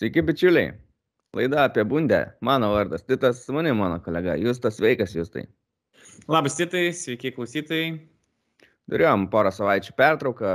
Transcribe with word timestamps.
Sveiki, 0.00 0.22
bičiuliai. 0.24 0.68
Laida 1.36 1.66
apie 1.66 1.82
bundę. 1.84 2.18
Mano 2.40 2.70
vardas 2.72 3.02
Titas, 3.04 3.42
su 3.44 3.52
manimi 3.52 3.76
mano 3.76 3.98
kolega 4.00 4.32
Justas, 4.40 4.78
sveikas 4.78 5.12
Justai. 5.12 5.42
Labas, 6.24 6.54
Titai, 6.56 6.86
sveiki 6.96 7.34
klausytojai. 7.36 7.90
Turėjom 8.88 9.26
porą 9.34 9.52
savaičių 9.52 9.92
pertrauką, 9.98 10.54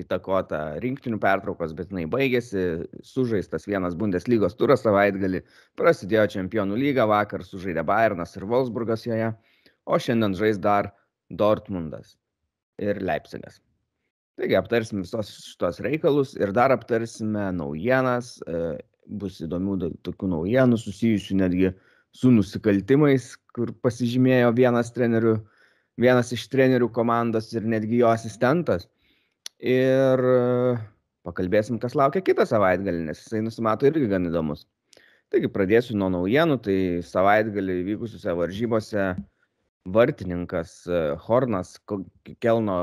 įtakota 0.00 0.62
rinktinių 0.80 1.20
pertraukos, 1.20 1.76
bet 1.76 1.92
jinai 1.92 2.06
baigėsi, 2.16 2.64
sužaistas 3.04 3.68
vienas 3.68 3.98
Bundeslygos 4.00 4.56
turas 4.56 4.86
savaitgalį, 4.88 5.42
prasidėjo 5.76 6.24
Čempionų 6.38 6.80
lyga, 6.86 7.04
vakar 7.12 7.44
sužaidė 7.44 7.84
Bayernas 7.84 8.32
ir 8.40 8.48
Wolfsburgas 8.48 9.04
joje, 9.04 9.28
o 9.84 10.00
šiandien 10.00 10.40
žais 10.40 10.56
dar 10.56 10.94
Dortmundas 11.28 12.16
ir 12.80 13.04
Leipzigas. 13.04 13.60
Taigi 14.36 14.56
aptarsim 14.58 15.00
visos 15.00 15.30
šitos 15.46 15.80
reikalus 15.84 16.34
ir 16.36 16.52
dar 16.56 16.74
aptarsime 16.74 17.48
naujienas, 17.56 18.34
e, 18.44 18.76
bus 19.06 19.38
įdomių 19.40 19.94
tokių 20.04 20.28
naujienų 20.34 20.76
susijusių 20.82 21.38
netgi 21.40 21.70
su 22.16 22.32
nusikaltimais, 22.34 23.30
kur 23.56 23.72
pasižymėjo 23.84 24.50
vienas 24.56 24.92
trenerių, 24.92 25.38
vienas 26.00 26.34
iš 26.36 26.44
trenerių 26.52 26.90
komandos 26.92 27.48
ir 27.54 27.64
netgi 27.64 28.02
jo 28.02 28.12
asistentas. 28.12 28.84
Ir 29.56 30.20
e, 30.20 30.76
pakalbėsim, 31.24 31.80
kas 31.80 31.96
laukia 31.96 32.20
kitą 32.24 32.44
savaitgalį, 32.48 33.06
nes 33.08 33.22
jisai 33.24 33.40
nusimato 33.46 33.88
irgi 33.88 34.10
gan 34.10 34.28
įdomus. 34.28 34.66
Taigi 35.32 35.48
pradėsiu 35.50 35.96
nuo 35.96 36.10
naujienų, 36.12 36.60
tai 36.62 36.78
savaitgalį 37.08 37.80
vykusiuose 37.88 38.36
varžybose 38.36 39.08
vartininkas 39.96 40.82
e, 40.86 41.02
Hornas 41.24 41.78
Kelno 42.44 42.80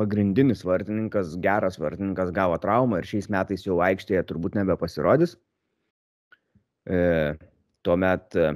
pagrindinis 0.00 0.64
vartininkas, 0.66 1.36
geras 1.42 1.78
vartininkas 1.78 2.32
gavo 2.34 2.58
traumą 2.62 3.00
ir 3.00 3.08
šiais 3.08 3.30
metais 3.30 3.66
jau 3.66 3.80
aikštėje 3.84 4.24
turbūt 4.28 4.58
nebepasirodys. 4.58 5.36
E, 6.84 6.98
tuomet 7.86 8.36
e, 8.36 8.50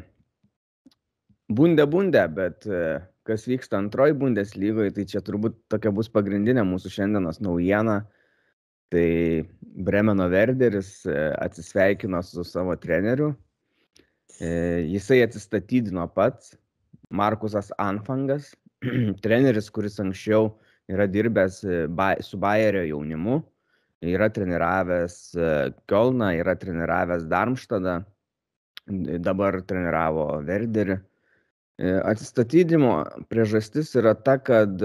bundė 1.48 1.86
bundė, 1.90 2.24
bet 2.34 2.66
e, 2.66 3.00
kas 3.28 3.46
vyksta 3.48 3.78
antroji 3.78 4.16
bundės 4.18 4.54
lygoje, 4.56 4.94
tai 4.96 5.06
čia 5.08 5.22
turbūt 5.24 5.56
tokia 5.72 5.92
bus 5.94 6.10
pagrindinė 6.12 6.64
mūsų 6.66 6.94
šiandienos 6.96 7.42
naujiena. 7.44 8.02
Tai 8.88 9.08
Bremeno 9.60 10.30
Verderis 10.32 11.02
e, 11.04 11.16
atsisveikino 11.36 12.22
su 12.24 12.44
savo 12.48 12.76
treneriu. 12.80 13.34
E, 14.40 14.48
jisai 14.88 15.20
atsistatydino 15.26 16.06
pats, 16.14 16.54
Markusas 17.12 17.68
Anfangas, 17.80 18.54
treneris, 19.24 19.68
kuris 19.72 20.00
anksčiau 20.00 20.54
yra 20.88 21.06
dirbęs 21.06 21.64
e, 21.64 22.22
su 22.22 22.38
Bayerio 22.38 22.84
jaunimu, 22.84 23.42
yra 24.02 24.30
treniravęs 24.30 25.34
e, 25.36 25.72
Kielną, 25.86 26.32
yra 26.40 26.56
treniravęs 26.56 27.26
Darmštadą, 27.28 28.00
dabar 29.20 29.60
treniravo 29.68 30.26
Verderį. 30.48 30.98
E, 31.78 31.92
atsistatydimo 32.10 32.94
priežastis 33.30 33.92
yra 34.00 34.14
ta, 34.14 34.38
kad 34.42 34.80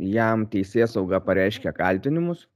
jam 0.00 0.46
teisės 0.50 0.96
sauga 0.96 1.20
pareiškia 1.22 1.74
kaltinimus, 1.76 2.48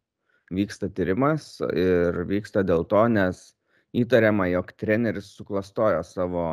vyksta 0.50 0.88
tyrimas 0.94 1.56
ir 1.75 2.25
vyksta 2.27 2.64
dėl 2.66 2.86
to, 2.88 3.03
nes 3.10 3.53
įtariama, 3.97 4.48
jog 4.50 4.72
treneris 4.78 5.31
suklastojo 5.36 6.03
savo 6.06 6.48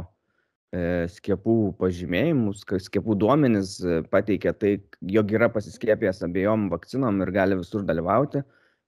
skiepų 0.74 1.76
pažymėjimus, 1.78 2.64
skiepų 2.88 3.16
duomenys 3.22 3.76
e, 3.86 4.00
pateikia 4.10 4.56
tai, 4.58 4.80
jog 5.06 5.34
yra 5.36 5.50
pasiskiepęs 5.54 6.24
abiejom 6.26 6.70
vakcinom 6.72 7.22
ir 7.22 7.32
gali 7.36 7.58
visur 7.60 7.84
dalyvauti, 7.86 8.42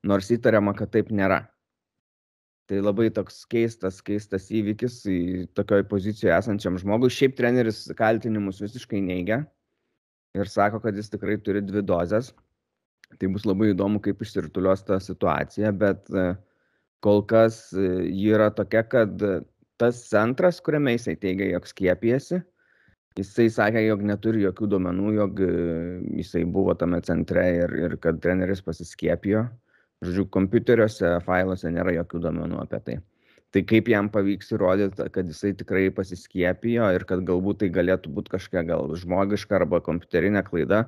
nors 0.09 0.31
įtariama, 0.33 0.73
kad 0.77 0.89
taip 0.95 1.11
nėra. 1.13 1.43
Tai 2.65 2.79
labai 2.81 3.11
toks 3.13 3.43
keistas, 3.45 3.99
keistas 4.01 4.49
įvykis 4.49 5.03
į 5.05 5.19
tokioj 5.53 5.85
pozicijoje 5.85 6.33
esančiam 6.33 6.79
žmogui. 6.81 7.11
Šiaip 7.13 7.35
treneris 7.37 7.83
kaltinimus 7.99 8.63
visiškai 8.63 9.03
neigia 9.05 9.43
ir 10.33 10.49
sako, 10.49 10.81
kad 10.81 10.97
jis 10.97 11.13
tikrai 11.13 11.37
turi 11.37 11.61
dvi 11.61 11.85
dozes. 11.85 12.33
Tai 13.21 13.29
bus 13.29 13.45
labai 13.45 13.75
įdomu, 13.75 14.01
kaip 14.01 14.23
išsirtulios 14.25 14.81
ta 14.87 14.97
situacija, 14.97 15.69
bet 15.77 16.09
e, 16.09 16.31
kol 17.05 17.21
kas 17.29 17.67
ji 17.77 18.31
yra 18.33 18.49
tokia, 18.49 18.81
kad 18.89 19.21
tas 19.81 20.01
centras, 20.09 20.61
kuriame 20.63 20.95
jisai 20.95 21.15
teigia, 21.19 21.51
jog 21.55 21.67
skiepijasi, 21.69 22.41
jisai 23.19 23.47
sakė, 23.53 23.83
jog 23.87 24.03
neturi 24.07 24.43
jokių 24.43 24.69
duomenų, 24.75 25.11
jog 25.17 25.41
e, 25.43 25.51
jisai 26.21 26.43
buvo 26.57 26.75
tame 26.79 27.01
centre 27.05 27.45
ir, 27.63 27.75
ir 27.87 27.97
kad 28.03 28.19
treneris 28.23 28.63
pasiskiepijo. 28.65 29.45
Žodžiu, 30.03 30.25
kompiuteriuose, 30.33 31.15
failuose 31.25 31.71
nėra 31.71 31.93
jokių 31.95 32.19
duomenų 32.27 32.59
apie 32.65 32.79
tai. 32.87 32.97
Tai 33.55 33.61
kaip 33.63 33.87
jam 33.87 34.09
pavyks 34.11 34.51
įrodyti, 34.51 35.05
kad 35.15 35.29
jisai 35.31 35.53
tikrai 35.55 35.85
pasiskiepijo 35.95 36.89
ir 36.91 37.05
kad 37.07 37.21
galbūt 37.27 37.61
tai 37.61 37.69
galėtų 37.71 38.11
būti 38.17 38.33
kažkokia 38.33 38.65
gal 38.67 38.91
žmogiška 38.99 39.55
arba 39.55 39.79
kompiuterinė 39.85 40.41
klaida, 40.43 40.81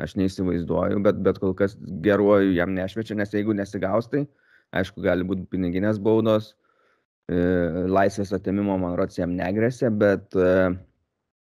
aš 0.00 0.14
neįsivaizduoju, 0.16 1.02
bet, 1.04 1.20
bet 1.24 1.40
kol 1.42 1.52
kas 1.56 1.76
geruoju 2.04 2.54
jam 2.56 2.72
nešvečia, 2.76 3.18
nes 3.20 3.36
jeigu 3.36 3.52
nesigaus, 3.56 4.08
tai 4.08 4.24
aišku, 4.76 5.04
gali 5.04 5.28
būti 5.28 5.44
piniginės 5.52 6.00
baudos, 6.00 6.54
laisvės 7.28 8.32
atėmimo, 8.36 8.76
man 8.78 8.94
rodos, 8.98 9.18
jam 9.18 9.34
negresia, 9.34 9.90
bet, 9.90 10.34
e, 10.38 10.76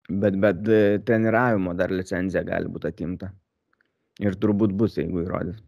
bet, 0.08 0.38
bet 0.40 0.68
e, 0.68 1.00
treniravimo 1.04 1.74
dar 1.76 1.92
licenzija 1.92 2.44
gali 2.48 2.72
būti 2.72 2.88
atimta. 2.88 3.32
Ir 4.24 4.38
turbūt 4.40 4.72
bus, 4.74 4.96
jeigu 4.98 5.26
įrodys. 5.26 5.60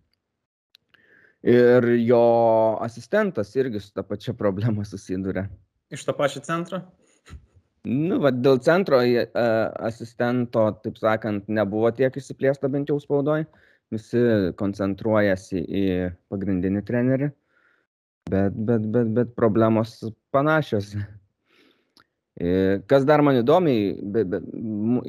Ir 1.44 1.86
jo 2.04 2.24
asistentas 2.84 3.54
irgi 3.56 3.80
su 3.80 3.94
tą 3.96 4.04
pačią 4.04 4.34
problemą 4.36 4.84
susiduria. 4.88 5.46
Iš 5.92 6.04
to 6.08 6.16
pačio 6.16 6.42
centro? 6.44 6.82
Nu, 7.88 8.18
va, 8.20 8.32
dėl 8.36 8.60
centro 8.60 9.00
asistento, 9.00 10.66
taip 10.84 10.98
sakant, 11.00 11.48
nebuvo 11.48 11.92
tiek 11.96 12.16
įsiplėsta 12.20 12.68
bent 12.72 12.92
jau 12.92 12.98
spaudoj. 13.00 13.46
Visi 13.94 14.20
koncentruojasi 14.60 15.64
į 15.64 15.86
pagrindinį 16.30 16.84
trenerį. 16.86 17.32
Bet, 18.30 18.54
bet, 18.54 18.86
bet, 18.94 19.08
bet 19.16 19.36
problemos 19.36 19.96
panašios. 20.34 20.94
E, 22.40 22.80
kas 22.88 23.06
dar 23.08 23.24
man 23.26 23.40
įdomiai, 23.42 23.94
be, 24.14 24.24
be, 24.32 24.40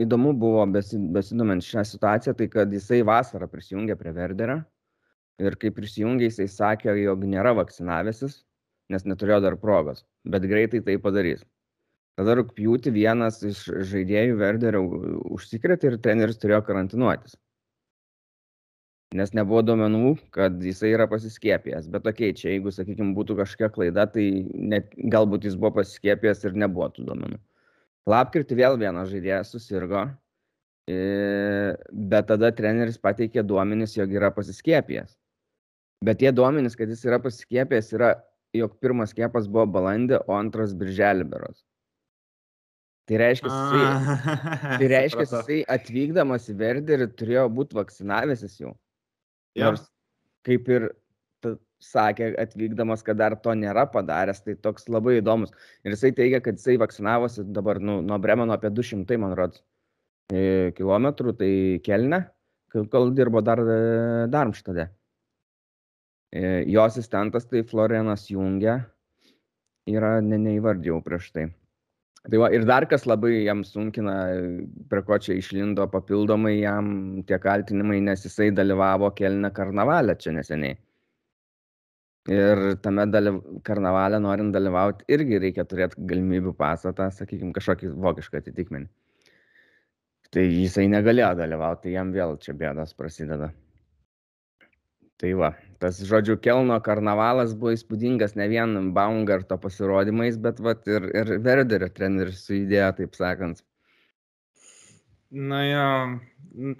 įdomu 0.02 0.32
buvo 0.40 0.64
besidomint 0.72 1.66
šią 1.66 1.84
situaciją, 1.92 2.34
tai 2.38 2.48
kad 2.52 2.72
jisai 2.74 3.02
vasarą 3.06 3.46
prisijungė 3.50 3.96
prie 4.00 4.14
Verderio 4.16 4.56
ir 5.40 5.56
kai 5.60 5.70
prisijungė, 5.74 6.30
jisai 6.30 6.48
sakė, 6.50 6.94
jog 7.00 7.22
nėra 7.28 7.52
vakcinavęsis, 7.60 8.40
nes 8.90 9.06
neturėjo 9.06 9.40
dar 9.46 9.56
progos, 9.60 10.02
bet 10.24 10.48
greitai 10.50 10.82
tai 10.86 10.96
padarys. 11.02 11.44
Tada 12.18 12.34
rūpjūti 12.40 12.90
vienas 12.92 13.38
iš 13.46 13.62
žaidėjų 13.92 14.40
Verderio 14.40 14.82
užsikrėtė 15.36 15.92
ir 15.92 16.00
treneris 16.02 16.40
turėjo 16.42 16.64
karantinuotis 16.66 17.38
nes 19.16 19.32
nebuvo 19.34 19.62
duomenų, 19.66 20.14
kad 20.34 20.58
jisai 20.62 20.92
yra 20.94 21.06
pasiskiepijęs. 21.10 21.88
Bet 21.90 22.06
okei, 22.06 22.30
čia 22.36 22.52
jeigu, 22.52 22.70
sakykime, 22.74 23.10
būtų 23.16 23.40
kažkokia 23.40 23.70
klaida, 23.74 24.06
tai 24.10 24.26
net, 24.54 24.92
galbūt 25.10 25.48
jis 25.48 25.56
buvo 25.58 25.80
pasiskiepijęs 25.80 26.44
ir 26.46 26.58
nebuvo 26.62 26.90
tų 26.94 27.08
duomenų. 27.08 27.40
Lapkritį 28.10 28.58
vėl 28.60 28.78
vienas 28.80 29.10
žaidėjas 29.10 29.50
susirgo, 29.54 30.04
bet 30.90 32.28
tada 32.30 32.50
treneris 32.54 32.98
pateikė 33.02 33.42
duomenis, 33.46 33.96
jog 33.98 34.14
yra 34.14 34.30
pasiskiepijęs. 34.34 35.16
Bet 36.06 36.22
tie 36.22 36.30
duomenys, 36.32 36.78
kad 36.78 36.88
jis 36.88 37.02
yra 37.04 37.18
pasiskiepijęs, 37.22 37.90
yra, 37.98 38.14
jog 38.56 38.78
pirmas 38.80 39.12
skiepas 39.12 39.50
buvo 39.50 39.66
balandį, 39.74 40.22
o 40.26 40.38
antras 40.38 40.72
birželį 40.78 41.26
beros. 41.34 41.60
Tai 43.10 43.18
reiškia, 43.18 43.50
jisai, 43.50 44.30
tai 44.78 44.88
reiškia, 44.94 45.26
jisai 45.26 45.58
atvykdamas 45.74 46.46
į 46.52 46.54
Verderį 46.62 47.10
turėjo 47.18 47.48
būti 47.58 47.76
vakcinavęsis 47.78 48.54
jau. 48.62 48.76
Ja. 49.58 49.70
Nors 49.70 49.88
kaip 50.46 50.68
ir 50.72 50.90
sakė 51.80 52.34
atvykdamas, 52.40 53.02
kad 53.04 53.18
dar 53.20 53.36
to 53.40 53.54
nėra 53.56 53.86
padaręs, 53.90 54.42
tai 54.44 54.56
toks 54.60 54.88
labai 54.92 55.16
įdomus. 55.20 55.52
Ir 55.84 55.94
jisai 55.94 56.12
teigia, 56.16 56.42
kad 56.44 56.58
jisai 56.60 56.76
vakcinavosi 56.80 57.46
dabar 57.56 57.80
nu, 57.80 58.00
nuo 58.04 58.18
Bremeno 58.20 58.52
apie 58.56 58.70
200, 58.76 59.16
man 59.20 59.32
rodos, 59.38 59.62
e, 60.32 60.72
kilometrų, 60.76 61.34
tai 61.40 61.52
kelne, 61.86 62.22
kol 62.92 63.14
dirbo 63.16 63.40
dar 63.44 63.64
e, 63.64 63.78
Darmštade. 64.32 64.90
E, 66.30 66.42
jo 66.70 66.84
asistentas 66.84 67.48
tai 67.50 67.64
Florianas 67.66 68.28
Jungia 68.30 68.76
yra, 69.88 70.18
ne, 70.22 70.38
neįvardžiau 70.38 71.00
prieš 71.06 71.32
tai. 71.34 71.48
Tai 72.28 72.36
va, 72.42 72.50
ir 72.52 72.66
dar 72.68 72.84
kas 72.84 73.06
labai 73.08 73.32
jam 73.46 73.62
sunkina, 73.64 74.14
prie 74.92 75.02
ko 75.08 75.16
čia 75.24 75.38
išlindo 75.40 75.86
papildomai 75.88 76.58
jam 76.58 76.90
tie 77.26 77.38
kaltinimai, 77.40 78.02
nes 78.04 78.26
jisai 78.26 78.50
dalyvavo 78.52 79.08
Kelne 79.16 79.48
karnavalę 79.56 80.18
čia 80.20 80.34
neseniai. 80.36 80.76
Ir 82.28 82.60
tame 82.84 83.06
dalyv... 83.08 83.40
karnavalę 83.64 84.20
norint 84.20 84.52
dalyvauti 84.52 85.08
irgi 85.16 85.40
reikia 85.40 85.64
turėti 85.64 86.04
galimybių 86.10 86.52
pasatą, 86.58 87.08
sakykime, 87.16 87.54
kažkokį 87.56 87.94
vokišką 88.04 88.42
atitikmenį. 88.42 88.90
Tai 90.30 90.44
jisai 90.44 90.84
negalėjo 90.92 91.32
dalyvauti, 91.40 91.86
tai 91.88 91.96
jam 91.96 92.12
vėl 92.12 92.36
čia 92.44 92.52
bėdas 92.54 92.92
prasideda. 92.94 93.48
Tai 95.18 95.32
va, 95.40 95.54
tas 95.80 95.98
žodžiu 96.04 96.36
Kelno 96.44 96.76
karnavalas 96.84 97.54
buvo 97.56 97.72
įspūdingas 97.74 98.36
ne 98.36 98.46
vien 98.52 98.92
Baumgarto 98.96 99.56
pasirodymais, 99.60 100.36
bet 100.40 100.60
vat, 100.60 100.86
ir, 100.88 101.08
ir 101.16 101.34
Verderio 101.44 101.88
treneris 101.94 102.44
su 102.46 102.58
idėja, 102.58 102.92
taip 102.98 103.16
sakant. 103.18 103.64
Na 105.30 105.60
jo, 105.62 105.84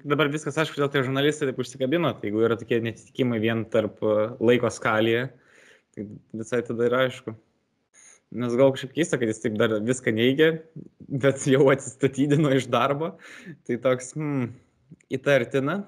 dabar 0.03 0.29
viskas 0.33 0.59
aišku, 0.59 0.81
dėl 0.81 0.91
tai 0.91 1.05
žurnalistai 1.07 1.49
taip 1.49 1.61
užsikabino, 1.63 2.11
tai 2.19 2.29
jeigu 2.29 2.43
yra 2.43 2.57
tokie 2.59 2.81
netitikimai 2.83 3.39
vien 3.43 3.63
tarp 3.71 4.03
e, 4.03 4.17
laiko 4.43 4.73
skalėje, 4.75 5.29
tai 5.95 6.07
visai 6.35 6.59
tada 6.67 6.89
yra 6.89 7.05
aišku. 7.07 7.37
Nes 8.43 8.57
gal 8.59 8.75
kažkaip 8.75 8.97
keista, 8.97 9.19
kad 9.19 9.31
jis 9.31 9.41
taip 9.43 9.55
dar 9.59 9.77
viską 9.87 10.13
neigia, 10.15 10.51
bet 11.23 11.47
jau 11.51 11.69
atsistatydino 11.71 12.51
iš 12.59 12.67
darbo, 12.71 13.13
tai 13.67 13.79
toks, 13.83 14.13
hmm, 14.19 14.51
įtartina, 15.15 15.81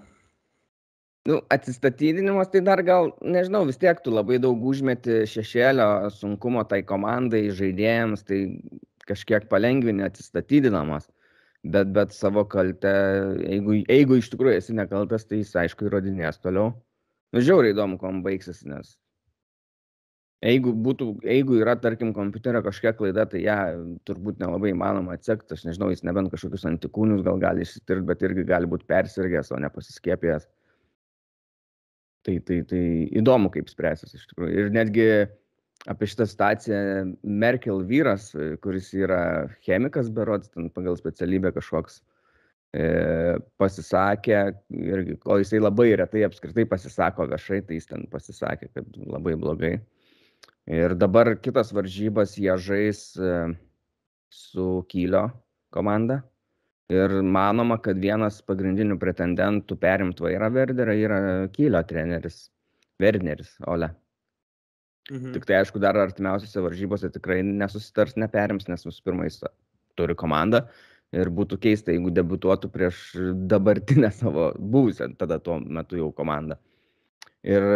nu 1.25 1.41
atsistatydinimas 1.55 2.51
tai 2.51 2.61
dar 2.67 2.83
gal 2.83 3.13
nežinau 3.23 3.65
vis 3.67 3.79
tiek 3.79 4.01
tu 4.03 4.11
labai 4.11 4.41
daug 4.43 4.63
užmeti 4.73 5.23
šešėlio 5.31 6.11
sunkumo 6.17 6.65
tai 6.69 6.83
komandai 6.87 7.45
žaidėjams 7.59 8.25
tai 8.27 8.41
kažkiek 9.07 9.47
palengvini 9.51 10.07
atsistatydinamas. 10.07 11.09
Bet 11.63 11.93
bet 11.95 12.11
savo 12.17 12.43
kaltę 12.51 12.95
jeigu 13.39 13.77
jeigu 13.85 14.19
iš 14.19 14.33
tikrųjų 14.33 14.59
esi 14.59 14.75
nekaltas 14.75 15.29
tai 15.29 15.39
jis 15.45 15.55
aišku 15.63 15.87
įrodinės 15.87 16.43
toliau. 16.43 16.73
Nu 17.33 17.43
žiauriai 17.45 17.77
įdomu 17.77 18.01
kuom 18.03 18.19
baigsis 18.25 18.65
nes 18.67 18.97
jeigu 20.43 20.73
būtų 20.75 21.07
jeigu 21.23 21.61
yra 21.61 21.77
tarkim 21.79 22.11
kompiuterio 22.17 22.65
kažkokia 22.67 22.97
klaida 22.99 23.29
tai 23.31 23.45
ją 23.45 23.61
turbūt 24.11 24.43
nelabai 24.43 24.73
įmanoma 24.75 25.15
atsekt. 25.15 25.55
Aš 25.55 25.63
nežinau 25.69 25.93
jis 25.95 26.03
nebent 26.03 26.35
kažkokius 26.35 26.67
antikūnius 26.73 27.23
gal 27.23 27.39
gali 27.39 27.63
išsitirt 27.63 28.03
bet 28.11 28.27
irgi 28.27 28.43
gali 28.51 28.67
būt 28.75 28.89
persirgęs 28.91 29.55
o 29.55 29.63
ne 29.63 29.71
pasiskiepijęs 29.71 30.51
tai 32.27 32.39
tai 32.47 32.63
tai 32.69 32.83
įdomu 33.21 33.51
kaip 33.55 33.71
spręsis 33.71 34.15
iš 34.17 34.27
tikrųjų. 34.31 34.53
Ir 34.59 34.75
netgi 34.75 35.07
apie 35.91 36.07
šitą 36.07 36.27
situaciją 36.31 36.81
merkel 37.27 37.83
vyras 37.89 38.31
kuris 38.63 38.93
yra 38.95 39.49
chemikas 39.67 40.11
berods 40.15 40.53
ten 40.53 40.71
pagal 40.71 40.97
specialybę 40.99 41.51
kažkoks 41.57 41.99
e, 42.77 43.39
pasisakė 43.59 44.39
irgi 44.71 45.19
o 45.27 45.41
jisai 45.43 45.63
labai 45.63 45.91
retai 45.99 46.23
apskritai 46.29 46.69
pasisako 46.71 47.27
viešai 47.33 47.63
tai 47.67 47.81
jis 47.81 47.91
ten 47.91 48.07
pasisakė 48.13 48.71
kad 48.71 49.03
labai 49.03 49.35
blogai. 49.39 49.75
Ir 50.71 50.95
dabar 50.95 51.35
kitas 51.43 51.73
varžybas 51.75 52.37
jie 52.39 52.55
žais 52.63 53.09
e, 53.19 53.39
su 54.31 54.85
kylio 54.89 55.27
komanda 55.75 56.23
ir 56.93 57.15
manoma 57.25 57.79
kad 57.83 57.99
vienas 58.01 58.41
pagrindinių 58.47 58.99
pretendentų 59.01 59.79
perimt 59.81 60.21
vairą 60.23 60.51
verderio 60.55 60.97
yra 61.07 61.19
kylio 61.55 61.83
treneris 61.89 62.47
verneris 63.03 63.57
ole. 63.67 63.91
Mhm. 65.11 65.33
tik 65.35 65.45
tai 65.49 65.57
aišku 65.59 65.81
dar 65.83 65.97
artimiausiose 65.99 66.63
varžybose 66.63 67.09
tikrai 67.11 67.41
nesusitars 67.43 68.15
neperims 68.23 68.69
nes 68.71 68.87
visų 68.87 69.03
pirma 69.09 69.27
jis 69.27 69.41
turi 69.99 70.15
komandą. 70.15 70.63
Ir 71.13 71.29
būtų 71.29 71.59
keista 71.61 71.93
jeigu 71.93 72.13
debiutuotų 72.15 72.71
prieš 72.73 73.01
dabartinę 73.51 74.13
savo 74.21 74.53
buvusią 74.57 75.11
tada 75.19 75.41
tuo 75.43 75.59
metu 75.61 75.99
jau 75.99 76.13
komandą. 76.17 76.57
Ir 77.43 77.67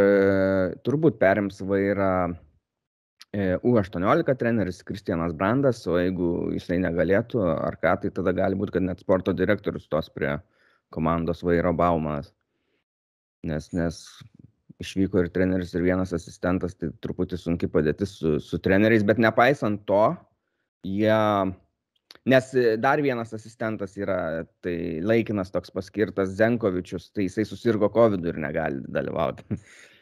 turbūt 0.87 1.19
perims 1.19 1.59
vairą 1.61 2.37
U18 3.37 4.37
treneris 4.39 4.83
Kristianas 4.87 5.35
Brandas, 5.37 5.83
o 5.91 5.99
jeigu 5.99 6.53
jisai 6.55 6.79
negalėtų 6.81 7.43
ar 7.45 7.77
ką, 7.83 7.97
tai 8.03 8.11
tada 8.15 8.33
gali 8.37 8.57
būti, 8.59 8.77
kad 8.77 8.87
net 8.87 9.03
sporto 9.03 9.35
direktorius 9.37 9.89
tos 9.93 10.09
prie 10.15 10.37
komandos 10.95 11.43
vairo 11.45 11.73
Baumas. 11.77 12.31
Nes, 13.47 13.69
nes 13.77 13.99
išvyko 14.83 15.25
ir 15.25 15.31
treneris, 15.35 15.75
ir 15.75 15.85
vienas 15.85 16.15
asistentas, 16.17 16.77
tai 16.79 16.91
truputį 17.05 17.39
sunki 17.41 17.69
padėtis 17.73 18.17
su, 18.21 18.37
su 18.43 18.61
treneriais, 18.63 19.05
bet 19.07 19.21
nepaisant 19.23 19.85
to, 19.89 20.05
jie, 20.87 21.19
nes 22.31 22.53
dar 22.83 23.03
vienas 23.05 23.35
asistentas 23.37 23.97
yra, 24.01 24.47
tai 24.65 24.77
laikinas 25.05 25.53
toks 25.55 25.75
paskirtas 25.75 26.35
Zenkovičius, 26.39 27.11
tai 27.13 27.29
jisai 27.29 27.47
susirgo 27.49 27.91
COVID 27.93 28.25
ir 28.33 28.41
negali 28.47 28.83
dalyvauti. 28.87 29.47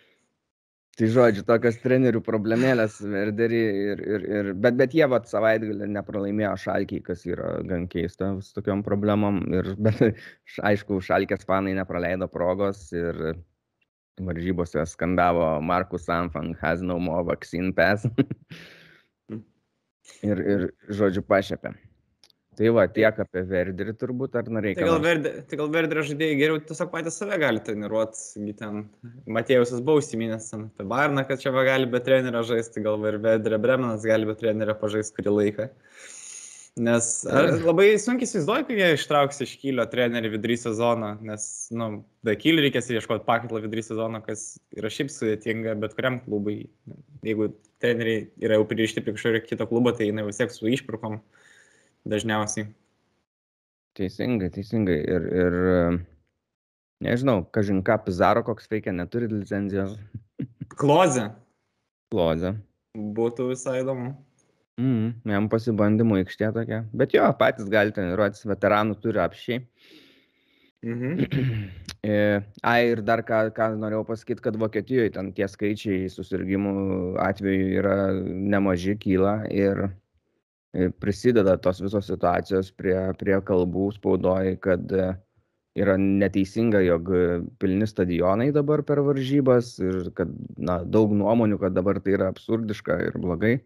Tai 0.95 1.09
žodžiu, 1.11 1.43
tokios 1.47 1.81
trenerių 1.83 2.21
problemėlės 2.23 3.01
Verderį 3.03 3.63
ir, 3.93 4.03
ir, 4.15 4.27
ir 4.31 4.51
bet, 4.55 4.77
bet 4.79 4.93
jie 4.95 5.07
vat 5.11 5.27
savaitgalį 5.27 5.89
nepralaimėjo 5.91 6.53
šalkiai, 6.67 7.03
kas 7.03 7.25
yra 7.27 7.57
gan 7.67 7.89
keista 7.91 8.31
su 8.45 8.55
tokiom 8.55 8.85
problemom. 8.87 9.41
Ir, 9.51 9.73
bet 9.87 10.21
aišku, 10.63 11.01
šalkės 11.03 11.43
fanai 11.49 11.75
nepraleido 11.75 12.29
progos 12.31 12.87
ir 12.95 13.19
varžybose 14.23 14.85
skandavo 14.87 15.49
Markus 15.67 16.07
Sanfang 16.07 16.55
has 16.61 16.83
no 16.83 17.01
more 17.03 17.27
vaccine 17.27 17.73
pass. 17.75 18.07
ir, 20.31 20.45
ir 20.55 20.69
žodžiu, 20.95 21.27
pašėpė. 21.27 21.75
Tai 22.55 22.71
va, 22.77 22.85
tiek 22.91 23.19
apie 23.25 23.43
Verderį 23.49 23.95
turbūt, 23.99 24.37
ar 24.39 24.49
norėjai. 24.53 24.79
Tai 24.79 24.87
gal, 24.87 24.99
Verdi, 25.03 25.31
tai 25.51 25.59
gal 25.59 25.71
Verderio 25.75 26.05
žaidėjai 26.07 26.39
geriau 26.39 26.61
tiesiog 26.63 26.91
patys 26.93 27.17
save 27.19 27.39
gali 27.43 27.63
treniruoti. 27.67 28.53
Ten 28.59 28.85
Matėjusas 29.37 29.83
buvo 29.83 30.03
užsiminęs 30.03 30.53
apie 30.59 30.87
Barną, 30.91 31.25
kad 31.27 31.43
čia 31.43 31.51
va 31.55 31.65
gali 31.67 31.89
be 31.91 32.03
trenerio 32.05 32.45
žaisti, 32.47 32.83
gal 32.85 33.03
ir 33.11 33.19
Verderio 33.23 33.59
Bremanas 33.63 34.07
gali 34.07 34.29
be 34.29 34.37
trenerio 34.39 34.77
pažaisti 34.79 35.19
kurį 35.19 35.35
laiką. 35.39 35.69
Nes 36.85 37.09
labai 37.63 37.93
sunkiai 38.03 38.27
įsivaizduoju, 38.27 38.67
kai 38.67 38.79
jie 38.79 38.89
ištrauks 38.97 39.45
iš 39.45 39.53
kylio 39.63 39.85
trenerį 39.91 40.33
vidury 40.33 40.57
sezono, 40.59 41.13
nes, 41.23 41.45
na, 41.71 41.87
nu, 41.91 42.01
be 42.27 42.35
kylio 42.39 42.65
reikės 42.65 42.91
ieškoti 42.91 43.27
pakaitlo 43.27 43.63
vidury 43.63 43.83
sezono, 43.87 44.19
kas 44.27 44.57
yra 44.75 44.91
šiaip 44.91 45.11
sudėtinga 45.15 45.77
bet 45.83 45.95
kuriam 45.99 46.19
klubui. 46.27 46.65
Jeigu 47.27 47.53
treneriai 47.83 48.27
yra 48.43 48.59
jau 48.59 48.67
pririšti 48.71 49.03
prie 49.07 49.15
kažkokio 49.15 49.43
kito 49.47 49.67
klubo, 49.71 49.95
tai 49.95 50.11
jinai 50.11 50.27
vis 50.27 50.43
tiek 50.43 50.51
su 50.55 50.67
išpirkom. 50.71 51.21
Uh, 51.23 51.44
dažniausiai. 52.09 52.69
Teisingai, 53.95 54.51
teisingai. 54.55 54.99
Ir, 55.07 55.27
ir 55.45 55.57
nežinau, 57.05 57.45
kažin 57.55 57.83
ką, 57.87 58.01
Pizarro 58.07 58.43
koks 58.47 58.71
veikia, 58.71 58.95
neturi 58.97 59.31
licenzijos. 59.31 59.97
Kloze. 60.81 61.29
Kloze. 62.13 62.55
Būtų 62.95 63.51
visai 63.53 63.81
įdomu. 63.83 64.13
Mm, 64.81 65.13
jam 65.31 65.47
pasibandymų 65.51 66.25
aikštė 66.25 66.51
tokia. 66.55 66.81
Bet 66.95 67.15
jo, 67.15 67.27
patys 67.39 67.69
galite 67.71 68.01
treniruotis, 68.01 68.43
veteranų 68.51 68.99
turi 69.03 69.23
apšiai. 69.23 69.63
Mhm. 70.85 71.71
Ai, 72.71 72.81
ir 72.91 73.01
dar 73.07 73.23
ką, 73.25 73.47
ką 73.57 73.71
norėjau 73.81 74.03
pasakyti, 74.11 74.43
kad 74.45 74.59
Vokietijoje 74.61 75.15
ten 75.15 75.31
tie 75.37 75.47
skaičiai 75.49 76.11
susirgymų 76.13 76.75
atveju 77.23 77.71
yra 77.81 77.97
nemaži, 78.21 78.99
kyla 79.01 79.39
ir 79.49 79.87
prisideda 81.01 81.57
tos 81.63 81.81
visos 81.83 82.09
situacijos 82.09 82.73
prie, 82.75 82.97
prie 83.21 83.37
kalbų 83.47 83.91
spaudoj, 83.97 84.57
kad 84.65 84.91
e, 84.93 85.11
yra 85.79 85.97
neteisinga, 86.01 86.81
jog 86.87 87.11
pilni 87.63 87.87
stadionai 87.91 88.51
dabar 88.55 88.83
per 88.87 89.03
varžybas 89.07 89.77
ir 89.83 90.11
kad 90.19 90.33
na, 90.57 90.81
daug 90.85 91.15
nuomonių, 91.15 91.59
kad 91.63 91.77
dabar 91.77 92.01
tai 92.03 92.17
yra 92.19 92.31
absurdiška 92.33 92.99
ir 93.09 93.19
blogai. 93.23 93.57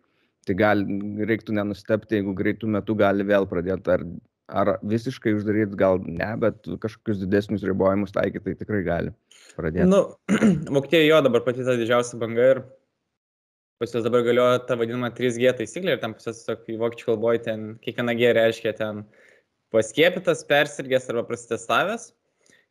Tai 0.48 0.56
gal 0.56 0.84
reiktų 1.28 1.56
nenustepti, 1.58 2.20
jeigu 2.20 2.32
greitų 2.36 2.70
metų 2.72 2.96
gali 2.96 3.26
vėl 3.28 3.44
pradėti 3.50 3.92
ar, 3.92 4.04
ar 4.48 4.70
visiškai 4.88 5.34
uždaryti, 5.36 5.76
gal 5.76 6.00
ne, 6.04 6.30
bet 6.40 6.64
kažkokius 6.80 7.20
didesnius 7.20 7.66
ribojimus 7.68 8.14
taikyti, 8.16 8.46
tai 8.46 8.62
tikrai 8.62 8.80
gali 8.86 9.12
pradėti. 9.58 9.88
Nu, 9.90 10.04
Vokietijoje 10.78 11.10
jo 11.10 11.20
dabar 11.28 11.44
pati 11.44 11.66
ta 11.66 11.76
didžiausia 11.76 12.20
banga 12.22 12.52
ir 12.54 12.62
pas 13.78 13.94
juos 13.94 14.04
dabar 14.04 14.24
galioja 14.26 14.60
ta 14.66 14.76
vadinama 14.78 15.10
3G 15.14 15.54
taisyklė 15.60 15.96
ir 15.96 16.02
ten 16.02 16.14
pas 16.16 16.28
juos 16.28 16.42
tiesiog 16.42 16.78
vokiečių 16.82 17.10
kalboje 17.12 17.42
ten 17.46 17.66
kiekviena 17.84 18.14
G 18.18 18.32
reiškia 18.36 18.74
ten 18.78 19.04
paskiepytas, 19.74 20.44
persirgęs 20.48 21.10
arba 21.12 21.26
prasitestavęs. 21.28 22.12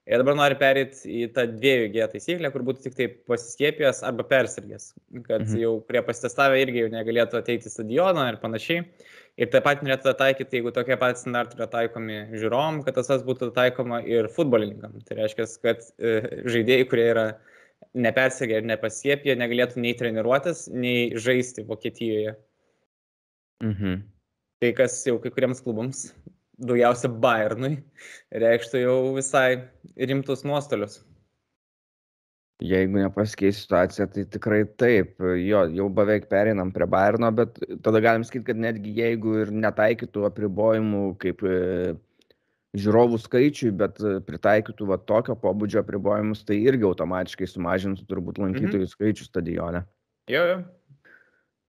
Ir 0.07 0.21
dabar 0.21 0.37
nori 0.39 0.55
perėti 0.55 1.09
į 1.11 1.25
tą 1.35 1.43
2G 1.59 2.05
taisyklę, 2.13 2.47
kur 2.53 2.63
būtų 2.63 2.85
tik 2.85 2.93
tai 2.95 3.07
pasiskiepijęs 3.27 3.99
arba 4.07 4.23
persirgęs, 4.29 4.93
kad 5.25 5.43
mhm. 5.43 5.57
jau 5.59 5.71
prie 5.83 5.99
pasitestavę 6.07 6.61
irgi 6.61 6.85
jau 6.85 6.91
negalėtų 6.93 7.41
ateiti 7.41 7.67
į 7.67 7.73
stadioną 7.73 8.29
ir 8.31 8.37
panašiai. 8.39 8.85
Ir 9.37 9.51
taip 9.53 9.67
pat 9.67 9.83
norėtų 9.83 10.13
taikyti, 10.17 10.57
jeigu 10.57 10.71
tokie 10.73 10.95
patys 10.97 11.25
standartai 11.25 11.59
yra 11.59 11.67
taikomi 11.69 12.21
žiūrovom, 12.31 12.79
kad 12.87 12.95
tas 12.97 13.25
būtų 13.27 13.51
taikoma 13.53 13.99
ir 14.07 14.31
futbolininkam. 14.33 14.95
Tai 15.05 15.19
reiškia, 15.19 15.45
kad 15.61 15.83
e, 15.99 16.15
žaidėjai, 16.55 16.87
kurie 16.89 17.05
yra 17.11 17.27
nepersegę 17.97 18.61
ir 18.61 18.67
nepasiepė, 18.69 19.35
negalėtų 19.39 19.81
nei 19.83 19.95
treniruotis, 19.97 20.67
nei 20.73 21.09
žaisti 21.17 21.65
Vokietijoje. 21.67 22.35
Mhm. 23.63 24.01
Tai 24.61 24.71
kas 24.77 24.97
jau 25.05 25.17
kai 25.21 25.31
kuriems 25.33 25.61
klubams, 25.61 26.07
daugiausia 26.57 27.11
Bayernui, 27.23 27.77
reikštų 28.33 28.81
jau 28.81 28.97
visai 29.17 29.49
rimtus 30.09 30.43
nuostolius. 30.47 31.01
Jeigu 32.65 32.97
nepasikeis 32.97 33.59
situacija, 33.61 34.07
tai 34.09 34.23
tikrai 34.33 34.63
taip. 34.81 35.19
Jo, 35.21 35.67
jau 35.69 35.91
beveik 35.93 36.25
pereinam 36.31 36.71
prie 36.73 36.87
Bayerno, 36.89 37.29
bet 37.37 37.59
tada 37.85 38.01
galim 38.01 38.25
sakyti, 38.25 38.47
kad 38.47 38.61
netgi 38.63 38.95
jeigu 38.97 39.35
ir 39.43 39.51
netaikytų 39.53 40.25
apribojimų 40.31 41.03
kaip 41.21 41.43
žiūrovų 42.81 43.19
skaičiui, 43.23 43.73
bet 43.79 43.99
pritaikytų 44.27 44.87
va 44.89 44.97
tokio 45.09 45.35
pobūdžio 45.39 45.81
apribojimus, 45.83 46.43
tai 46.47 46.59
irgi 46.63 46.87
automatiškai 46.89 47.49
sumažintų 47.49 48.07
turbūt 48.09 48.41
lankytojų 48.43 48.85
mhm. 48.85 48.91
skaičių 48.95 49.27
stadione. 49.27 49.83
Jo, 50.31 50.43
jo. 50.51 50.57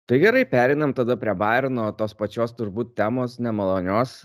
Tai 0.07 0.21
gerai, 0.23 0.45
perinam 0.47 0.93
tada 0.95 1.17
prie 1.19 1.33
Bairno, 1.35 1.89
tos 1.99 2.13
pačios 2.15 2.53
turbūt 2.55 2.93
temos 2.95 3.41
nemalonios, 3.43 4.21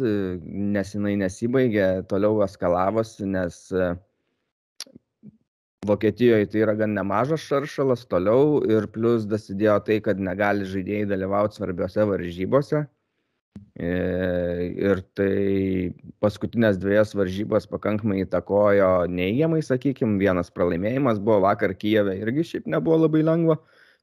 nes 0.46 0.94
jinai 0.94 1.16
nesibaigė, 1.24 1.88
toliau 2.12 2.44
eskalavosi, 2.46 3.26
nes 3.26 3.64
Vokietijoje 5.90 6.46
tai 6.54 6.60
yra 6.62 6.76
gan 6.78 6.92
nemažas 6.94 7.42
šaršalas 7.42 8.04
toliau 8.06 8.60
ir 8.70 8.86
plus 8.94 9.24
dasidėjo 9.26 9.80
tai, 9.88 9.98
kad 10.06 10.20
negali 10.22 10.68
žaidėjai 10.70 11.08
dalyvauti 11.10 11.58
svarbiose 11.58 12.06
varžybose. 12.06 12.84
E, 12.86 13.01
ir 13.82 15.02
tai 15.18 15.94
paskutinės 16.22 16.78
dviejas 16.82 17.16
varžybos 17.18 17.68
pakankamai 17.72 18.22
įtakojo 18.26 19.08
neigiamai, 19.10 19.62
sakykime, 19.66 20.20
vienas 20.22 20.52
pralaimėjimas 20.54 21.22
buvo 21.24 21.42
vakar 21.48 21.74
Kijeve, 21.74 22.18
irgi 22.22 22.46
šiaip 22.52 22.70
nebuvo 22.70 23.00
labai 23.06 23.24
lengva, 23.26 23.58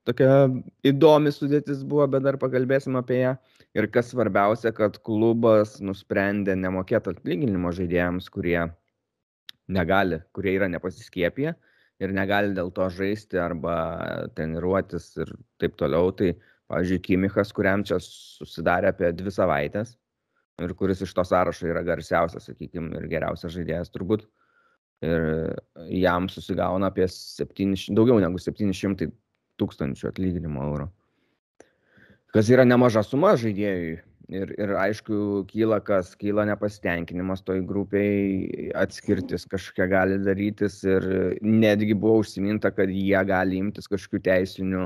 tokia 0.08 0.48
įdomi 0.88 1.32
sudėtis 1.34 1.84
buvo, 1.86 2.08
bet 2.10 2.26
dar 2.26 2.40
pakalbėsim 2.40 2.98
apie 2.98 3.22
ją. 3.22 3.36
Ir 3.76 3.86
kas 3.92 4.10
svarbiausia, 4.10 4.72
kad 4.74 4.96
klubas 5.04 5.76
nusprendė 5.84 6.56
nemokėti 6.56 7.12
atlyginimo 7.12 7.70
žaidėjams, 7.76 8.30
kurie 8.32 8.62
negali, 9.68 10.22
kurie 10.32 10.56
yra 10.56 10.70
nepasiskiepiję 10.72 11.52
ir 12.02 12.14
negali 12.14 12.54
dėl 12.56 12.70
to 12.74 12.86
žaisti 12.94 13.38
arba 13.42 13.76
treniruotis 14.34 15.10
ir 15.20 15.34
taip 15.60 15.76
toliau. 15.78 16.10
Tai, 16.16 16.32
pavyzdžiui, 16.72 17.02
Kimichas, 17.04 17.52
kuriam 17.56 17.84
čia 17.86 18.00
susidarė 18.02 18.92
apie 18.92 19.12
dvi 19.16 19.32
savaitės 19.34 19.96
ir 20.62 20.74
kuris 20.78 21.02
iš 21.04 21.14
to 21.14 21.24
sąrašo 21.26 21.68
yra 21.70 21.84
garsiausias, 21.86 22.48
sakykime, 22.50 22.90
ir 22.98 23.06
geriausias 23.10 23.54
žaidėjas 23.54 23.92
turbūt. 23.94 24.26
Ir 25.06 25.54
jam 25.94 26.26
susigauna 26.26 26.88
apie 26.90 27.06
700, 27.06 27.92
daugiau 27.94 28.18
negu 28.18 28.40
700 28.42 29.12
tūkstančių 29.62 30.08
atlyginimo 30.10 30.64
eurų. 30.66 30.88
Kas 32.34 32.50
yra 32.50 32.64
nemaža 32.66 33.04
suma 33.06 33.36
žaidėjui, 33.38 34.00
ir 34.28 34.52
ir 34.60 34.74
aišku 34.76 35.46
kyla 35.48 35.78
kas 35.84 36.12
kyla 36.20 36.44
nepasitenkinimas 36.50 37.42
toj 37.46 37.62
grupėj 37.68 38.70
atskirtis 38.76 39.46
kažkokia 39.48 39.88
gali 39.88 40.18
darytis 40.24 40.82
ir 40.84 41.06
netgi 41.40 41.96
buvo 41.96 42.20
užsiminta 42.22 42.70
kad 42.74 42.92
jie 42.92 43.22
gali 43.28 43.62
imtis 43.62 43.88
kažkokių 43.88 44.20
teisinių 44.28 44.84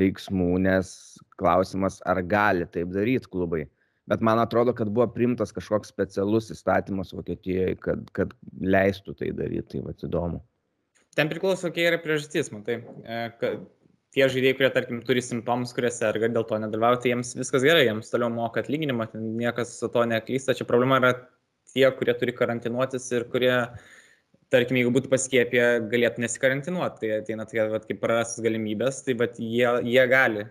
veiksmų 0.00 0.50
nes 0.66 0.90
klausimas 1.40 2.00
ar 2.08 2.20
gali 2.22 2.68
taip 2.72 2.92
daryt 2.94 3.28
klubai. 3.32 3.64
Bet 4.06 4.22
man 4.22 4.38
atrodo 4.38 4.74
kad 4.76 4.90
buvo 4.94 5.08
priimtas 5.10 5.54
kažkoks 5.54 5.90
specialus 5.90 6.52
įstatymas 6.54 7.14
vokietijoj 7.16 7.78
kad 7.82 8.04
kad 8.14 8.34
leistų 8.62 9.16
tai 9.18 9.32
daryt 9.34 9.72
tai 9.72 9.82
vat 9.86 10.04
įdomu. 10.06 10.42
Ten 11.16 11.32
priklauso 11.32 11.70
kokia 11.70 11.90
yra 11.90 11.98
priežastis 12.02 12.52
matai. 12.52 12.82
E, 13.02 13.20
kad 13.40 13.64
tie 14.16 14.26
žaidėjai, 14.32 14.56
kurie, 14.56 14.70
tarkim, 14.72 15.00
turi 15.04 15.22
simptomus, 15.24 15.74
kurie 15.76 15.90
serga, 15.92 16.30
dėl 16.32 16.46
to 16.48 16.58
nedalyvauja, 16.60 17.02
tai 17.02 17.12
jiems 17.12 17.34
viskas 17.36 17.64
gerai, 17.66 17.84
jiems 17.84 18.12
toliau 18.12 18.32
moka 18.32 18.62
atlyginimą, 18.62 19.10
niekas 19.16 19.74
su 19.80 19.90
to 19.92 20.04
neklysta. 20.08 20.56
Čia 20.56 20.68
problema 20.68 21.00
yra 21.02 21.12
tie, 21.72 21.84
kurie 21.98 22.14
turi 22.16 22.32
karantinuotis 22.36 23.10
ir 23.16 23.26
kurie, 23.32 23.54
tarkim, 24.54 24.78
jeigu 24.80 24.92
būtų 24.94 25.10
paskiepę, 25.12 25.64
galėtų 25.92 26.24
nesikarantinuoti. 26.24 27.02
Tai 27.02 27.20
ateina 27.20 27.46
tokia, 27.48 27.68
vat, 27.72 27.86
kaip 27.88 28.02
prarastas 28.02 28.44
galimybės, 28.44 29.02
tai 29.06 29.16
bet 29.18 29.40
jie, 29.42 29.68
jie 29.86 30.04
gali 30.10 30.46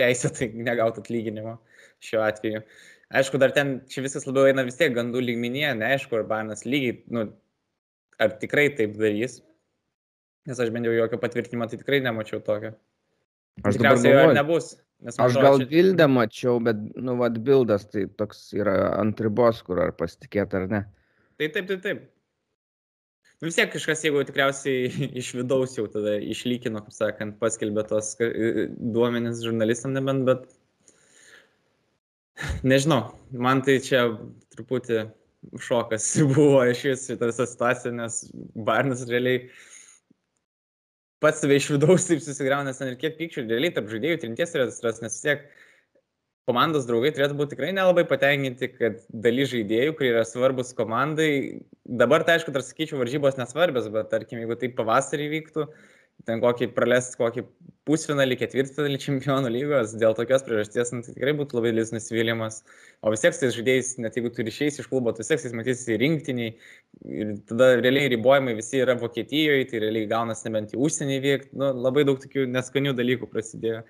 teisėtai 0.00 0.52
negauti 0.70 1.04
atlyginimo 1.04 1.58
šiuo 2.02 2.24
atveju. 2.26 2.64
Aišku, 3.12 3.36
dar 3.40 3.52
ten 3.52 3.80
čia 3.92 4.04
viskas 4.04 4.24
labiau 4.24 4.48
eina 4.48 4.64
vis 4.64 4.78
tiek 4.80 4.94
gandų 4.96 5.20
lygmenyje, 5.20 5.74
neaišku, 5.76 6.16
ar 6.16 6.28
Barnas 6.30 6.64
lygiai, 6.64 7.02
nu, 7.12 7.26
ar 8.22 8.38
tikrai 8.40 8.70
taip 8.78 8.94
darys, 8.96 9.42
Nes 10.48 10.58
aš 10.58 10.72
bent 10.74 10.88
jau 10.88 10.94
jokio 10.94 11.18
patvirtinimo 11.22 11.68
tai 11.70 11.78
tikrai 11.78 12.00
nemačiau 12.02 12.40
tokio. 12.42 12.72
Aš 13.62 13.76
Tikriausiai 13.76 14.14
jo 14.16 14.32
nebus. 14.34 14.72
Aš 15.06 15.36
gal 15.38 15.60
čia... 15.60 15.68
bildę 15.70 16.06
mačiau, 16.10 16.56
bet, 16.62 16.78
nu, 16.98 17.14
vad, 17.18 17.36
bildas 17.46 17.84
tai 17.90 18.06
toks 18.18 18.48
yra 18.56 18.74
ant 18.98 19.18
ribos, 19.22 19.60
kur 19.66 19.80
ar 19.82 19.94
pasitikėti 19.98 20.58
ar 20.58 20.66
ne. 20.70 20.82
Tai 21.38 21.48
taip, 21.54 21.68
taip, 21.70 21.82
taip. 21.84 22.02
Nu, 23.42 23.48
vis 23.50 23.56
tiek 23.58 23.72
kažkas, 23.74 24.04
jeigu 24.06 24.20
tikriausiai 24.22 24.90
iš 25.20 25.32
vidaus 25.34 25.72
jau 25.74 25.88
tada 25.90 26.12
išlykino, 26.30 26.78
kaip 26.84 26.94
sakant, 26.94 27.40
paskelbė 27.40 27.82
tos 27.88 28.12
duomenis 28.78 29.40
žurnalistam 29.42 29.96
nebent, 29.96 30.22
bet 30.28 30.44
nežinau, 32.72 33.00
man 33.34 33.64
tai 33.66 33.80
čia 33.82 34.04
truputį 34.54 35.08
šokas 35.58 36.06
buvo 36.36 36.62
iš 36.70 36.84
vis 36.92 37.08
šitą 37.10 37.32
visą 37.32 37.48
situaciją, 37.50 37.96
nes 37.98 38.20
Barnas 38.54 39.02
realiai 39.10 39.48
pats 41.22 41.42
save 41.42 41.58
iš 41.58 41.72
vidaus 41.74 42.06
taip 42.06 42.22
ten 42.22 42.92
ir 42.92 43.00
kiek 43.02 43.18
pykčio 43.18 43.42
realiai 43.48 43.74
tarp 43.74 43.90
žaidėjų 43.90 44.22
trinties 44.22 44.54
yra 44.54 44.70
atsiras, 44.70 45.02
nes 45.02 45.18
vis 45.18 45.26
tiek 45.26 45.42
komandos 46.48 46.86
draugai 46.88 47.12
turėtų 47.14 47.36
būti 47.38 47.54
tikrai 47.54 47.70
nelabai 47.76 48.04
patenkinti, 48.08 48.68
kad 48.74 49.00
daly 49.10 49.46
žaidėjų, 49.48 49.96
kurie 49.98 50.12
yra 50.12 50.24
svarbus 50.26 50.74
komandai, 50.78 51.30
dabar 51.86 52.26
tai 52.26 52.38
aišku, 52.38 52.54
dar 52.54 52.64
sakyčiau, 52.66 53.00
varžybos 53.02 53.38
nesvarbios, 53.38 53.90
bet 53.94 54.10
tarkim, 54.12 54.42
jeigu 54.42 54.58
tai 54.58 54.72
pavasarį 54.74 55.28
vyktų, 55.36 55.68
ten 56.26 56.42
kokį 56.42 56.68
pralest 56.76 57.16
kokį 57.18 57.44
pusfinalį, 57.88 58.36
ketvirtfinalį 58.38 58.98
čempionų 59.02 59.50
lygos, 59.50 59.94
dėl 59.98 60.14
tokios 60.14 60.44
priežasties, 60.46 60.92
nu, 60.94 61.02
tai 61.02 61.14
tikrai 61.16 61.32
būtų 61.38 61.58
labai 61.58 61.72
didelis 61.72 61.90
nusivylimas. 61.94 62.60
O 63.02 63.10
vis 63.10 63.24
tiek 63.24 63.34
tais 63.34 63.56
žaidėjais, 63.56 63.96
net 64.04 64.18
jeigu 64.18 64.30
turi 64.34 64.52
išeis 64.52 64.78
iš 64.78 64.90
klubo, 64.90 65.10
tu 65.14 65.24
vis 65.24 65.32
tiek 65.32 65.56
matysi 65.58 65.98
rinktiniai 65.98 66.52
ir 67.10 67.34
tada 67.50 67.72
realiai 67.80 68.12
ribojimai 68.14 68.54
visi 68.58 68.78
yra 68.84 68.94
Vokietijoje, 69.00 69.66
tai 69.72 69.82
realiai 69.82 70.10
gaunas 70.10 70.44
nebent 70.46 70.76
į 70.76 70.82
užsienį 70.86 71.18
vykti, 71.26 71.52
nu, 71.58 71.72
labai 71.88 72.06
daug 72.06 72.22
tokių 72.22 72.46
neskanių 72.54 72.94
dalykų 72.98 73.30
prasidėjo. 73.32 73.82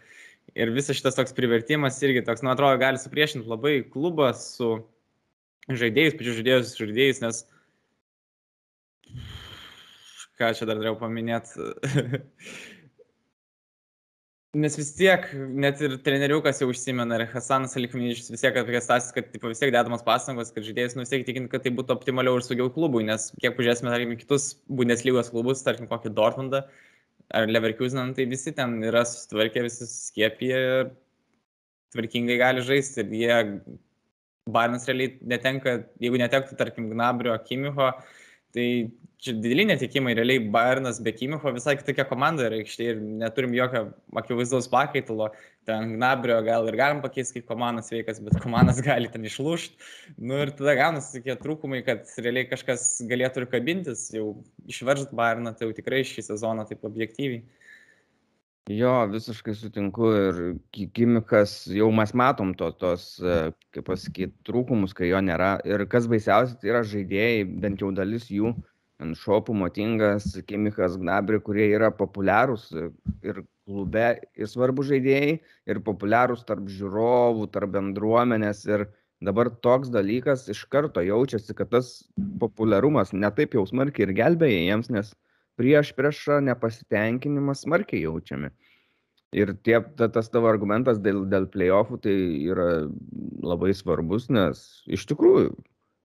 Ir 0.52 0.72
visas 0.74 0.98
šitas 0.98 1.16
toks 1.16 1.32
privertimas 1.36 2.00
irgi 2.04 2.24
toks, 2.26 2.42
nu, 2.44 2.52
atrodo, 2.52 2.76
gali 2.80 3.00
supriešinti 3.00 3.48
labai 3.48 3.78
klubą 3.88 4.32
su 4.36 4.74
žaidėjais, 5.70 6.18
pačiu 6.18 6.36
žaidėjus 6.36 6.74
žaidėjais, 6.76 7.22
nes 7.24 7.40
ką 10.40 10.52
čia 10.58 10.68
dar 10.68 10.78
norėjau 10.80 10.98
paminėti. 11.00 11.66
Nes 14.52 14.74
vis 14.76 14.90
tiek, 14.92 15.22
net 15.64 15.78
ir 15.80 15.94
treneriukas 16.04 16.58
jau 16.60 16.66
užsimena, 16.68 17.16
ir 17.16 17.30
Hasanas 17.32 17.72
Alikminičius 17.80 18.28
vis 18.34 18.42
tiek 18.44 18.58
apie 18.60 18.82
stasis, 18.84 19.14
kad 19.16 19.30
taip, 19.32 19.46
vis 19.48 19.62
tiek 19.62 19.72
dedamos 19.72 20.04
pastangos, 20.04 20.50
kad 20.52 20.66
žaidėjas 20.66 20.98
nusiek 20.98 21.24
tikint, 21.24 21.48
kad 21.48 21.64
tai 21.64 21.72
būtų 21.72 21.96
optimaliau 21.96 22.36
ir 22.36 22.44
saugiau 22.44 22.68
klubui, 22.74 23.00
nes 23.08 23.30
kiek 23.40 23.56
pažiūrėsime, 23.56 23.88
tarkim, 23.94 24.12
kitus 24.20 24.50
Bundeslygos 24.68 25.32
klubus, 25.32 25.64
tarkim, 25.64 25.88
kokį 25.88 26.12
Dortmundą 26.18 26.66
ar 27.32 27.48
Leverkuseną, 27.48 28.12
tai 28.16 28.26
visi 28.30 28.52
ten 28.56 28.76
yra 28.84 29.04
susitvarkę, 29.08 29.64
visi 29.64 29.88
skiepija 29.88 30.60
ir 30.66 30.90
tvarkingai 31.94 32.38
gali 32.40 32.64
žaisti. 32.66 33.04
Ir 33.04 33.16
jie, 33.22 33.38
Barnas 34.52 34.88
realiai 34.88 35.14
netenka, 35.30 35.76
jeigu 36.02 36.18
netektų, 36.18 36.56
tarkim, 36.58 36.88
Gnabrio, 36.90 37.36
Kimiho, 37.46 37.92
tai 38.54 38.66
čia 39.22 39.34
dideli 39.38 39.64
netikimai, 39.68 40.16
realiai 40.18 40.42
Bayernas 40.50 40.98
be 41.02 41.12
Kimicho 41.14 41.52
visai 41.54 41.76
kitokia 41.78 42.04
komanda 42.08 42.48
yra 42.48 42.58
aikštėje 42.58 42.94
ir 42.94 43.02
neturim 43.22 43.54
jokio 43.54 43.84
akivaizdaus 44.18 44.66
pakaitalo. 44.72 45.30
Ten 45.68 45.92
Gnabrio 45.94 46.40
gal 46.42 46.66
ir 46.66 46.74
galim 46.74 46.98
pakeisti, 47.04 47.38
kai 47.38 47.52
komandas 47.52 47.92
veikas, 47.94 48.18
bet 48.26 48.40
komandas 48.42 48.80
gali 48.88 49.10
ten 49.12 49.22
išlūšti. 49.28 49.78
Nu 50.18 50.40
ir 50.42 50.50
tada 50.58 50.74
gaunasi 50.80 51.20
tokie 51.20 51.36
trūkumai, 51.38 51.84
kad 51.86 52.10
realiai 52.18 52.48
kažkas 52.50 52.88
galėtų 53.06 53.44
ir 53.44 53.50
kabintis, 53.52 54.08
jau 54.16 54.32
išveržt 54.66 55.14
Bayerną, 55.14 55.54
tai 55.54 55.68
jau 55.68 55.76
tikrai 55.78 56.02
šį 56.08 56.26
sezoną 56.32 56.66
taip 56.66 56.82
objektyviai. 56.90 57.44
Jo, 58.70 58.90
visiškai 59.10 59.56
sutinku 59.58 60.12
ir 60.14 60.36
Kimikas, 60.94 61.66
jau 61.74 61.88
mes 61.90 62.12
matom 62.14 62.52
to, 62.54 62.68
tos, 62.78 63.16
kaip 63.74 63.88
pasakyti, 63.88 64.36
trūkumus, 64.46 64.94
kai 64.94 65.08
jo 65.10 65.18
nėra. 65.18 65.56
Ir 65.66 65.82
kas 65.90 66.06
baisiausia, 66.10 66.54
tai 66.60 66.70
yra 66.70 66.84
žaidėjai, 66.86 67.42
bent 67.64 67.82
jau 67.82 67.90
dalis 67.90 68.28
jų, 68.30 68.54
Šopų, 69.18 69.56
Motingas, 69.58 70.28
Kimikas, 70.46 70.94
Gnabri, 71.00 71.40
kurie 71.42 71.66
yra 71.74 71.90
populiarūs 71.90 72.68
ir 73.26 73.42
klube, 73.66 74.06
ir 74.38 74.50
svarbu 74.50 74.84
žaidėjai, 74.86 75.40
ir 75.66 75.80
populiarūs 75.82 76.46
tarp 76.46 76.68
žiūrovų, 76.70 77.48
tarp 77.50 77.74
bendruomenės. 77.74 78.62
Ir 78.70 78.86
dabar 79.26 79.50
toks 79.66 79.90
dalykas 79.90 80.46
iš 80.54 80.62
karto 80.70 81.02
jaučiasi, 81.02 81.58
kad 81.58 81.72
tas 81.74 81.90
populiarumas 82.38 83.10
netaip 83.10 83.58
jau 83.58 83.66
smarkiai 83.66 84.06
ir 84.06 84.14
gelbėja 84.22 84.62
jiems, 84.68 84.94
nes 84.94 85.12
prieš 85.60 85.92
priešą 85.96 86.40
nepasitenkinimas 86.46 87.64
smarkiai 87.66 88.04
jaučiami. 88.06 88.50
Ir 89.32 89.54
tie, 89.64 89.78
ta, 89.96 90.10
tas 90.12 90.28
tavo 90.28 90.50
argumentas 90.50 90.98
dėl, 91.00 91.22
dėl 91.32 91.46
playoffų 91.52 91.98
tai 92.04 92.16
yra 92.52 92.66
labai 93.40 93.72
svarbus, 93.76 94.28
nes 94.28 94.82
iš 94.92 95.06
tikrųjų 95.08 95.54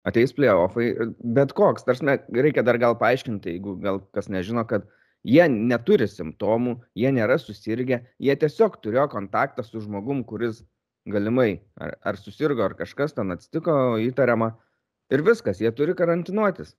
ateis 0.04 0.34
play-offai, 0.36 0.90
bet 1.36 1.54
koks, 1.56 1.86
tarsi 1.86 2.18
reikia 2.36 2.64
dar 2.66 2.76
gal 2.82 2.98
paaiškinti, 3.00 3.56
jeigu 3.56 3.78
gal 3.80 4.02
kas 4.12 4.28
nežino, 4.28 4.66
kad 4.68 4.84
jie 5.24 5.46
neturi 5.48 6.04
simptomų, 6.10 6.76
jie 7.00 7.14
nėra 7.16 7.38
susirgę, 7.40 8.02
jie 8.20 8.36
tiesiog 8.36 8.76
turėjo 8.84 9.06
kontaktą 9.16 9.64
su 9.64 9.80
žmogum, 9.80 10.20
kuris 10.28 10.60
galimai 11.08 11.62
ar, 11.80 11.96
ar 12.04 12.20
susirgo, 12.20 12.66
ar 12.66 12.76
kažkas 12.76 13.16
ten 13.16 13.32
atsitiko 13.32 13.96
įtariama, 14.04 14.52
Ir 15.12 15.22
viskas, 15.24 15.60
jie 15.60 15.70
turi 15.76 15.94
karantinuotis. 15.96 16.72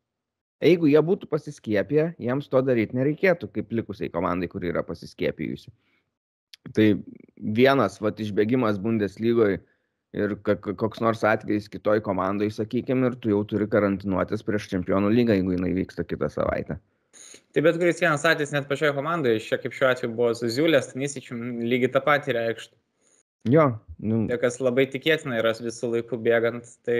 Jeigu 0.63 0.87
jie 0.87 1.01
būtų 1.03 1.27
pasiskiepę, 1.31 2.13
jiems 2.21 2.47
to 2.51 2.61
daryti 2.63 2.95
nereikėtų, 2.95 3.49
kaip 3.57 3.73
likusiai 3.75 4.11
komandai, 4.13 4.47
kuri 4.51 4.71
yra 4.71 4.85
pasiskiepijusi. 4.87 5.73
Tai 6.73 6.85
vienas 7.35 7.99
vat, 8.01 8.21
išbėgimas 8.23 8.79
Bundeslygoje 8.81 9.59
ir 10.15 10.35
koks 10.79 11.01
nors 11.03 11.25
atvejis 11.27 11.67
kitoj 11.71 11.99
komandai, 12.05 12.47
sakykime, 12.53 13.11
ir 13.11 13.17
tu 13.19 13.33
jau 13.33 13.41
turi 13.47 13.67
karantinuotis 13.69 14.45
prieš 14.47 14.69
čempionų 14.71 15.11
lygą, 15.11 15.35
jeigu 15.35 15.57
jinai 15.57 15.73
vyksta 15.75 16.07
kitą 16.07 16.31
savaitę. 16.31 16.79
Tai 17.55 17.63
bet 17.63 17.77
kuris 17.79 17.99
vienas 18.03 18.23
atvejis 18.27 18.53
net 18.55 18.69
pačioje 18.71 18.95
komandoje, 18.95 19.43
šia 19.43 19.59
kaip 19.59 19.75
šiuo 19.75 19.91
atveju 19.91 20.15
buvo 20.15 20.31
su 20.39 20.49
Ziulės, 20.51 20.89
Tanisičium, 20.91 21.43
lygiai 21.67 21.91
tą 21.91 22.01
patį 22.03 22.35
reikštų. 22.39 22.75
Jo. 23.51 23.67
Nu... 24.01 24.23
Tai 24.31 24.39
kas 24.41 24.57
labai 24.63 24.87
tikėtina 24.91 25.37
yra 25.39 25.53
visų 25.59 25.91
laikų 25.93 26.19
bėgant, 26.25 26.71
tai 26.87 26.97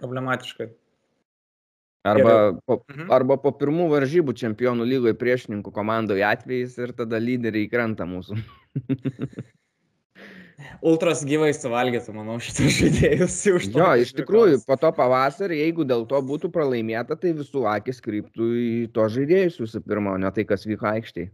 problematiška. 0.00 0.70
Arba 2.04 2.52
po, 2.68 2.82
mhm. 2.92 3.08
arba 3.16 3.38
po 3.40 3.54
pirmų 3.56 3.88
varžybų 3.94 4.34
čempionų 4.36 4.84
lygoje 4.84 5.16
priešininkų 5.16 5.72
komandoje 5.72 6.24
atvejais 6.28 6.76
ir 6.76 6.92
tada 6.96 7.16
lyderiai 7.16 7.70
krenta 7.72 8.04
mūsų. 8.08 8.36
Ultras 10.84 11.22
gyvai 11.24 11.48
suvalgėtų, 11.56 12.12
manau, 12.14 12.36
šitus 12.44 12.76
žaidėjus. 12.76 13.38
Jo, 13.72 13.88
iš 14.00 14.12
tikrųjų, 14.18 14.60
po 14.68 14.76
to 14.80 14.90
pavasarį, 14.94 15.62
jeigu 15.64 15.86
dėl 15.88 16.04
to 16.10 16.20
būtų 16.28 16.50
pralaimėta, 16.52 17.16
tai 17.20 17.32
visų 17.36 17.64
akis 17.72 18.04
kryptų 18.04 18.50
į 18.60 18.68
to 18.94 19.08
žaidėjus 19.16 19.58
visų 19.64 19.80
pirma, 19.86 20.14
o 20.14 20.20
ne 20.20 20.30
tai, 20.34 20.44
kas 20.48 20.68
vyko 20.68 20.90
aikštėje. 20.92 21.32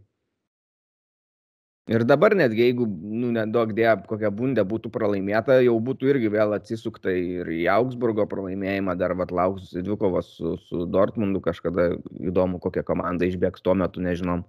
Ir 1.89 2.03
dabar 2.05 2.35
netgi, 2.37 2.61
jeigu, 2.67 2.85
nu, 2.85 3.31
nedaug 3.33 3.71
dėja, 3.73 3.95
kokia 4.05 4.29
bundė 4.29 4.61
būtų 4.69 4.91
pralaimėta, 4.93 5.57
jau 5.65 5.73
būtų 5.81 6.11
irgi 6.11 6.29
vėl 6.29 6.53
atsisukta 6.53 7.09
ir 7.09 7.47
į 7.49 7.63
Augsburgo 7.73 8.27
pralaimėjimą, 8.29 8.93
dar 8.99 9.15
vat 9.17 9.33
lauks 9.33 9.71
dvikovas 9.73 10.29
su, 10.37 10.53
su 10.67 10.85
Dortmundu, 10.85 11.41
kažkada 11.41 11.95
įdomu, 12.21 12.59
kokia 12.61 12.83
komanda 12.85 13.25
išbėgs 13.25 13.65
tuo 13.65 13.73
metu, 13.81 14.03
nežinom. 14.05 14.43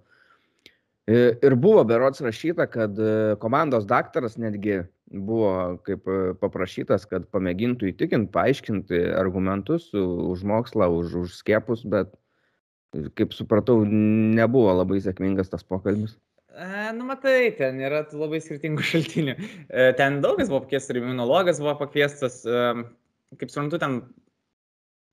Ir 1.09 1.55
buvo 1.59 1.81
berots 1.83 2.21
rašyta, 2.23 2.67
kad 2.71 2.99
e, 3.01 3.35
komandos 3.41 3.89
daktaras 3.89 4.37
netgi 4.39 4.83
buvo 5.11 5.79
kaip 5.83 6.05
e, 6.07 6.19
paprašytas, 6.39 7.03
kad 7.09 7.25
pamėgintų 7.33 7.89
įtikinti, 7.89 8.31
paaiškinti 8.31 9.01
argumentus 9.19 9.89
už 9.97 10.45
mokslą, 10.47 10.87
už, 11.01 11.17
už 11.25 11.33
skiepus, 11.41 11.83
bet, 11.83 12.13
kaip 13.19 13.33
supratau, 13.35 13.81
nebuvo 13.89 14.77
labai 14.77 15.01
sėkmingas 15.03 15.51
tas 15.51 15.65
pokalbis. 15.67 16.15
E, 16.53 16.91
nu, 16.93 17.05
matai, 17.09 17.53
ten 17.57 17.79
yra 17.81 18.03
labai 18.13 18.41
skirtingų 18.43 18.85
šaltinių. 18.91 19.37
E, 19.37 19.87
ten 19.99 20.19
daugas 20.25 20.51
buvo 20.51 20.63
pakviestas, 20.65 20.93
ir 20.93 21.01
imunologas 21.01 21.61
buvo 21.63 21.73
pakviestas, 21.81 22.43
e, 22.45 22.67
kaip 23.41 23.53
suprantu, 23.53 23.81
ten 23.81 24.03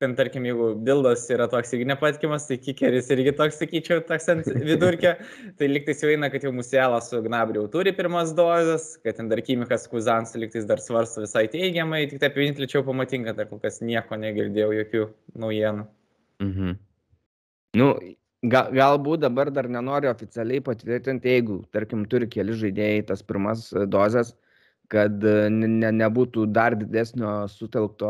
ten 0.01 0.15
tarkim, 0.17 0.47
jeigu 0.49 0.71
Bildas 0.81 1.27
yra 1.29 1.45
toks 1.53 1.75
irgi 1.77 1.85
nepatikimas, 1.91 2.47
tai 2.49 2.57
Kikeris 2.57 3.11
irgi 3.13 3.35
toks, 3.37 3.59
sakyčiau, 3.61 4.01
toks 4.09 4.31
ant 4.33 4.47
vidurkio, 4.71 5.13
tai 5.61 5.69
liktais 5.69 6.01
jau 6.01 6.09
eina, 6.09 6.31
kad 6.33 6.47
jau 6.47 6.53
Musėlas 6.57 7.11
su 7.13 7.21
Gnabriu 7.27 7.67
turi 7.73 7.93
pirmas 7.97 8.33
dozes, 8.37 8.95
kad 9.05 9.19
ten 9.19 9.29
dar 9.29 9.43
Kimikas 9.45 9.85
Kuzans 9.93 10.33
liktais 10.41 10.65
dar 10.69 10.81
svarsto 10.81 11.21
visai 11.27 11.45
teigiamai, 11.53 12.07
tik 12.09 12.23
taip 12.25 12.39
vienintelį 12.41 12.71
čia 12.73 12.85
pamatinka, 12.87 13.37
dar 13.37 13.51
kol 13.53 13.61
kas 13.61 13.83
nieko 13.85 14.17
negirdėjau, 14.25 14.71
jokių 14.79 15.05
naujienų. 15.45 15.85
Mhm. 16.47 16.81
Nu, 17.77 17.93
Gal, 18.41 18.71
galbūt 18.73 19.21
dabar 19.21 19.51
dar 19.53 19.67
nenori 19.69 20.09
oficialiai 20.09 20.63
patvirtinti, 20.65 21.29
jeigu, 21.29 21.59
tarkim, 21.77 22.07
turi 22.09 22.29
keli 22.31 22.55
žaidėjai 22.57 23.03
tas 23.11 23.21
pirmas 23.21 23.67
dozes, 23.93 24.31
kad 24.89 25.21
e, 25.29 25.51
ne, 25.53 25.91
nebūtų 25.99 26.47
dar 26.49 26.77
didesnio 26.81 27.35
sutelkto 27.53 28.09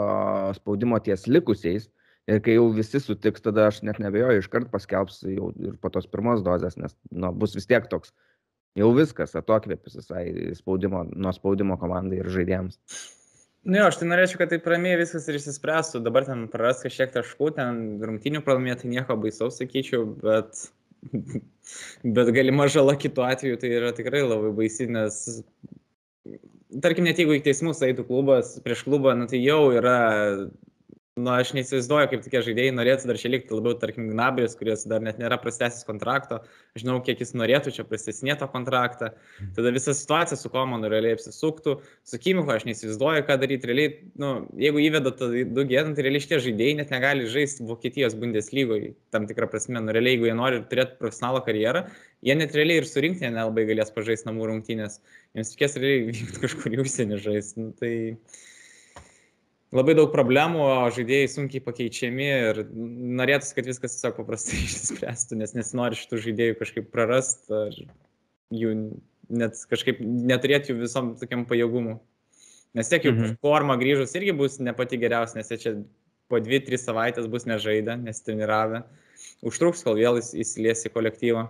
spaudimo 0.54 1.00
ties 1.02 1.26
likusiais. 1.26 1.88
Ir 2.30 2.38
kai 2.46 2.54
jau 2.54 2.68
visi 2.76 3.00
sutiks, 3.02 3.42
tada 3.42 3.66
aš 3.72 3.80
net 3.82 3.98
nebejoju, 3.98 4.44
iškart 4.44 4.70
paskelbs 4.70 5.24
jau 5.26 5.50
ir 5.58 5.74
po 5.82 5.90
tos 5.90 6.06
pirmos 6.06 6.44
dozės, 6.46 6.76
nes 6.78 6.94
nu, 7.10 7.32
bus 7.34 7.56
vis 7.58 7.66
tiek 7.66 7.88
toks 7.90 8.14
jau 8.78 8.92
viskas, 8.94 9.34
atokvėpis 9.34 9.98
visai 9.98 10.24
spaudimo, 10.54 11.02
nuo 11.10 11.32
spaudimo 11.34 11.74
komandai 11.80 12.20
ir 12.22 12.30
žaidėjams. 12.30 12.78
Nu 13.64 13.76
jo, 13.76 13.88
aš 13.90 13.98
tai 14.00 14.06
norėčiau, 14.08 14.38
kad 14.40 14.52
taip 14.54 14.68
ramiai 14.72 14.96
viskas 14.96 15.26
ir 15.28 15.36
išsispręstų. 15.36 16.00
Dabar 16.04 16.24
ten 16.24 16.46
praras 16.52 16.80
kažkiek 16.84 17.12
taškų, 17.12 17.50
ten 17.58 17.82
rungtinių 18.00 18.40
pralaimėti 18.46 18.88
nieko 18.88 19.18
baisaus, 19.20 19.58
sakyčiau, 19.60 20.06
bet, 20.22 20.62
bet 22.16 22.32
galima 22.36 22.70
žala 22.72 22.96
kitu 22.96 23.26
atveju 23.26 23.60
tai 23.60 23.74
yra 23.76 23.92
tikrai 23.96 24.24
labai 24.24 24.54
baisi, 24.56 24.88
nes 24.88 25.20
tarkim, 26.80 27.04
net 27.04 27.20
jeigu 27.20 27.36
į 27.36 27.44
teismus 27.44 27.82
eitų 27.84 28.06
klubas 28.08 28.54
prieš 28.64 28.86
klubą, 28.86 29.12
nu, 29.18 29.28
tai 29.28 29.42
jau 29.42 29.62
yra 29.76 29.98
nu, 31.18 31.30
aš 31.34 31.50
neįsivaizduoju, 31.56 32.08
kaip 32.12 32.22
tokie 32.24 32.40
žaidėjai 32.46 32.72
norėtų 32.76 33.08
dar 33.10 33.18
čia 33.18 33.30
likti, 33.32 33.54
labiau, 33.56 33.74
tarkim, 33.78 34.06
Gnabris, 34.12 34.54
kuris 34.58 34.84
dar 34.88 35.02
net 35.02 35.18
nėra 35.20 35.40
prastesnis 35.42 35.82
kontrakto, 35.86 36.38
žinau, 36.78 37.00
kiek 37.04 37.18
jis 37.22 37.32
norėtų 37.34 37.72
čia 37.74 37.84
prastesnėto 37.88 38.46
kontraktą, 38.52 39.10
tada 39.56 39.72
visa 39.74 39.94
situacija 39.96 40.38
su 40.38 40.50
komanu 40.52 40.90
realiai 40.92 41.16
apsisuktų, 41.16 41.76
su 42.06 42.20
Kimiku 42.22 42.54
aš 42.54 42.66
neįsivaizduoju, 42.68 43.24
ką 43.28 43.38
daryti, 43.42 43.70
realiai, 43.70 43.94
nu, 44.22 44.30
jeigu 44.60 44.84
įveda 44.86 45.12
du 45.18 45.64
gėdant, 45.70 45.98
tai 45.98 46.06
realiai 46.06 46.24
šitie 46.24 46.40
žaidėjai 46.46 46.76
net 46.82 46.94
negali 46.94 47.26
žaisti 47.30 47.66
Vokietijos 47.68 48.14
Bundeslygoje, 48.20 48.94
tam 49.14 49.26
tikrą 49.30 49.50
prasme, 49.50 49.82
nu, 49.82 49.94
realiai, 49.96 50.14
jeigu 50.14 50.30
jie 50.30 50.36
nori 50.38 50.62
turėti 50.70 51.00
profesionalą 51.02 51.42
karjerą, 51.46 51.88
jie 52.26 52.38
net 52.38 52.54
realiai 52.54 52.84
ir 52.84 52.88
surinkti 52.88 53.26
nelabai 53.26 53.66
galės 53.68 53.90
pažaisti 53.96 54.30
namų 54.30 54.52
rungtynės, 54.52 55.00
jiems 55.34 55.52
reikės 55.56 55.76
realiai 55.80 56.06
vykti 56.12 56.40
kažkur 56.46 56.78
į 56.78 56.84
užsienį 56.84 57.20
žaisti, 57.26 57.66
nu, 57.66 57.74
tai 57.80 57.92
labai 59.76 59.94
daug 59.98 60.10
problemų, 60.12 60.62
o 60.64 60.90
žaidėjai 60.94 61.30
sunkiai 61.30 61.62
pakeičiami 61.64 62.28
ir 62.30 62.62
norėtųsi, 63.20 63.54
kad 63.56 63.70
viskas 63.70 63.96
tiesiog 63.96 64.18
paprastai 64.18 64.60
išsispręstų, 64.66 65.40
nes 65.40 65.56
nesinori 65.56 65.98
šitų 65.98 66.22
žaidėjų 66.26 66.58
kažkaip 66.60 66.90
prarast 66.94 67.50
ar 67.54 67.76
jų 68.50 68.74
net 69.30 69.58
kažkaip 69.70 70.00
neturėti 70.02 70.72
jų 70.72 70.80
visom 70.82 71.14
tokiam 71.20 71.46
pajėgumu. 71.48 72.00
Nes 72.78 72.90
tiek 72.90 73.06
jų 73.06 73.14
mhm. 73.14 73.38
forma 73.42 73.74
grįžus 73.78 74.14
irgi 74.18 74.34
bus 74.36 74.60
ne 74.62 74.74
pati 74.76 74.98
geriausia, 75.00 75.40
nes 75.40 75.50
jie 75.50 75.58
čia 75.62 75.72
po 76.30 76.38
2-3 76.38 76.78
savaitės 76.78 77.26
bus 77.30 77.46
nežaidę, 77.50 77.96
nes 77.98 78.22
treniravę. 78.22 78.84
Užtruks, 79.46 79.82
kol 79.86 79.98
vėl 79.98 80.20
įsilies 80.20 80.86
į 80.86 80.92
kolektyvą. 80.94 81.48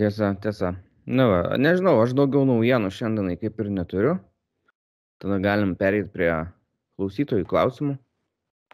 Tiesa, 0.00 0.32
tiesa. 0.40 0.72
Na, 1.04 1.26
va, 1.28 1.40
nežinau, 1.60 1.98
aš 2.00 2.14
daugiau 2.16 2.46
naujienų 2.48 2.88
šiandienai 2.94 3.36
kaip 3.40 3.60
ir 3.60 3.68
neturiu. 3.74 4.14
Tada 5.22 5.38
galim 5.38 5.76
pereiti 5.78 6.10
prie 6.10 6.30
klausytojų 6.98 7.46
klausimų. 7.46 7.94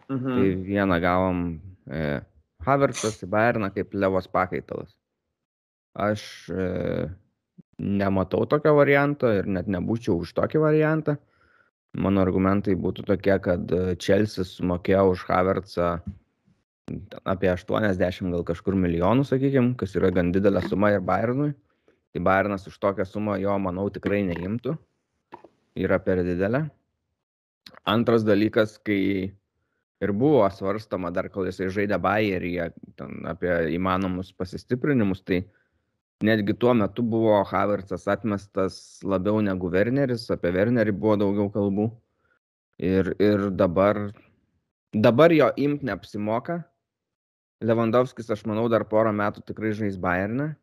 Mhm. 0.09 0.29
Tai 0.33 0.47
vieną 0.65 0.97
gavom 1.03 1.41
e, 1.85 2.21
Havertzas 2.65 3.21
į 3.21 3.29
Bayerną 3.29 3.69
kaip 3.75 3.93
Levos 3.93 4.25
pakaitalas. 4.33 4.95
Aš 5.93 6.23
e, 6.49 6.65
nematau 7.77 8.47
tokio 8.49 8.73
varianto 8.77 9.29
ir 9.35 9.45
net 9.45 9.69
nebūčiau 9.69 10.17
už 10.23 10.33
tokį 10.41 10.63
variantą. 10.65 11.19
Mano 12.01 12.21
argumentai 12.25 12.73
būtų 12.77 13.05
tokie, 13.05 13.37
kad 13.45 13.69
e, 13.69 13.93
Chelsea 14.01 14.45
sumokėjo 14.45 15.05
už 15.13 15.29
Havertzą 15.29 15.93
apie 17.29 17.53
80 17.53 18.33
gal 18.33 18.43
kažkur 18.45 18.73
milijonų, 18.73 19.21
sakykime, 19.29 19.75
kas 19.77 19.93
yra 19.97 20.09
gan 20.13 20.33
didelė 20.33 20.65
suma 20.65 20.95
ir 20.95 21.05
Bayernui. 21.05 21.53
Tai 22.09 22.21
Bayernas 22.25 22.65
už 22.65 22.81
tokią 22.81 23.05
sumą 23.05 23.37
jo, 23.37 23.53
manau, 23.61 23.85
tikrai 23.93 24.23
neimtų 24.25 24.79
yra 25.79 25.99
per 26.03 26.23
didelė. 26.27 26.65
Antras 27.89 28.25
dalykas, 28.27 28.77
kai 28.85 29.01
ir 29.99 30.11
buvo 30.15 30.43
svarstama 30.53 31.11
dar, 31.15 31.29
kol 31.33 31.49
jisai 31.49 31.69
žaidė 31.75 31.99
Bayeryje 32.01 32.69
apie 33.29 33.53
įmanomus 33.75 34.31
pasistiprinimus, 34.37 35.23
tai 35.27 35.41
netgi 36.25 36.55
tuo 36.59 36.73
metu 36.75 37.03
buvo 37.03 37.39
Havertzas 37.47 38.07
atmestas 38.11 38.99
labiau 39.03 39.41
negu 39.43 39.71
Werneris, 39.71 40.27
apie 40.33 40.53
Wernerį 40.55 40.95
buvo 40.95 41.19
daugiau 41.23 41.51
kalbų. 41.53 41.89
Ir, 42.79 43.11
ir 43.19 43.49
dabar, 43.59 43.97
dabar 44.95 45.35
jo 45.35 45.49
imt 45.59 45.83
neapsimoka. 45.83 46.61
Lewandowskis, 47.59 48.29
aš 48.31 48.45
manau, 48.47 48.69
dar 48.71 48.85
porą 48.87 49.11
metų 49.11 49.43
tikrai 49.49 49.73
žais 49.75 49.97
Bayernę 49.99 50.53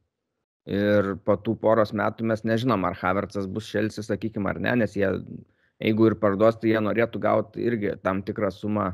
ir 0.67 1.15
po 1.25 1.37
tų 1.39 1.57
poros 1.63 1.93
metų 1.97 2.27
mes 2.31 2.43
nežinom, 2.47 2.85
ar 2.89 2.97
Havertzas 2.99 3.47
bus 3.47 3.69
Šelsi, 3.71 4.03
sakykime, 4.03 4.51
ar 4.51 4.61
ne, 4.63 4.75
nes 4.83 4.97
jie, 4.99 5.09
jeigu 5.83 6.11
ir 6.11 6.17
parduos, 6.21 6.59
tai 6.61 6.75
jie 6.75 6.83
norėtų 6.83 7.23
gauti 7.23 7.67
irgi 7.67 7.95
tam 8.03 8.23
tikrą 8.27 8.51
sumą, 8.55 8.91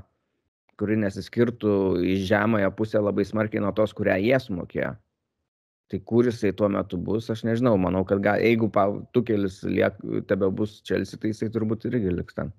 kuri 0.80 0.98
nesiskirtų 1.00 2.02
į 2.04 2.18
žemąją 2.28 2.72
pusę 2.76 3.00
labai 3.00 3.24
smarkiai 3.28 3.62
nuo 3.64 3.72
tos, 3.76 3.94
kurią 3.96 4.18
jie 4.20 4.38
sumokėjo. 4.40 4.92
Tai 5.92 5.98
kur 6.08 6.24
jisai 6.24 6.54
tuo 6.56 6.70
metu 6.72 6.96
bus, 6.96 7.28
aš 7.32 7.42
nežinau, 7.44 7.74
manau, 7.80 8.00
kad 8.08 8.20
gal, 8.24 8.40
jeigu 8.40 8.70
Tukelis 9.12 9.60
liek, 9.68 9.98
tebe 10.28 10.48
bus 10.48 10.80
Čelsi, 10.88 11.18
tai 11.20 11.32
jisai 11.32 11.50
turbūt 11.52 11.84
irgi 11.90 12.12
liks 12.16 12.36
ten. 12.36 12.52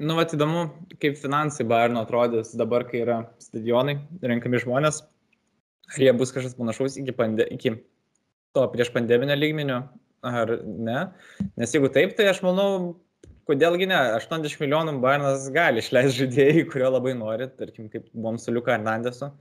Nu, 0.00 0.16
vat 0.18 0.32
įdomu, 0.34 0.64
kaip 0.98 1.14
finansai 1.20 1.66
Bayerno 1.68 2.02
atrodys 2.02 2.56
dabar, 2.58 2.82
kai 2.88 3.04
yra 3.04 3.18
stadionai, 3.38 4.00
renkami 4.24 4.58
žmonės, 4.64 5.04
Ar 5.92 6.04
jie 6.06 6.12
bus 6.16 6.32
kažkas 6.34 6.56
panašaus 6.58 6.96
iki, 7.00 7.12
pande, 7.16 7.46
iki 7.54 7.76
to 8.56 8.64
prieš 8.72 8.92
pandeminio 8.94 9.36
lygmenio, 9.36 9.80
ar 10.24 10.54
ne? 10.64 11.00
Nes 11.60 11.74
jeigu 11.74 11.90
taip, 11.92 12.14
tai 12.18 12.30
aš 12.30 12.40
manau, 12.46 12.94
kodėlgi 13.48 13.88
ne, 13.90 13.98
80 14.20 14.62
milijonų 14.62 14.96
Bayernas 15.02 15.50
gali 15.54 15.82
išleisti 15.82 16.22
žaidėjai, 16.22 16.64
kurio 16.70 16.94
labai 16.94 17.12
nori, 17.18 17.50
tarkim, 17.58 17.90
kaip 17.92 18.08
buvom 18.14 18.40
su 18.40 18.54
Liuka 18.54 18.76
Hernandesu. 18.76 19.32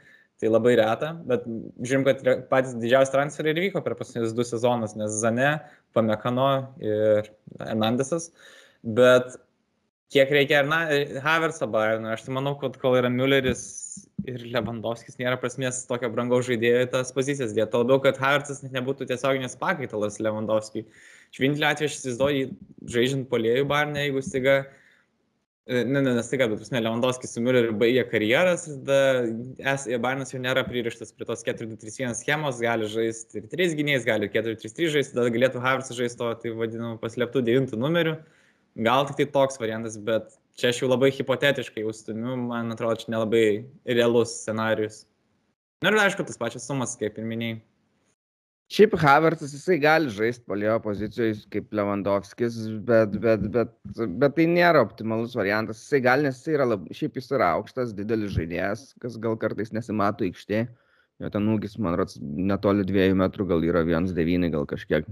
Tai 0.41 0.49
labai 0.49 0.73
reta, 0.75 1.11
bet 1.29 1.45
žiūrim, 1.45 2.03
kad 2.07 2.23
patys 2.49 2.73
didžiausi 2.81 3.13
transferiai 3.13 3.53
ir 3.53 3.61
vyko 3.67 3.83
per 3.85 3.93
paskutinius 3.95 4.33
du 4.35 4.43
sezonus, 4.43 4.95
nes 4.99 5.13
Zane, 5.21 5.51
Pamekano 5.95 6.47
ir 6.83 7.29
Hernandesas. 7.61 8.31
Bet 8.83 9.37
kiek 10.11 10.33
reikia 10.33 10.63
ir 10.65 11.21
Havertzo 11.23 11.69
Bayernui. 11.71 12.11
Aš 12.17 12.25
tai 12.25 12.35
manau, 12.35 12.57
kad 12.59 12.75
kol 12.81 12.97
yra 12.99 13.13
Mülleris 13.13 13.61
ir 14.29 14.45
Lewandowskis, 14.53 15.17
nėra 15.19 15.39
prasmės 15.41 15.81
tokio 15.89 16.09
brangaus 16.13 16.47
žaidėjo 16.49 16.85
į 16.85 16.91
tas 16.93 17.11
pozicijas 17.15 17.55
dėti. 17.55 17.79
Labiau, 17.81 17.99
kad 18.03 18.19
Havertzas 18.21 18.63
net 18.63 18.75
nebūtų 18.75 19.07
tiesioginis 19.09 19.57
pakaitalas 19.59 20.21
Lewandowskiui. 20.23 20.85
Švintelį 21.33 21.67
atveju 21.69 21.89
aš 21.89 21.97
įsivaizduoju, 21.99 22.55
žaidžiant 22.95 23.29
polėjų 23.31 23.67
Bayernė, 23.69 24.07
jeigu 24.07 24.23
staiga 24.25 24.55
e, 24.61 24.71
Ne, 25.63 26.01
ne, 26.01 26.11
nes 26.11 26.27
tai, 26.27 26.37
kad, 26.41 26.51
prasme, 26.51 26.81
Lewandowskis 26.83 27.31
su 27.31 27.39
Mülleriu 27.39 27.71
baigė 27.79 28.01
karjeras, 28.11 28.65
tada 28.67 29.95
Barnas 30.03 30.33
jau 30.33 30.41
nėra 30.43 30.65
pririštas 30.67 31.15
prie 31.15 31.23
tos 31.29 31.45
4-2-3-1 31.47 32.17
schemos, 32.19 32.59
gali 32.59 32.89
žaisti 32.91 33.39
ir 33.39 33.47
3 33.47 33.77
gynėjais, 33.79 34.03
gali 34.03 34.27
ir 34.27 34.33
4-3-3 34.33 34.91
žaisti, 34.97 35.15
tada 35.15 35.31
galėtų 35.31 35.63
Havertzas 35.63 35.95
žaisti 35.95 36.19
to, 36.19 36.33
tai 36.41 36.51
vadinamu, 36.59 36.99
paslėptų 36.99 37.45
9 37.47 37.79
numeriu. 37.79 38.17
Gal 38.75 39.07
tik 39.07 39.21
tai 39.21 39.29
toks 39.37 39.61
variantas, 39.61 39.95
bet 39.95 40.35
čia 40.59 40.71
aš 40.71 40.83
jau 40.83 40.89
labai 40.91 41.11
hipotetiškai 41.13 41.83
jau 41.83 41.93
stumiu, 41.95 42.37
man 42.49 42.73
atrodo, 42.75 43.01
čia 43.01 43.13
nelabai 43.15 43.45
realus 43.85 44.37
scenarius. 44.41 45.03
Na 45.83 45.91
ir 45.91 45.99
aišku, 45.99 46.25
tas 46.27 46.39
pačias 46.39 46.67
sumas, 46.69 46.95
kaip 46.99 47.17
ir 47.19 47.27
minėjai. 47.27 47.61
Šiaip 48.73 48.93
Havertzas 48.97 49.51
jisai 49.53 49.75
gali 49.77 50.09
žaisti 50.09 50.47
polio 50.49 50.77
pozicijoje 50.81 51.43
kaip 51.53 51.75
Lewandowskis, 51.77 52.55
bet, 52.87 53.17
bet, 53.21 53.43
bet, 53.53 53.73
bet 54.21 54.33
tai 54.37 54.47
nėra 54.49 54.81
optimalus 54.81 55.35
variantas. 55.37 55.83
Jisai 55.83 55.99
gali, 56.05 56.25
nes 56.25 56.39
jisai 56.39 56.55
yra, 56.55 56.69
lab, 56.71 56.87
šiaip 56.95 57.19
jis 57.19 57.29
yra 57.35 57.51
aukštas, 57.57 57.91
didelis 57.97 58.33
žaidėjas, 58.33 58.87
kas 59.03 59.19
gal 59.21 59.35
kartais 59.41 59.73
nesimato 59.75 60.25
aikštė. 60.25 60.63
Jo 61.21 61.29
ten 61.35 61.51
ūgis, 61.53 61.75
man 61.83 61.99
rodos, 61.99 62.17
netoli 62.23 62.87
dviejų 62.87 63.19
metrų, 63.19 63.45
gal 63.51 63.67
yra 63.67 63.83
1,9, 63.85 64.49
gal 64.55 64.65
kažkiek. 64.71 65.11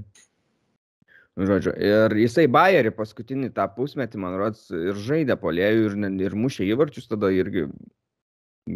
Nu, 1.39 1.47
žodžiu, 1.47 1.71
ir 1.79 2.13
jisai 2.19 2.43
Bayerį 2.51 2.91
paskutinį 2.97 3.53
tą 3.55 3.65
pusmetį, 3.75 4.19
man 4.19 4.35
rodos, 4.39 4.65
ir 4.75 4.97
žaidė 4.99 5.37
polėjų, 5.39 5.85
ir, 5.87 5.95
ir 6.27 6.35
mušė 6.35 6.67
įvarčius 6.73 7.07
tada 7.07 7.29
irgi 7.31 7.69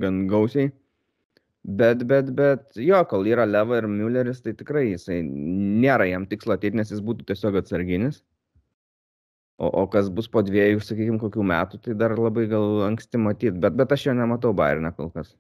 gan 0.04 0.24
gausiai. 0.32 0.72
Bet, 1.66 2.06
bet, 2.08 2.30
bet, 2.38 2.68
jo, 2.78 3.00
kol 3.10 3.26
yra 3.28 3.44
Leva 3.50 3.80
ir 3.82 3.88
Mülleris, 3.90 4.40
tai 4.46 4.54
tikrai 4.54 4.86
jisai 4.92 5.20
nėra 5.26 6.06
jam 6.08 6.28
tikslo 6.30 6.56
ateiti, 6.56 6.78
nes 6.78 6.94
jis 6.94 7.02
būtų 7.04 7.26
tiesiog 7.32 7.58
atsarginis. 7.60 8.22
O, 9.58 9.68
o 9.82 9.86
kas 9.92 10.12
bus 10.14 10.28
po 10.32 10.44
dviejų, 10.46 10.84
sakykime, 10.84 11.20
kokių 11.20 11.44
metų, 11.52 11.80
tai 11.82 11.96
dar 11.98 12.14
labai 12.20 12.46
gal 12.52 12.86
anksti 12.88 13.20
matyti, 13.20 13.56
bet, 13.66 13.76
bet 13.80 13.92
aš 13.96 14.10
jo 14.10 14.16
nematau 14.16 14.54
Bayernę 14.56 14.94
kol 14.96 15.10
kas. 15.16 15.34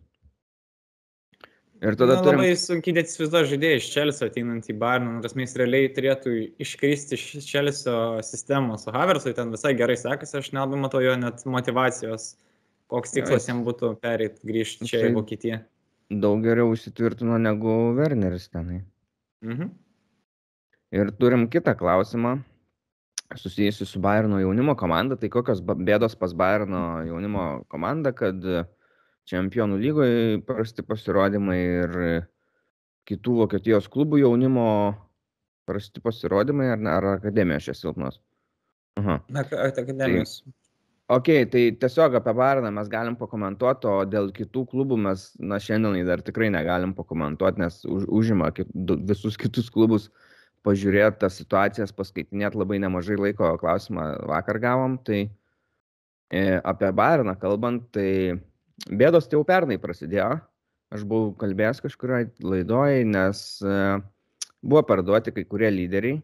Ir 1.83 1.95
tada 1.99 2.15
Na, 2.15 2.23
turim... 2.23 2.39
labai 2.39 2.55
sunkiai 2.55 2.95
net 2.95 3.09
įsivaizduoju 3.09 3.49
žaidėjai 3.51 3.79
iš 3.81 3.87
Čelsio 3.91 4.29
ateinant 4.29 4.67
į 4.71 4.75
Bayerną, 4.79 5.17
nors 5.19 5.35
mes 5.35 5.55
realiai 5.59 5.89
turėtų 5.91 6.33
iškristi 6.63 7.17
iš 7.17 7.47
Čelsio 7.49 7.95
sistemos. 8.23 8.87
O 8.87 8.93
Haversui 8.95 9.35
ten 9.35 9.51
visai 9.51 9.73
gerai 9.77 9.97
sekasi, 9.99 10.37
aš 10.39 10.53
nelabai 10.55 10.79
matau 10.79 11.03
jo 11.03 11.17
net 11.19 11.43
motivacijos, 11.49 12.33
koks 12.91 13.15
tikslas 13.17 13.49
jam 13.49 13.65
būtų 13.67 13.91
pereiti, 13.99 14.39
grįžti 14.47 14.87
čia 14.87 15.03
į 15.09 15.13
Vokietiją. 15.17 15.59
Daug 16.23 16.45
geriau 16.45 16.71
įsitvirtino 16.77 17.41
negu 17.41 17.75
Werneris 17.97 18.47
tenai. 18.53 18.83
Mhm. 19.43 19.73
Ir 20.95 21.11
turim 21.19 21.49
kitą 21.51 21.75
klausimą 21.75 22.37
susijusiu 23.35 23.85
su 23.89 23.99
Bayerno 23.99 24.39
jaunimo 24.39 24.77
komanda. 24.79 25.17
Tai 25.19 25.27
kokios 25.33 25.59
bėdos 25.59 26.15
pas 26.15 26.31
Bayerno 26.37 27.01
jaunimo 27.03 27.65
komandą, 27.73 28.13
kad 28.15 28.45
uh, 28.45 28.63
čempionų 29.29 29.79
lygoje 29.81 30.41
prasti 30.45 30.85
pasirodymai 30.85 31.57
ir 31.61 31.97
kitų 33.09 33.39
Vokietijos 33.43 33.89
klubų 33.91 34.21
jaunimo 34.23 34.67
prasti 35.65 36.01
pasirodymai, 36.03 36.69
ar, 36.75 36.85
ar 36.97 37.09
akademijos 37.15 37.69
čia 37.69 37.75
silpnos? 37.77 38.19
Aha. 38.99 39.19
Akademijos. 39.65 40.37
Tai, 40.45 40.53
ok, 41.17 41.31
tai 41.51 41.63
tiesiog 41.81 42.17
apie 42.19 42.35
Bairną 42.37 42.71
mes 42.73 42.89
galim 42.91 43.17
pakomentuoti, 43.19 43.89
o 43.89 44.05
dėl 44.09 44.31
kitų 44.35 44.65
klubų 44.71 44.99
mes, 45.07 45.27
na, 45.41 45.59
šiandien 45.61 46.05
dar 46.07 46.23
tikrai 46.25 46.51
negalim 46.53 46.95
pakomentuoti, 46.97 47.65
nes 47.65 47.81
už, 47.85 48.07
užima 48.21 48.51
kit, 48.55 48.71
visus 49.09 49.37
kitus 49.41 49.71
klubus 49.73 50.09
pažiūrėti 50.65 51.21
tas 51.21 51.37
situacijas, 51.37 51.93
paskaitinėti 51.93 52.57
labai 52.57 52.79
nemažai 52.81 53.19
laiko 53.19 53.51
klausimą 53.61 54.07
vakar 54.31 54.57
gavom. 54.61 54.97
Tai 55.05 55.19
e, 55.25 56.43
apie 56.57 56.89
Bairną 56.95 57.35
kalbant, 57.41 57.85
tai 57.93 58.39
bėdos 58.89 59.29
tai 59.29 59.39
jau 59.39 59.45
pernai 59.47 59.79
prasidėjo. 59.81 60.35
Aš 60.93 61.03
buvau 61.09 61.33
kalbėjęs 61.39 61.81
kažkurioje 61.83 62.29
laidoje, 62.45 63.01
nes 63.09 63.39
e, 63.65 63.79
buvo 64.61 64.83
parduoti 64.87 65.33
kai 65.35 65.45
kurie 65.49 65.71
lyderiai. 65.73 66.19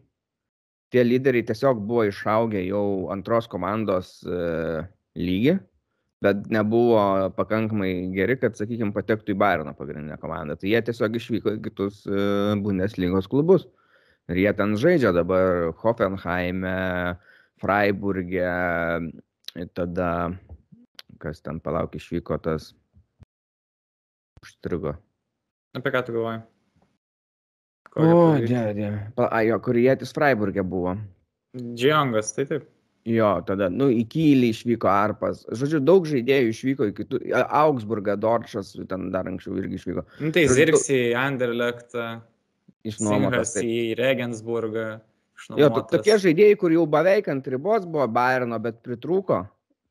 Tie 0.92 1.02
lyderiai 1.02 1.46
tiesiog 1.48 1.80
buvo 1.88 2.06
išaugę 2.06 2.62
jau 2.66 3.10
antros 3.12 3.48
komandos 3.50 4.20
e, 4.22 4.84
lygį, 5.18 5.56
bet 6.22 6.46
nebuvo 6.52 7.32
pakankamai 7.36 7.90
geri, 8.14 8.36
kad, 8.38 8.54
sakykime, 8.58 8.94
patektų 8.94 9.34
į 9.34 9.38
Bayerno 9.42 9.74
pagrindinę 9.76 10.20
komandą. 10.22 10.56
Tai 10.60 10.70
jie 10.70 10.82
tiesiog 10.86 11.18
išvyko 11.18 11.56
į 11.58 11.62
kitus 11.66 12.04
e, 12.06 12.22
Bundeslygos 12.62 13.28
klubus. 13.32 13.66
Ir 14.30 14.38
jie 14.44 14.52
ten 14.54 14.76
žaidžia 14.78 15.10
dabar 15.16 15.72
Hoffenheime, 15.82 16.76
Freiburgė, 17.62 18.46
tada 19.74 20.08
kas 21.22 21.42
ten 21.44 21.60
palauk 21.62 21.94
išvyko 21.98 22.38
tas 22.42 22.72
užstrigo. 24.42 24.96
Apie 25.78 25.92
ką 25.94 26.02
tu 26.06 26.16
galvoji? 26.16 26.42
O, 27.92 28.36
dieve, 28.40 28.72
dieve. 28.76 29.00
A, 29.20 29.42
jo, 29.44 29.58
kurietis 29.64 30.14
Freiburgė 30.16 30.64
buvo. 30.64 30.96
Džiongas, 31.76 32.32
tai 32.36 32.46
taip. 32.48 32.68
Jo, 33.08 33.32
tada, 33.44 33.66
nu, 33.72 33.88
į 33.90 34.04
Kylį 34.08 34.52
išvyko 34.54 34.88
Arpas. 34.88 35.42
Žodžiu, 35.58 35.80
daug 35.82 36.06
žaidėjų 36.06 36.52
išvyko 36.52 36.86
į 36.88 36.92
kitų. 37.00 37.20
Augsburgą, 37.42 38.14
Dorčas, 38.22 38.70
ten 38.88 39.08
dar 39.14 39.26
anksčiau 39.28 39.58
irgi 39.58 39.80
išvyko. 39.80 40.04
Nu, 40.22 40.30
tai 40.34 40.44
Zirksi, 40.50 41.00
Anderlechtą. 41.18 42.06
Išnuomotas. 42.86 43.56
Tai. 43.56 43.64
Į 43.66 43.96
Regensburgą. 43.98 44.86
Jo, 45.58 45.68
tokie 45.90 46.14
žaidėjai, 46.22 46.56
kur 46.60 46.74
jau 46.74 46.86
beveik 46.86 47.26
ant 47.32 47.46
ribos 47.50 47.84
buvo 47.88 48.06
Bayerno, 48.10 48.60
bet 48.62 48.78
pritrūko 48.86 49.42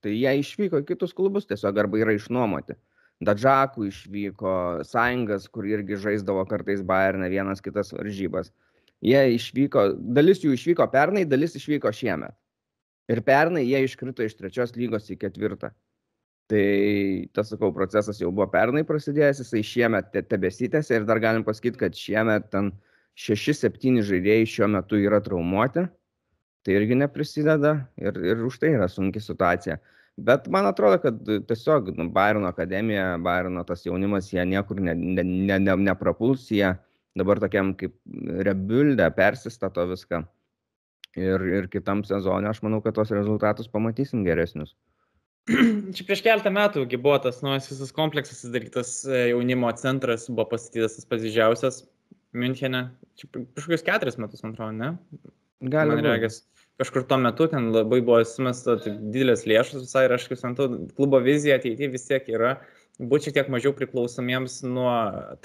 tai 0.03 0.15
jie 0.15 0.33
išvyko 0.41 0.81
į 0.81 0.87
kitus 0.93 1.13
klubus 1.17 1.47
tiesiog 1.49 1.77
arba 1.83 2.01
yra 2.01 2.15
išnuomoti. 2.17 2.75
Dadžakų 3.21 3.85
išvyko, 3.91 4.53
Sąjungas, 4.89 5.45
kur 5.53 5.67
irgi 5.69 5.99
žaisdavo 6.01 6.41
kartais 6.49 6.81
Bayernė 6.81 7.29
vienas 7.29 7.61
kitas 7.61 7.93
varžybas. 7.93 8.49
Jie 9.05 9.21
išvyko, 9.35 9.91
dalis 10.17 10.41
jų 10.41 10.55
išvyko 10.57 10.87
pernai, 10.93 11.25
dalis 11.29 11.53
išvyko 11.57 11.93
šiemet. 11.93 12.33
Ir 13.11 13.21
pernai 13.25 13.63
jie 13.67 13.83
iškrito 13.85 14.25
iš 14.25 14.37
trečios 14.39 14.73
lygos 14.77 15.09
į 15.13 15.19
ketvirtą. 15.21 15.71
Tai 16.51 16.65
tas, 17.35 17.49
sakau, 17.53 17.69
procesas 17.75 18.19
jau 18.19 18.31
buvo 18.33 18.49
pernai 18.51 18.83
prasidėjęs, 18.87 19.45
jisai 19.45 19.61
šiemet 19.65 20.09
te, 20.13 20.23
tebesitėsi 20.25 20.97
ir 20.97 21.05
dar 21.07 21.21
galim 21.23 21.45
pasakyti, 21.47 21.79
kad 21.79 21.97
šiemet 21.97 22.49
ten 22.51 22.73
6-7 23.21 24.01
žaidėjai 24.07 24.49
šiuo 24.49 24.69
metu 24.73 24.99
yra 24.99 25.21
traumuoti 25.23 25.85
tai 26.65 26.75
irgi 26.77 26.97
neprisideda 26.99 27.75
ir, 28.01 28.17
ir 28.33 28.43
už 28.45 28.59
tai 28.61 28.75
yra 28.75 28.87
sunki 28.91 29.21
situacija. 29.23 29.79
Bet 30.21 30.47
man 30.51 30.67
atrodo, 30.67 30.99
kad 31.01 31.19
tiesiog 31.47 31.93
nu, 31.97 32.09
Bayerno 32.13 32.49
akademija, 32.51 33.15
Bayerno 33.23 33.63
tas 33.67 33.85
jaunimas, 33.85 34.29
jie 34.33 34.43
niekur 34.45 34.81
ne, 34.83 34.93
ne, 34.95 35.23
ne, 35.23 35.57
ne, 35.59 35.75
neprapuls, 35.87 36.49
jie 36.51 36.75
dabar 37.17 37.39
tokiam 37.41 37.73
kaip 37.79 37.95
rebuildę 38.47 39.07
persistato 39.15 39.87
viską. 39.89 40.21
Ir, 41.19 41.43
ir 41.57 41.67
kitam 41.71 42.05
sezonė 42.07 42.51
aš 42.51 42.61
manau, 42.63 42.79
kad 42.83 42.95
tos 42.95 43.09
rezultatus 43.11 43.67
pamatysim 43.71 44.23
geresnius. 44.27 44.75
Čia 45.95 46.05
prieš 46.07 46.21
keletą 46.23 46.51
metų 46.53 46.85
buvo 46.93 47.17
tas 47.23 47.41
naujas 47.43 47.67
visas 47.71 47.91
kompleksas 47.95 48.43
sudarytas 48.45 48.93
e, 49.07 49.25
jaunimo 49.31 49.71
centras, 49.79 50.29
buvo 50.29 50.45
pastatytas 50.53 50.99
tas 50.99 51.09
pats 51.09 51.25
didžiausias 51.25 51.81
Münchenė. 52.37 52.85
Čia 53.19 53.27
prieš 53.33 53.65
kokius 53.65 53.83
keturis 53.87 54.19
metus, 54.21 54.43
man 54.45 54.53
atrodo, 54.53 54.75
ne? 54.77 54.93
Gali 55.71 55.97
būti 55.97 56.13
kažkur 56.81 57.05
tuo 57.07 57.21
metu 57.21 57.47
ten 57.51 57.71
labai 57.75 58.01
buvo 58.01 58.19
sumesta 58.27 58.77
didelės 58.83 59.45
lėšos 59.49 59.85
visai 59.85 60.07
ir 60.07 60.15
aš 60.17 60.27
kaip 60.29 60.41
suprantu, 60.41 60.69
klubo 60.97 61.21
vizija 61.23 61.59
ateityje 61.61 61.91
vis 61.93 62.07
tiek 62.09 62.29
yra 62.33 62.55
būti 62.99 63.29
šiek 63.29 63.39
tiek 63.39 63.49
mažiau 63.53 63.73
priklausomiems 63.77 64.61
nuo 64.67 64.93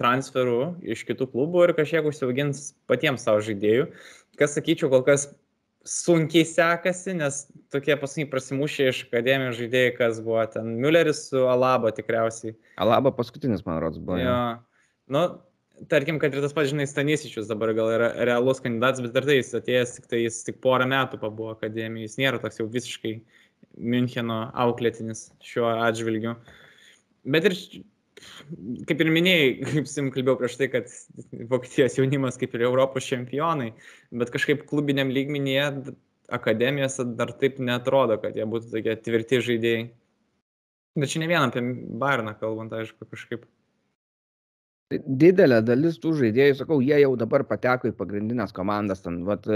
transferų 0.01 0.77
iš 0.93 1.07
kitų 1.09 1.29
klubų 1.33 1.67
ir 1.67 1.75
kažkiek 1.79 2.07
užsiaugins 2.09 2.71
patiems 2.91 3.25
savo 3.27 3.43
žaidėjų. 3.45 3.89
Kas 4.41 4.57
sakyčiau, 4.59 4.91
kol 4.93 5.05
kas 5.07 5.31
sunkiai 5.87 6.45
sekasi, 6.49 7.15
nes 7.17 7.45
tokie 7.73 7.95
paskui 8.01 8.27
prasimušė 8.29 8.91
iš 8.91 9.03
akademijos 9.07 9.61
žaidėjai, 9.61 9.95
kas 9.97 10.21
buvo 10.25 10.43
ten. 10.53 10.75
Mülleris 10.83 11.29
su 11.31 11.47
Alaba 11.49 11.93
tikriausiai. 11.97 12.57
Alaba 12.83 13.15
paskutinis, 13.15 13.65
man 13.69 13.81
rodos, 13.85 14.03
buvo. 14.03 14.19
Jo. 14.21 14.39
Nu, 15.13 15.23
tarkim, 15.91 16.19
kad 16.23 16.35
ir 16.35 16.45
tas 16.45 16.55
pats, 16.57 16.71
žinai, 16.73 16.87
Stanisičius 16.89 17.49
dabar 17.51 17.73
gal 17.77 17.91
yra 17.95 18.11
realus 18.29 18.63
kandidatas, 18.65 19.03
bet 19.05 19.17
dar 19.17 19.27
tai 19.29 19.39
jis 19.39 19.53
atėjęs, 19.59 19.97
tik 19.97 20.07
tai 20.11 20.23
jis 20.23 20.39
tik 20.47 20.61
porą 20.65 20.87
metų 20.91 21.21
pabuvo 21.23 21.53
akademijai, 21.55 22.07
jis 22.09 22.17
nėra 22.21 22.41
toks 22.43 22.61
jau 22.61 22.69
visiškai 22.73 23.19
Müncheno 23.77 24.39
auklėtinis 24.57 25.27
šiuo 25.45 25.69
atžvilgiu. 25.85 26.37
Bet 27.29 27.49
ir, 27.51 27.57
kaip 28.89 29.05
ir 29.05 29.13
minėjai, 29.13 29.51
kaip 29.75 29.91
sim 29.91 30.11
kalbėjau 30.15 30.41
prieš 30.41 30.59
tai, 30.61 30.71
kad 30.73 30.97
Vokietijos 31.53 31.99
jaunimas 32.01 32.41
kaip 32.41 32.57
ir 32.57 32.67
Europos 32.69 33.09
čempionai, 33.09 33.73
bet 34.13 34.33
kažkaip 34.35 34.65
klubiniam 34.71 35.13
lygmenyje 35.13 35.69
akademijose 36.33 37.05
dar 37.19 37.31
taip 37.39 37.61
netrodo, 37.63 38.19
kad 38.23 38.37
jie 38.37 38.47
būtų 38.49 38.73
tokie 38.73 38.97
tvirti 39.05 39.43
žaidėjai. 39.51 39.85
Bet 40.97 41.13
čia 41.13 41.21
ne 41.21 41.29
vien 41.29 41.45
apie 41.45 41.61
Bairną 42.01 42.33
kalbant, 42.41 42.73
aišku, 42.73 43.05
kažkaip. 43.13 43.45
Didelė 44.95 45.61
dalis 45.67 45.97
tų 45.99 46.13
žaidėjų, 46.21 46.61
sakau, 46.61 46.79
jie 46.85 47.01
jau 47.03 47.17
dabar 47.19 47.43
pateko 47.49 47.91
į 47.91 47.97
pagrindinės 47.99 48.55
komandas. 48.55 49.03
Ten, 49.03 49.25
vat, 49.27 49.49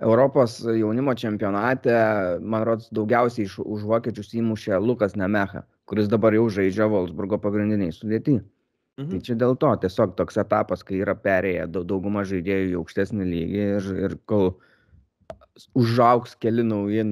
Europos 0.00 0.60
jaunimo 0.64 1.12
čempionate, 1.18 1.92
man 2.40 2.64
rodos, 2.64 2.88
daugiausiai 2.94 3.44
iš, 3.48 3.58
už 3.60 3.82
vokiečius 3.90 4.32
įmušė 4.38 4.78
Lukas 4.80 5.16
Nemecha, 5.18 5.66
kuris 5.90 6.08
dabar 6.08 6.36
jau 6.36 6.46
žaidžia 6.54 6.86
Wolfsburgo 6.88 7.40
pagrindiniai 7.42 7.92
sudėti. 7.92 8.38
Mhm. 9.00 9.10
Tai 9.10 9.20
čia 9.26 9.36
dėl 9.42 9.58
to 9.60 9.74
tiesiog 9.82 10.14
toks 10.16 10.38
etapas, 10.40 10.84
kai 10.86 11.02
yra 11.02 11.16
perėję 11.18 11.66
dauguma 11.74 12.24
žaidėjų 12.28 12.72
į 12.72 12.78
aukštesnį 12.80 13.28
lygį 13.28 13.62
ir, 13.76 13.92
ir 14.06 14.16
kol 14.30 14.52
užauks 15.76 16.36
keli 16.40 16.64
nauji 16.64 17.04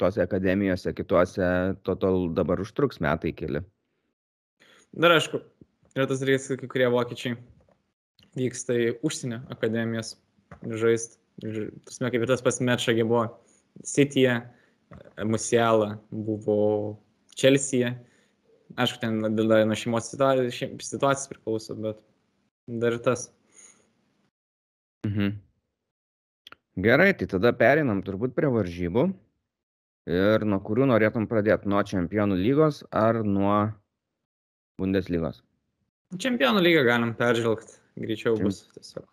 tose 0.00 0.22
akademijose, 0.24 0.94
kituose, 0.96 1.48
to 1.84 1.96
tol 2.00 2.30
dabar 2.32 2.62
užtruks 2.64 3.02
metai 3.04 3.34
keli. 3.36 3.60
Dar 4.92 5.16
aišku, 5.16 5.40
yra 5.96 6.08
tas 6.08 6.22
dalykas, 6.22 6.48
kai 6.60 6.68
kurie 6.70 6.88
vokiečiai 6.92 7.36
vyksta 8.38 8.76
į 8.78 8.88
užsienio 9.04 9.42
akademijas 9.52 10.16
žaisti. 10.64 11.18
Tasme, 11.88 12.10
kaip 12.12 12.24
ir 12.24 12.30
tas 12.30 12.44
pats 12.44 12.60
Metšagė 12.64 13.04
buvo 13.08 13.26
Cityje, 13.88 14.40
Musiala 15.24 15.96
buvo 16.12 16.58
Čelsyje. 17.40 17.94
Aišku, 18.76 19.00
ten 19.00 19.20
dar 19.36 19.64
nuo 19.68 19.76
šeimos 19.76 20.10
situacijos 20.12 21.28
priklauso, 21.28 21.76
bet 21.76 22.00
dar 22.68 22.96
ir 22.96 23.02
tas. 23.04 23.30
Mhm. 25.08 25.34
Gerai, 26.82 27.12
tai 27.12 27.28
tada 27.28 27.52
perinam 27.52 28.00
turbūt 28.04 28.32
prie 28.36 28.48
varžybų. 28.48 29.10
Ir 30.08 30.44
nuo 30.48 30.58
kurių 30.64 30.88
norėtum 30.88 31.28
pradėti? 31.30 31.68
Nuo 31.68 31.82
čempionų 31.86 32.38
lygos 32.40 32.80
ar 32.90 33.20
nuo 33.26 33.56
Bundeslygos? 34.80 35.42
Čempionų 36.20 36.60
lygą 36.60 36.84
galim 36.84 37.14
peržvelgti, 37.16 37.78
greičiau 38.02 38.36
bus 38.40 38.66
tiesiog. 38.74 39.06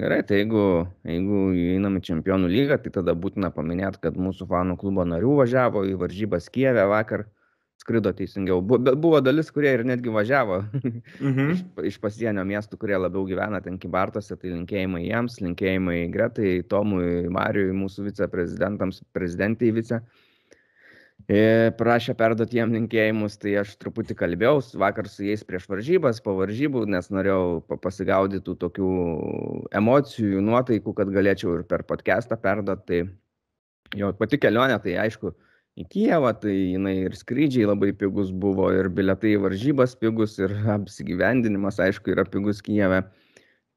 Gerai, 0.00 0.22
tai 0.24 0.38
jeigu, 0.40 0.62
jeigu 1.04 1.40
įeinam 1.56 1.98
į 1.98 2.04
čempionų 2.06 2.48
lygą, 2.48 2.78
tai 2.80 2.92
tada 2.94 3.12
būtina 3.16 3.50
paminėti, 3.52 4.00
kad 4.06 4.16
mūsų 4.16 4.46
fanų 4.48 4.78
klubo 4.80 5.04
narių 5.04 5.34
važiavo 5.42 5.84
į 5.90 5.98
varžybas 6.00 6.48
Kievę 6.52 6.86
vakar 6.88 7.26
skrido 7.80 8.12
teisingiau. 8.16 8.60
Bet 8.64 8.96
buvo 9.00 9.20
dalis, 9.24 9.50
kurie 9.52 9.72
ir 9.76 9.84
netgi 9.88 10.12
važiavo 10.12 10.62
mhm. 11.28 11.52
iš, 11.52 11.62
iš 11.92 11.98
pasienio 12.00 12.44
miestų, 12.48 12.80
kurie 12.80 12.96
labiau 13.00 13.26
gyvena 13.28 13.60
ten 13.64 13.76
kibartose, 13.80 14.36
tai 14.40 14.54
linkėjimai 14.54 15.04
jiems, 15.06 15.40
linkėjimai 15.44 16.00
Gretai, 16.12 16.58
Tomui, 16.68 17.28
Marijui, 17.32 17.76
mūsų 17.76 18.08
viceprezidentams, 18.08 19.02
prezidentai 19.16 19.72
vice. 19.76 20.00
E, 21.30 21.70
prašė 21.78 22.16
perduoti 22.18 22.58
jiem 22.58 22.72
linkėjimus, 22.74 23.36
tai 23.38 23.52
aš 23.60 23.76
truputį 23.78 24.16
kalbėjau 24.18 24.56
vakar 24.82 25.06
su 25.06 25.22
jais 25.28 25.44
prieš 25.46 25.68
varžybas, 25.70 26.18
po 26.24 26.32
varžybų, 26.34 26.88
nes 26.90 27.06
norėjau 27.14 27.60
pasigaudyti 27.84 28.42
tų 28.48 28.56
tokių 28.64 28.88
emocijų, 29.78 30.40
nuotaikų, 30.42 30.94
kad 30.98 31.12
galėčiau 31.14 31.60
ir 31.60 31.62
per 31.70 31.84
podcastą 31.86 32.34
perduoti. 32.40 32.82
Tai 32.88 34.00
jo 34.00 34.10
pati 34.18 34.40
kelionė, 34.42 34.80
tai 34.82 34.96
aišku, 35.04 35.30
į 35.78 35.86
Kijevą, 35.92 36.32
tai 36.42 36.56
jinai 36.56 36.96
ir 37.04 37.14
skrydžiai 37.14 37.68
labai 37.70 37.92
pigus 38.00 38.34
buvo, 38.34 38.72
ir 38.74 38.90
biletai 38.90 39.36
į 39.36 39.44
varžybas 39.44 39.94
pigus, 40.02 40.34
ir 40.42 40.56
apsigyvendinimas, 40.80 41.78
aišku, 41.86 42.10
yra 42.16 42.26
pigus 42.26 42.58
Kijeve. 42.66 43.04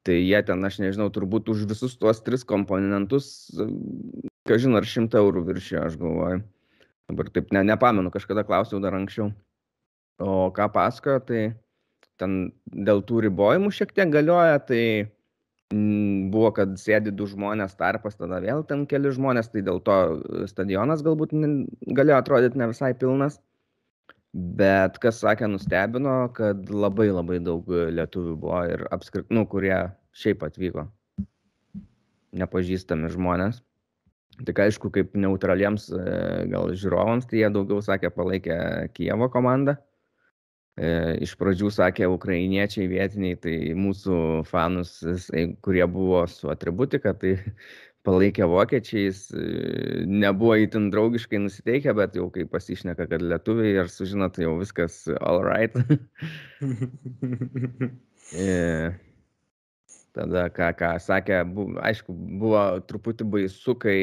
Tai 0.04 0.18
jie 0.18 0.42
ten, 0.50 0.66
aš 0.66 0.82
nežinau, 0.82 1.12
turbūt 1.14 1.54
už 1.54 1.68
visus 1.70 1.94
tuos 2.02 2.26
tris 2.26 2.42
komponentus, 2.44 3.30
ką 4.50 4.58
žinau, 4.58 4.82
ar 4.82 4.90
šimtą 4.90 5.22
eurų 5.22 5.46
viršė, 5.54 5.80
aš 5.86 6.02
galvoju. 6.02 6.42
Dabar 7.14 7.30
taip 7.30 7.52
ne, 7.54 7.62
nepamenu, 7.70 8.10
kažkada 8.14 8.42
klausiau 8.48 8.82
dar 8.82 8.96
anksčiau. 8.98 9.30
O 10.24 10.50
ką 10.56 10.66
pasakojo, 10.74 11.20
tai 11.28 11.42
ten 12.22 12.54
dėl 12.66 13.04
tų 13.06 13.28
ribojimų 13.28 13.70
šiek 13.74 13.94
tiek 13.94 14.10
galioja, 14.14 14.58
tai 14.66 14.84
buvo, 16.34 16.52
kad 16.58 16.76
sėdi 16.78 17.14
du 17.14 17.28
žmonės 17.30 17.78
tarpas, 17.78 18.18
tada 18.18 18.40
vėl 18.44 18.64
ten 18.70 18.86
keli 18.90 19.14
žmonės, 19.14 19.50
tai 19.54 19.64
dėl 19.66 19.82
to 19.86 19.98
stadionas 20.50 21.04
galbūt 21.06 21.34
galėjo 21.98 22.20
atrodyti 22.20 22.62
ne 22.62 22.70
visai 22.74 22.94
pilnas. 22.98 23.40
Bet 24.34 24.98
kas 25.02 25.20
sakė, 25.22 25.46
nustebino, 25.50 26.16
kad 26.34 26.70
labai 26.74 27.12
labai 27.12 27.38
daug 27.46 27.68
lietuvių 27.70 28.34
buvo 28.42 28.64
ir 28.66 28.88
apskritai, 28.90 29.30
nu, 29.38 29.46
kurie 29.50 29.76
šiaip 30.18 30.42
atvyko. 30.48 30.88
Nepažįstami 32.42 33.14
žmonės. 33.14 33.62
Tik 34.42 34.60
aišku, 34.66 34.90
kaip 34.94 35.14
neutraliems 35.20 35.90
e, 35.94 36.04
gal 36.50 36.72
žiūrovams, 36.74 37.28
tai 37.30 37.44
jie 37.44 37.50
daugiau 37.54 37.84
sakė 37.86 38.10
palaikė 38.16 38.58
Kievo 38.98 39.30
komandą. 39.34 39.76
E, 40.74 40.90
iš 41.22 41.36
pradžių 41.38 41.70
sakė 41.70 42.10
ukrainiečiai 42.10 42.88
vietiniai, 42.90 43.38
tai 43.38 43.56
mūsų 43.78 44.16
fanus, 44.50 44.96
kurie 45.62 45.86
buvo 45.86 46.24
su 46.26 46.50
atributika, 46.50 47.14
tai 47.14 47.36
palaikė 48.08 48.50
vokiečiais, 48.50 49.28
e, 49.38 49.46
nebuvo 50.10 50.58
įtin 50.66 50.90
draugiškai 50.94 51.44
nusiteikę, 51.46 51.94
bet 52.02 52.18
jau 52.18 52.32
kai 52.34 52.48
pasišneka, 52.50 53.06
kad 53.14 53.22
lietuviai 53.22 53.78
ir 53.84 53.94
sužino, 53.94 54.32
tai 54.34 54.48
jau 54.48 54.58
viskas 54.64 55.04
all 55.22 55.46
right. 55.46 55.78
e, 58.34 59.13
tada, 60.16 60.48
ką, 60.54 60.72
ką 60.80 60.96
sakė, 61.02 61.44
bu, 61.50 61.72
aišku, 61.82 62.14
buvo 62.42 62.66
truputį 62.90 63.30
baisu, 63.36 63.78
kai 63.82 63.98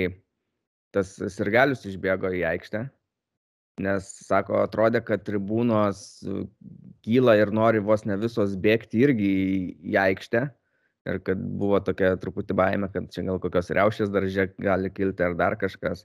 tas 0.94 1.14
sirgalius 1.34 1.86
išbėgo 1.86 2.32
į 2.34 2.46
aikštę 2.54 2.88
nes 3.80 4.06
sako 4.26 4.60
atrodė 4.64 5.02
kad 5.06 5.24
tribūnos 5.26 6.02
kyla 7.06 7.36
ir 7.40 7.52
nori 7.54 7.82
vos 7.84 8.04
ne 8.08 8.16
visos 8.20 8.56
bėgti 8.60 9.04
irgi 9.06 9.28
į, 9.30 9.58
į 9.92 9.98
aikštę 10.04 10.46
ir 11.10 11.20
kad 11.24 11.42
buvo 11.60 11.80
tokia 11.84 12.14
truputį 12.20 12.56
baime, 12.56 12.90
kad 12.92 13.08
čia 13.14 13.24
gal 13.28 13.40
kokios 13.42 13.70
riaušės 13.76 14.12
daržė 14.12 14.50
gali 14.60 14.92
kilti 14.92 15.24
ar 15.24 15.36
dar 15.38 15.56
kažkas. 15.60 16.04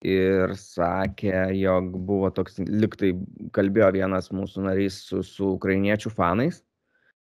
Ir 0.00 0.54
sakė, 0.56 1.52
jog 1.60 1.92
buvo 2.08 2.30
toks, 2.32 2.56
liktai 2.64 3.12
kalbėjo 3.52 3.90
vienas 3.98 4.30
mūsų 4.32 4.64
narys 4.64 4.96
su, 5.10 5.20
su 5.22 5.52
ukrainiečių 5.58 6.12
fanais. 6.14 6.62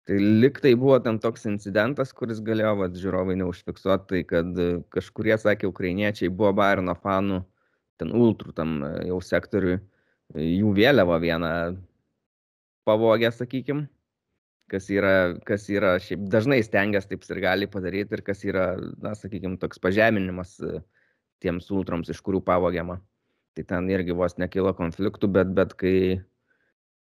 Tai 0.08 0.16
liktai 0.18 0.72
buvo 0.74 0.96
ten 0.98 1.20
toks 1.22 1.46
incidentas, 1.46 2.10
kuris 2.16 2.40
galėjo, 2.42 2.72
vad, 2.80 2.96
žiūrovai 2.98 3.36
neužfiksuoti, 3.38 4.08
tai 4.10 4.22
kad 4.26 4.62
kažkurie, 4.90 5.36
sakė, 5.38 5.68
ukrainiečiai 5.70 6.32
buvo 6.32 6.50
Bairno 6.58 6.96
fanų 6.98 7.44
ten 8.02 8.12
ultrų 8.16 8.54
tam 8.56 8.80
e, 8.82 8.92
jau 9.10 9.20
sektoriui, 9.22 9.78
e, 10.34 10.46
jų 10.58 10.72
vėliavą 10.76 11.18
vieną 11.22 11.52
pavogė, 12.88 13.30
sakykim, 13.34 13.84
kas 14.72 14.88
yra, 14.90 15.38
kas 15.46 15.68
yra 15.70 15.94
šiaip 16.02 16.26
dažnai 16.32 16.62
stengiasi 16.66 17.12
taip 17.12 17.28
ir 17.30 17.42
gali 17.44 17.70
padaryti 17.70 18.18
ir 18.18 18.24
kas 18.26 18.42
yra, 18.48 18.72
na, 19.04 19.14
sakykim, 19.18 19.58
toks 19.62 19.82
pažeminimas 19.82 20.58
e, 20.64 20.82
tiems 21.44 21.70
ultroms, 21.74 22.10
iš 22.10 22.22
kurių 22.24 22.42
pavogiama. 22.46 22.98
Tai 23.52 23.64
ten 23.68 23.88
irgi 23.92 24.14
vos 24.16 24.38
nekilo 24.40 24.72
konfliktų, 24.74 25.28
bet, 25.30 25.50
bet 25.54 25.74
kai, 25.78 25.96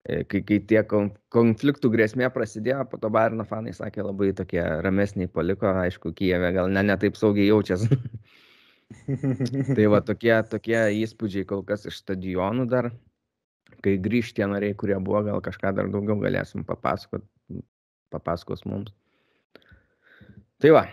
kai, 0.07 0.41
kai 0.47 0.59
tie 0.71 0.83
konfliktų 0.87 1.91
grėsmė 1.91 2.29
prasidėjo, 2.35 2.85
po 2.91 3.01
to 3.03 3.11
Bairno 3.13 3.47
fanai 3.49 3.75
sakė 3.75 4.05
labai 4.07 4.31
tokie 4.37 4.63
ramesniai 4.85 5.31
paliko, 5.33 5.69
aišku, 5.83 6.15
Kijeve 6.17 6.53
gal 6.55 6.71
ne, 6.71 6.85
ne 6.87 6.97
taip 7.01 7.19
saugiai 7.19 7.49
jaučiasi. 7.49 7.99
tai 9.77 9.89
va 9.91 10.01
tokie, 10.07 10.35
tokie 10.51 10.79
įspūdžiai 11.03 11.49
kol 11.49 11.65
kas 11.67 11.89
iš 11.91 11.99
stadionų 12.05 12.69
dar. 12.71 12.93
Kai 13.83 13.97
grįž 14.03 14.33
tie 14.37 14.47
nariai, 14.49 14.77
kurie 14.79 14.97
buvo, 15.03 15.25
gal 15.27 15.43
kažką 15.45 15.75
dar 15.77 15.91
daugiau 15.91 16.19
galėsim 16.23 16.65
papasakot, 16.67 17.27
papasakos 18.15 18.65
mums. 18.67 18.95
Tai 20.63 20.73
va. 20.79 20.85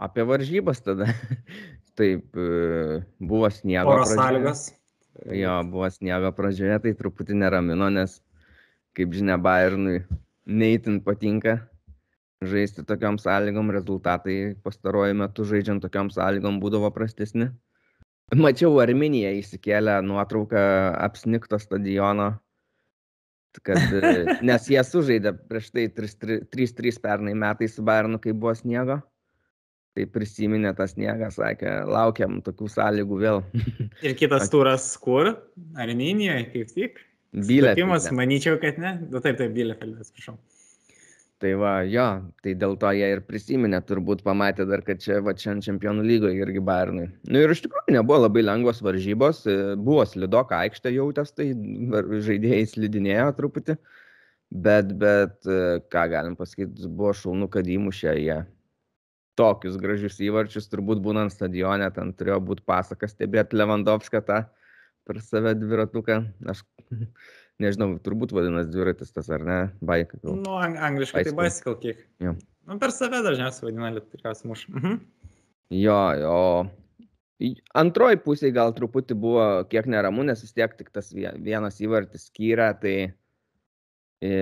Apie 0.00 0.24
varžybas 0.28 0.84
tada. 0.84 1.08
Taip, 1.98 2.28
e, 2.36 3.00
buvo 3.18 3.50
sniego. 3.52 3.96
Oro 3.96 4.06
sąlygas. 4.08 4.68
Jo, 5.28 5.60
buvo 5.68 5.88
sniego 5.92 6.32
pradžioje, 6.36 6.78
tai 6.84 6.92
truputį 6.96 7.36
neramino, 7.42 7.90
nes, 7.92 8.18
kaip 8.96 9.12
žinia, 9.12 9.36
Bayernui 9.36 10.00
neįtin 10.48 11.00
patinka 11.04 11.58
žaisti 12.40 12.86
tokiom 12.88 13.18
sąlygom, 13.20 13.72
rezultatai 13.74 14.56
pastaruoju 14.64 15.18
metu 15.20 15.44
žaidžiant 15.44 15.84
tokiom 15.84 16.08
sąlygom 16.14 16.60
būdavo 16.62 16.88
prastesni. 16.94 17.50
Mačiau 18.32 18.78
Arminiją 18.80 19.34
įsikėlę 19.40 19.98
nuotrauką 20.06 20.62
apsnikto 21.04 21.58
stadiono, 21.60 22.30
Kad, 23.66 23.78
nes 24.46 24.66
jie 24.70 24.82
sužaidė 24.86 25.32
prieš 25.50 25.72
tai 25.74 25.88
3-3 25.90 27.00
pernai 27.02 27.34
metais 27.34 27.74
su 27.74 27.82
Bayernu, 27.82 28.20
kai 28.22 28.30
buvo 28.30 28.54
sniego. 28.54 29.00
Tai 29.98 30.04
prisiminė 30.14 30.70
tą 30.78 30.86
sniegą, 30.86 31.32
sakė, 31.34 31.70
laukiam 31.90 32.38
tokių 32.46 32.68
sąlygų 32.70 33.16
vėl. 33.24 33.40
Ir 34.06 34.14
kitas 34.18 34.50
turas 34.52 34.86
kur? 35.02 35.32
Arminijoje, 35.74 36.44
kaip 36.52 36.76
tik? 36.76 37.02
Bilefeldas. 37.34 38.06
Manyčiau, 38.14 38.58
kad 38.62 38.78
ne. 38.82 38.96
Nu, 39.10 39.22
taip, 39.22 39.38
taip, 39.40 39.50
Bilefeldas, 39.54 40.12
prašau. 40.14 40.36
Tai 41.40 41.54
va, 41.56 41.70
jo, 41.88 42.04
tai 42.44 42.52
dėl 42.60 42.74
to 42.76 42.90
jie 42.92 43.06
ir 43.14 43.22
prisiminė, 43.24 43.78
turbūt 43.88 44.20
pamatė 44.26 44.66
dar, 44.68 44.82
kad 44.84 45.00
čia 45.00 45.22
va 45.24 45.32
šiandien 45.32 45.64
čempionų 45.64 46.04
lygoje 46.04 46.36
irgi 46.36 46.60
Bayernui. 46.60 47.06
Na 47.24 47.32
nu, 47.32 47.40
ir 47.40 47.54
iš 47.54 47.62
tikrųjų 47.64 47.94
nebuvo 47.96 48.18
labai 48.26 48.42
lengvos 48.44 48.82
varžybos, 48.84 49.40
e, 49.48 49.54
buvo 49.80 50.04
slidoka 50.04 50.58
aikštė 50.66 50.92
jautęs, 50.98 51.32
tai 51.32 51.48
žaidėjai 52.26 52.66
slidinėjo 52.74 53.30
truputį, 53.38 53.78
bet, 54.68 54.92
bet 55.00 55.48
e, 55.48 55.80
ką 55.88 56.04
galim 56.12 56.36
pasakyti, 56.36 56.90
buvo 56.92 57.14
šaunu, 57.16 57.48
kad 57.56 57.72
įmušė 57.72 58.18
jie 58.20 58.42
tokius 59.40 59.78
gražius 59.80 60.20
įvarčius, 60.22 60.68
turbūt 60.70 61.00
būnant 61.04 61.32
stadione, 61.32 61.88
ten 61.96 62.12
turėjo 62.16 62.40
būti 62.50 62.66
pasakas 62.68 63.16
stebėti 63.16 63.56
Lewandowską 63.56 64.20
tą 64.26 64.42
per 65.08 65.20
save 65.24 65.54
dviratuką. 65.58 66.18
Aš 66.52 66.62
nežinau, 67.62 67.94
turbūt 68.04 68.34
vadinasi 68.36 68.72
dviratis 68.72 69.14
tas 69.16 69.30
ar 69.32 69.46
ne, 69.46 69.60
bike. 69.84 70.20
Nu, 70.26 70.58
ang 70.60 70.76
angliškai 70.90 71.24
tai 71.28 71.36
bicycle 71.38 71.76
kiek. 71.82 72.04
Jo. 72.22 72.36
Nu, 72.68 72.76
per 72.82 72.92
save 72.94 73.22
dažniausiai 73.26 73.70
vadina 73.70 73.90
lietuviškas 73.96 74.44
muš. 74.48 74.68
Mhm. 74.70 75.00
Jo, 75.80 75.98
jo. 76.18 76.36
Antroji 77.80 78.18
pusė 78.20 78.50
gal 78.52 78.74
truputį 78.76 79.16
buvo 79.16 79.44
kiek 79.72 79.86
neramu, 79.88 80.26
nes 80.28 80.42
vis 80.44 80.52
tiek 80.52 80.74
tik 80.76 80.90
tas 80.92 81.08
vienas 81.14 81.78
įvartis 81.80 82.26
skyrė, 82.28 82.66
tai 82.82 82.94
e, 84.20 84.32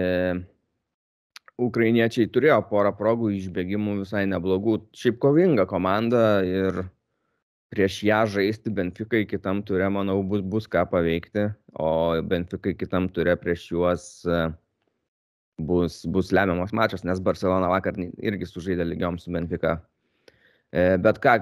ukrainiečiai 1.59 2.31
turėjo 2.31 2.61
porą 2.71 2.92
progų 2.97 3.33
išbėgimų 3.38 3.99
visai 4.05 4.25
neblogų. 4.31 4.79
Šiaip 4.97 5.18
kovinga 5.23 5.66
komanda 5.71 6.23
ir 6.47 6.85
prieš 7.75 7.99
ją 8.07 8.23
žaisti 8.31 8.73
Benfikai 8.73 9.25
kitam 9.29 9.61
turė, 9.66 9.90
manau, 9.92 10.21
bus, 10.25 10.40
bus 10.40 10.71
ką 10.71 10.87
paveikti, 10.88 11.49
o 11.75 11.90
Benfikai 12.25 12.77
kitam 12.79 13.11
turė 13.12 13.35
prieš 13.40 13.66
juos 13.75 14.09
e, 14.25 14.47
bus, 15.59 16.01
bus 16.07 16.33
lemiamas 16.33 16.73
mačas, 16.73 17.05
nes 17.05 17.21
Barcelona 17.21 17.68
vakar 17.75 17.99
irgi 17.99 18.49
sužaidė 18.49 18.87
lygiom 18.88 19.18
su 19.21 19.35
Benfica. 19.35 19.81
E, 20.68 20.97
bet 21.01 21.18
ką, 21.25 21.35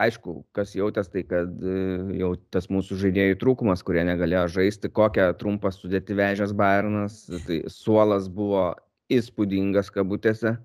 aišku, 0.00 0.40
kas 0.54 0.74
jautės, 0.78 1.12
tai 1.12 1.24
kad 1.28 1.54
e, 1.62 1.78
jau 2.18 2.32
tas 2.54 2.70
mūsų 2.72 2.98
žaidėjų 3.04 3.38
trūkumas, 3.40 3.84
kurie 3.86 4.02
negalėjo 4.08 4.48
žaisti, 4.58 4.90
kokią 4.90 5.32
trumpą 5.38 5.70
sudėti 5.74 6.16
vežęs 6.18 6.56
Bayernas, 6.58 7.24
tai 7.46 7.62
suolas 7.70 8.30
buvo 8.32 8.70
įspūdingas 9.12 9.90
kabutėse. 9.94 10.56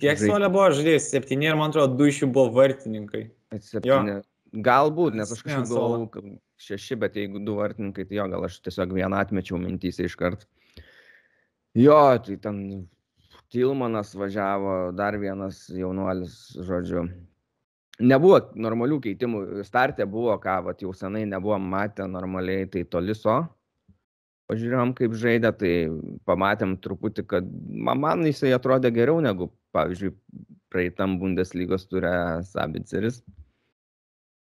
Kiek 0.00 0.18
suolė 0.18 0.48
buvo 0.50 0.68
žaidėjai? 0.74 1.04
Septyni 1.04 1.46
ir 1.46 1.56
man 1.58 1.70
atrodo, 1.70 1.94
du 2.00 2.08
iš 2.10 2.24
jų 2.24 2.32
buvo 2.34 2.50
vartininkai. 2.56 3.28
Septyni. 3.62 4.20
Galbūt, 4.64 5.14
nes 5.18 5.30
aš 5.30 5.42
kažkaip 5.44 5.68
galvojau, 5.68 6.36
šeši, 6.58 6.96
bet 6.98 7.18
jeigu 7.20 7.42
du 7.44 7.58
vartininkai, 7.58 8.06
tai 8.08 8.16
jo, 8.16 8.24
gal 8.32 8.46
aš 8.48 8.58
tiesiog 8.64 8.94
vieną 8.96 9.20
atmečiau 9.20 9.60
mintys 9.60 10.00
iškart. 10.02 10.46
Jo, 11.78 12.00
tai 12.24 12.38
ten 12.42 12.62
Tilmanas 13.52 14.14
važiavo, 14.16 14.90
dar 14.96 15.16
vienas 15.20 15.66
jaunuolis, 15.72 16.34
žodžiu. 16.68 17.06
Nebuvo 17.98 18.40
normalių 18.60 18.98
keitimų. 19.06 19.40
Startė 19.66 20.06
buvo, 20.08 20.34
ką, 20.42 20.58
vat, 20.66 20.82
jau 20.84 20.92
senai 20.96 21.24
nebuvom 21.28 21.64
matę 21.72 22.06
normaliai, 22.08 22.66
tai 22.70 22.84
toliso. 22.88 23.40
Pažiūrėjom, 24.48 24.94
kaip 24.96 25.16
žaidė, 25.20 25.50
tai 25.60 25.72
pamatėm 26.28 26.78
truputį, 26.80 27.24
kad 27.28 27.48
man 27.68 28.24
jisai 28.24 28.54
atrodė 28.56 28.88
geriau 28.96 29.20
negu, 29.20 29.50
pavyzdžiui, 29.76 30.14
praeitam 30.72 31.18
Bundeslygos 31.20 31.84
turė 31.90 32.12
Sabiceris. 32.48 33.20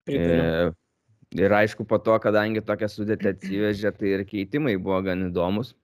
E, 0.08 0.70
ir 1.34 1.56
aišku, 1.60 1.86
po 1.88 1.98
to, 2.02 2.14
kadangi 2.22 2.62
tokią 2.64 2.88
sudėtį 2.92 3.32
atsivežė, 3.32 3.92
tai 3.98 4.14
ir 4.14 4.24
keitimai 4.28 4.76
buvo 4.78 5.00
gan 5.08 5.26
įdomus, 5.28 5.74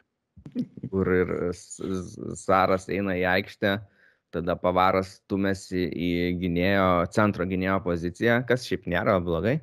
kur 0.93 1.11
ir 1.11 1.35
Saras 2.39 2.87
eina 2.93 3.19
į 3.19 3.27
aikštę, 3.35 3.75
tada 4.35 4.57
pavaras 4.59 5.17
stumėsi 5.19 5.85
į 5.91 6.13
gynėjo, 6.39 6.89
centro 7.15 7.47
gynėjo 7.51 7.81
poziciją, 7.85 8.41
kas 8.47 8.67
šiaip 8.71 8.89
nėra 8.91 9.19
blogai. 9.23 9.59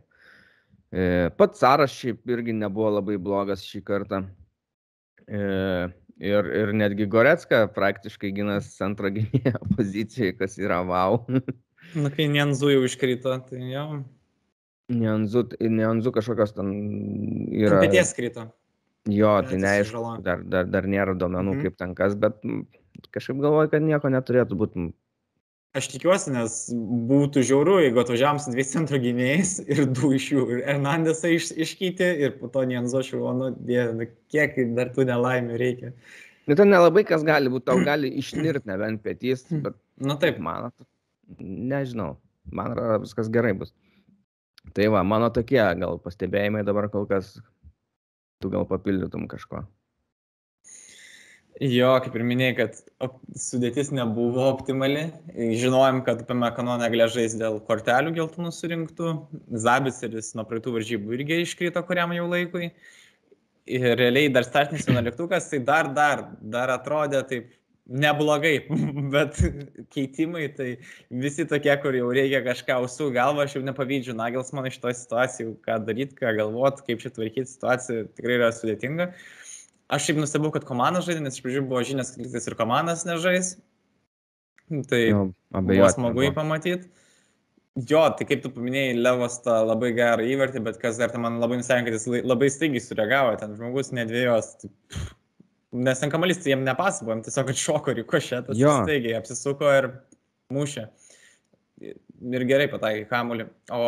E, 0.91 1.31
pats 1.39 1.63
Saras 1.63 1.95
šiaip 1.95 2.27
irgi 2.35 2.55
nebuvo 2.55 2.91
labai 2.97 3.15
blogas 3.15 3.63
šį 3.63 3.83
kartą. 3.87 4.25
E, 5.32 5.41
Ir, 6.22 6.46
ir 6.54 6.70
netgi 6.78 7.08
Goretska 7.10 7.63
praktiškai 7.74 8.30
ginas 8.36 8.67
centro 8.78 9.10
gynėjo 9.10 9.58
pozicijoje, 9.78 10.36
kas 10.38 10.60
yra 10.62 10.84
wow. 10.86 11.17
Na, 11.98 12.12
kai 12.13 12.28
Nienzu 12.30 12.70
jau 12.70 12.84
iškrito, 12.86 13.34
tai 13.48 13.62
jau. 13.72 14.04
Nienzu, 14.94 15.48
Nienzu 15.65 16.13
kažkokios 16.13 16.54
ten 16.54 16.70
yra. 17.50 17.80
Pėties 17.82 18.13
krito. 18.13 18.46
Jo, 19.10 19.39
tai 19.48 19.58
neaišku, 19.63 20.04
dar, 20.22 20.44
dar, 20.46 20.70
dar 20.70 20.86
nėra 20.86 21.17
duomenų, 21.17 21.56
mhm. 21.56 21.63
kaip 21.65 21.80
ten 21.82 21.98
kas, 21.98 22.13
bet 22.22 22.38
kažkaip 23.10 23.41
galvoju, 23.41 23.72
kad 23.74 23.82
nieko 23.82 24.12
neturėtų 24.13 24.60
būti 24.60 24.91
Aš 25.71 25.88
tikiuosi, 25.93 26.34
nes 26.36 26.55
būtų 27.07 27.45
žiauru, 27.47 27.77
jeigu 27.79 28.01
atvažiavam 28.01 28.41
su 28.43 28.51
dviejais 28.51 28.73
centro 28.73 28.97
gynėjais 28.99 29.53
ir 29.71 29.86
du 29.88 30.10
iš 30.17 30.25
jų 30.34 30.47
ir 30.55 30.63
Hernandesą 30.67 31.31
iš, 31.31 31.53
iškeitė 31.55 32.10
ir 32.25 32.34
po 32.41 32.49
to 32.51 32.65
Nienzo 32.67 32.99
Šilono, 33.07 33.53
nu, 33.55 34.07
kiek 34.34 34.60
dar 34.75 34.91
tų 34.95 35.07
nelaimių 35.07 35.60
reikia. 35.62 35.93
Nu, 36.49 36.57
ten 36.60 36.73
nelabai 36.73 37.05
kas 37.07 37.23
gali 37.23 37.51
būti, 37.53 37.69
tau 37.69 37.79
gali 37.88 38.12
išnirti 38.19 38.67
nebent 38.67 39.03
pietys, 39.05 39.45
bet... 39.51 39.79
Na 40.01 40.12
nu, 40.12 40.19
taip. 40.19 40.41
Man, 40.43 40.73
nežinau, 41.39 42.17
man 42.51 42.75
viskas 43.05 43.31
gerai 43.31 43.53
bus. 43.55 43.71
Tai 44.75 44.91
va, 44.93 45.05
mano 45.07 45.31
tokie 45.34 45.62
gal 45.79 46.01
pastebėjimai 46.03 46.65
dabar 46.67 46.89
kol 46.91 47.07
kas, 47.10 47.38
tu 48.43 48.51
gal 48.51 48.67
papildytum 48.67 49.23
kažko. 49.31 49.63
Jo, 51.62 51.91
kaip 52.02 52.15
ir 52.17 52.24
minėjai, 52.26 52.54
kad 52.58 52.78
sudėtis 53.38 53.91
nebuvo 53.93 54.47
optimali. 54.50 55.04
Žinojom, 55.30 56.00
kad 56.08 56.24
Pemekano 56.26 56.74
negalė 56.82 57.06
žaisti 57.13 57.38
dėl 57.38 57.60
kortelių 57.67 58.15
geltonų 58.15 58.50
surinktų. 58.56 59.12
Zabiseris 59.62 60.32
nuo 60.34 60.47
praeitų 60.50 60.74
varžybų 60.80 61.19
irgi 61.19 61.43
iškrito 61.43 61.84
kuriam 61.86 62.15
jau 62.15 62.26
laikui. 62.32 62.71
Ir 63.69 63.86
realiai 64.00 64.32
dar 64.34 64.47
startinis 64.47 64.88
vienuoliktukas, 64.89 65.52
tai 65.52 65.60
dar, 65.67 65.91
dar, 65.93 66.24
dar 66.41 66.74
atrodė 66.74 67.21
taip 67.30 67.52
neblogai, 67.86 68.56
bet 69.13 69.38
keitimai 69.93 70.47
tai 70.58 70.71
visi 71.13 71.45
tokie, 71.45 71.76
kur 71.84 71.93
jau 71.93 72.10
reikia 72.17 72.41
kažką 72.47 72.80
ausų 72.80 73.12
galvą, 73.13 73.45
aš 73.45 73.60
jau 73.60 73.62
nepavydžiu 73.67 74.17
Nagels 74.17 74.50
man 74.58 74.71
iš 74.71 74.82
to 74.82 74.95
situacijų, 74.97 75.54
ką 75.67 75.78
daryti, 75.86 76.17
ką 76.17 76.34
galvoti, 76.41 76.88
kaip 76.89 77.06
čia 77.06 77.13
tvarkyti 77.13 77.54
situaciją, 77.54 78.10
tikrai 78.17 78.39
yra 78.39 78.50
sudėtinga. 78.58 79.12
Uh, 79.12 79.47
Aš 79.91 80.08
šiaip 80.08 80.21
nustebau, 80.21 80.54
kad 80.56 80.63
komandas 80.67 81.06
žaidė, 81.08 81.25
nes 81.25 81.36
iš 81.36 81.43
pradžių 81.43 81.65
buvo 81.67 81.84
žinias, 81.88 82.13
kad 82.13 82.23
lygtais 82.23 82.47
ir 82.47 82.56
komandas 82.60 83.04
nežais. 83.08 83.56
Tai 84.88 84.99
jo, 85.04 85.23
buvo 85.51 85.89
smagu 85.91 86.23
jį 86.23 86.34
pamatyti. 86.36 86.88
Jo, 87.88 88.04
tai 88.15 88.27
kaip 88.27 88.41
tu 88.43 88.51
paminėjai, 88.51 88.99
Levas 88.99 89.38
tą 89.43 89.62
labai 89.63 89.93
gerą 89.95 90.23
įvartį, 90.27 90.62
bet 90.63 90.80
kas 90.80 90.97
dar 90.99 91.12
ten 91.12 91.23
man 91.23 91.39
labai 91.39 91.60
nusakė, 91.60 91.88
kad 91.88 91.95
jis 91.95 92.23
labai 92.27 92.49
staigiai 92.51 92.84
sureagavo, 92.84 93.36
ten 93.39 93.54
žmogus 93.56 93.93
nedvėjos. 93.95 94.49
Tai, 94.63 94.71
nes 95.88 96.04
ten 96.04 96.12
kamalys, 96.12 96.41
tai 96.43 96.51
jiem 96.51 96.65
nepasakojom, 96.67 97.23
tiesiog 97.27 97.51
atšoko 97.54 97.95
rikošėtas, 98.01 98.60
staigiai 98.60 99.15
apsisuko 99.19 99.71
ir 99.77 99.88
mušė. 100.51 100.88
Ir 101.82 102.47
gerai 102.49 102.67
pataikė 102.71 103.08
kamuolį. 103.12 103.47
O 103.75 103.86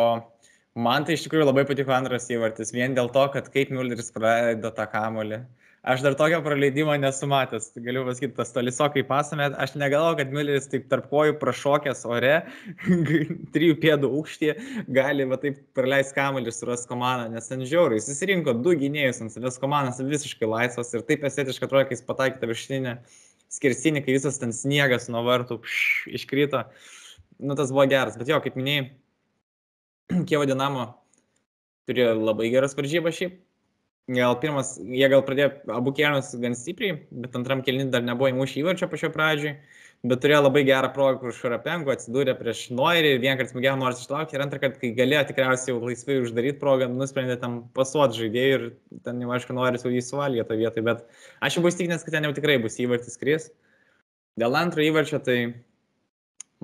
man 0.84 1.04
tai 1.04 1.18
iš 1.18 1.26
tikrųjų 1.26 1.50
labai 1.50 1.66
patiko 1.68 1.92
antras 1.96 2.30
įvartis, 2.32 2.72
vien 2.76 2.96
dėl 2.96 3.12
to, 3.12 3.26
kad 3.36 3.52
kaip 3.52 3.72
Mülleris 3.72 4.08
praleido 4.16 4.72
tą 4.74 4.88
kamuolį. 4.90 5.44
Aš 5.84 6.00
dar 6.00 6.14
tokio 6.16 6.38
praleidimo 6.40 6.94
nesu 6.96 7.26
matęs. 7.28 7.66
Galiu 7.84 8.06
pasakyti, 8.06 8.32
tas 8.38 8.54
tolisokai 8.54 9.02
pasame, 9.04 9.50
aš 9.60 9.74
negalvoju, 9.76 10.16
kad 10.16 10.30
Mülleris 10.32 10.70
taip 10.72 10.86
tarp 10.88 11.10
kojų 11.10 11.34
prašokęs 11.42 12.00
ore, 12.08 12.38
trijų 13.54 13.74
pėdų 13.82 14.08
aukštyje, 14.16 14.54
gali 14.96 15.26
va 15.28 15.36
taip 15.42 15.58
praleisti 15.76 16.16
kamuolį 16.16 16.56
su 16.56 16.70
ras 16.70 16.88
komanda, 16.88 17.28
nes 17.28 17.52
ten 17.52 17.66
žiauriai. 17.68 18.00
Jis 18.00 18.14
įsirinko 18.14 18.56
du 18.64 18.72
gynėjus 18.80 19.20
ant 19.26 19.36
savęs 19.36 19.60
komandas 19.60 20.00
visiškai 20.00 20.48
laisvas 20.48 20.96
ir 20.96 21.04
taip 21.04 21.28
estetiškai 21.28 21.68
atrodo, 21.68 21.84
kai 21.90 21.98
jis 21.98 22.06
pataikė 22.08 22.40
tą 22.40 22.52
viršinę 22.54 22.98
skersinį, 23.52 24.06
kai 24.08 24.16
visas 24.16 24.40
ten 24.40 24.56
sniegas 24.56 25.12
nuo 25.12 25.20
vartų 25.28 25.60
pš, 25.66 26.14
iškrito. 26.16 26.64
Nu, 27.44 27.60
tas 27.60 27.76
buvo 27.76 27.84
geras, 27.92 28.16
bet 28.16 28.32
jo, 28.32 28.40
kaip 28.40 28.56
minėjai, 28.56 28.88
Kievo 30.30 30.48
Dinamo 30.48 30.94
turėjo 31.84 32.14
labai 32.22 32.48
geras 32.56 32.72
varžybas 32.72 33.20
šiaip 33.20 33.42
Gal 34.12 34.34
pirmas, 34.36 34.74
jie 34.76 35.06
gal 35.08 35.22
pradėjo 35.24 35.48
abu 35.72 35.92
kėlinius 35.96 36.34
gan 36.36 36.52
stipriai, 36.58 36.98
bet 37.24 37.36
antram 37.38 37.62
kėlinį 37.64 37.88
dar 37.94 38.02
nebuvo 38.04 38.28
įmušę 38.28 38.58
įvarčio 38.60 38.88
pačio 38.92 39.08
pradžioj. 39.14 39.54
bet 40.04 40.20
turėjo 40.20 40.42
labai 40.44 40.62
gerą 40.68 40.90
progą, 40.92 41.16
kur 41.22 41.32
Šarapenko 41.32 41.88
atsidūrė 41.94 42.34
prieš 42.36 42.66
Noirį 42.76 43.14
ir 43.14 43.22
vieną 43.22 43.38
kartą 43.38 43.54
smūgiavo 43.54 43.80
nors 43.80 44.02
išlaukti 44.02 44.36
ir 44.36 44.42
antrą 44.44 44.58
kartą, 44.60 44.76
kai 44.82 44.90
galėjo 44.98 45.22
tikriausiai 45.30 45.72
jau 45.72 45.78
laisvai 45.80 46.18
uždaryti 46.20 46.60
progą, 46.60 46.90
nusprendė 46.92 47.38
tam 47.40 47.54
pasuot 47.72 48.12
žaidėjai 48.18 48.58
ir 48.58 48.66
ten 49.06 49.22
jau 49.24 49.32
aišku 49.32 49.56
Noiris 49.56 49.86
jau 49.86 49.92
jį 49.94 50.02
suvalgė 50.04 50.44
tą 50.50 50.58
vietą, 50.60 50.84
bet 50.84 51.06
aš 51.40 51.56
jau 51.56 51.64
buvau 51.64 51.72
įstikinęs, 51.72 52.04
kad 52.04 52.18
ten 52.18 52.28
jau 52.28 52.34
tikrai 52.36 52.58
bus 52.60 52.76
įvartis 52.84 53.16
kris. 53.16 53.48
Dėl 54.36 54.60
antro 54.60 54.84
įvarčio 54.84 55.22
tai 55.24 55.38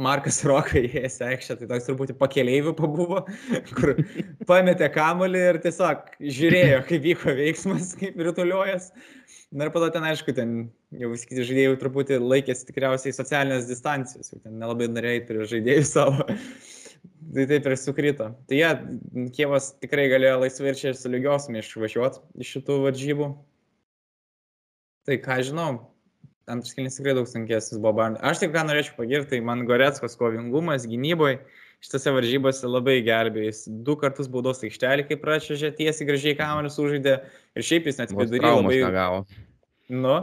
Markas 0.00 0.40
Rokai 0.48 0.86
įėjęs 0.86 1.18
aikštę, 1.26 1.56
tai 1.60 1.68
toks 1.70 1.88
truputį 1.88 2.16
pakeleivių 2.20 2.72
pabuvo, 2.78 3.22
kur 3.76 3.94
pametė 4.48 4.88
kamolį 4.94 5.42
ir 5.52 5.60
tiesiog 5.66 6.14
žiūrėjo, 6.20 6.82
kaip 6.88 7.04
vyko 7.04 7.34
veiksmas, 7.36 7.94
kaip 8.00 8.20
rytuliojas. 8.24 8.90
Na 9.50 9.66
ir 9.66 9.72
to 9.74 9.88
ten, 9.90 10.06
aišku, 10.06 10.32
ten 10.34 10.58
jau 10.94 11.10
visi 11.10 11.26
kiti 11.26 11.44
žaidėjai 11.48 11.78
truputį 11.82 12.20
laikėsi 12.22 12.68
tikriausiai 12.68 13.14
socialinės 13.16 13.68
distancijos, 13.68 14.30
jau 14.32 14.38
ten 14.44 14.60
nelabai 14.62 14.88
norėjai 14.90 15.24
prie 15.26 15.48
žaidėjų 15.52 15.86
savo. 15.88 16.26
tai 17.34 17.46
taip 17.50 17.66
ir 17.66 17.76
sukrito. 17.78 18.30
Tai 18.48 18.58
jie, 18.60 18.70
Kievas 19.36 19.72
tikrai 19.82 20.08
galėjo 20.12 20.40
laisvai 20.44 20.72
ir 20.72 20.80
čia 20.80 20.94
su 20.96 21.12
lygiosmi 21.12 21.60
išvažiuoti 21.60 22.24
iš 22.40 22.56
šitų 22.56 22.80
varžybų. 22.86 23.30
Tai 25.08 25.16
ką 25.24 25.40
žinau, 25.48 25.70
antras 26.50 26.74
kilnis 26.76 26.98
tikrai 26.98 27.14
daug 27.18 27.28
sunkesnis 27.30 27.80
buvo 27.80 27.94
Barnas. 28.00 28.20
Aš 28.26 28.42
tik 28.42 28.52
ką 28.54 28.66
norėčiau 28.68 28.98
pagirti, 28.98 29.34
tai 29.34 29.40
man 29.46 29.64
Goretskos 29.68 30.18
kovingumas 30.20 30.86
gynyboje 30.90 31.38
šitose 31.84 32.12
varžybose 32.14 32.68
labai 32.68 32.98
gelbėjo. 33.06 33.48
Jis 33.48 33.62
du 33.86 33.96
kartus 34.00 34.28
baudos 34.32 34.60
aikštelį, 34.66 35.06
kaip 35.08 35.22
pračiažė 35.24 35.72
tiesiai 35.78 36.08
gražiai 36.08 36.36
kamuolius 36.38 36.76
užžaidė 36.82 37.16
ir 37.56 37.66
šiaip 37.66 37.88
jis 37.88 38.02
net 38.02 38.14
vidury 38.16 38.44
labai... 38.44 38.76
Negavo. 38.84 39.22
Nu, 39.90 40.16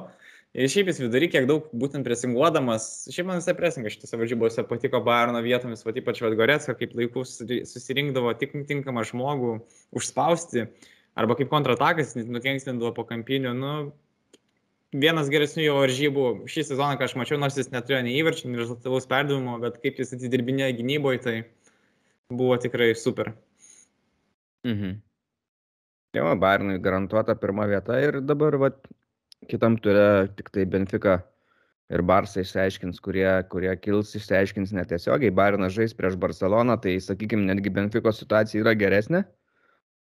ir 0.56 0.70
šiaip 0.72 0.92
jis 0.92 1.02
vidury 1.02 1.32
kiek 1.34 1.48
daug 1.50 1.66
būtent 1.76 2.06
presinguodamas, 2.08 3.08
šiaip 3.14 3.30
man 3.32 3.42
visai 3.42 3.58
presingas 3.58 3.98
šitose 3.98 4.20
varžybose 4.22 4.68
patiko 4.70 5.02
Barono 5.06 5.42
vietomis, 5.46 5.84
va 5.88 5.96
ypač 5.98 6.22
Vadgoretska, 6.24 6.78
kaip 6.78 6.94
laikus 6.98 7.40
susirinkdavo 7.74 8.36
tik 8.40 8.54
tinkamą 8.70 9.06
žmogų 9.10 9.58
užspausti, 9.98 10.68
arba 11.18 11.40
kaip 11.40 11.50
kontratakas, 11.52 12.14
nukenksmindavo 12.22 12.94
po 12.96 13.08
kampinių, 13.10 13.58
nu, 13.58 13.74
vienas 15.02 15.32
geresnių 15.32 15.66
jo 15.66 15.76
varžybų 15.80 16.26
šį 16.50 16.66
sezoną, 16.72 16.98
ką 17.00 17.08
aš 17.08 17.16
mačiau, 17.20 17.40
nors 17.42 17.58
jis 17.60 17.72
neturėjo 17.74 18.04
nei 18.08 18.18
įvarčių, 18.22 18.52
nei 18.52 18.62
rezultatyvaus 18.62 19.10
perdavimo, 19.10 19.58
bet 19.64 19.80
kaip 19.84 20.02
jis 20.02 20.16
atidirbinėjo 20.18 20.76
gynyboje, 20.80 21.22
tai 21.24 21.36
buvo 22.34 22.58
tikrai 22.62 22.94
super. 22.98 23.34
Mhm. 24.68 25.00
Jau, 26.18 26.28
Bairnui 26.40 26.80
garantuota 26.82 27.36
pirma 27.38 27.68
vieta 27.70 27.98
ir 28.02 28.22
dabar 28.26 28.56
va, 28.58 28.72
kitam 29.52 29.76
turė 29.78 30.30
tik 30.38 30.50
tai 30.56 30.66
Benfica 30.66 31.20
ir 31.94 32.04
Barsai 32.04 32.44
išsiaiškins, 32.44 33.00
kurie, 33.04 33.28
kurie 33.52 33.72
kils, 33.80 34.16
išsiaiškins 34.18 34.74
netiesiogiai. 34.76 35.32
Bairnas 35.32 35.76
žais 35.76 35.96
prieš 35.96 36.18
Barceloną, 36.20 36.80
tai 36.84 36.98
sakykime, 37.04 37.46
netgi 37.48 37.72
Benfico 37.74 38.12
situacija 38.12 38.64
yra 38.64 38.74
geresnė. 38.80 39.24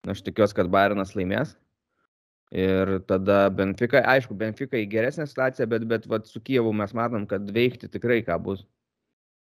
Aš 0.08 0.22
tikiuosi, 0.24 0.56
kad 0.56 0.70
Bairnas 0.72 1.16
laimės. 1.18 1.56
Ir 2.54 3.00
tada 3.10 3.48
Benfica, 3.50 4.04
aišku, 4.06 4.34
Benfica 4.38 4.78
į 4.78 4.86
geresnę 4.90 5.26
situaciją, 5.26 5.66
bet, 5.70 5.86
bet 5.90 6.04
vat, 6.06 6.28
su 6.30 6.38
Kievu 6.40 6.70
mes 6.76 6.92
matom, 6.94 7.26
kad 7.26 7.48
veikti 7.50 7.90
tikrai 7.90 8.20
ką 8.26 8.38
bus. 8.42 8.62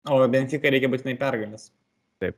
O 0.09 0.19
Benfica 0.29 0.69
reikia 0.69 0.91
būtinai 0.91 1.15
pergalės. 1.17 1.71
Taip. 2.21 2.37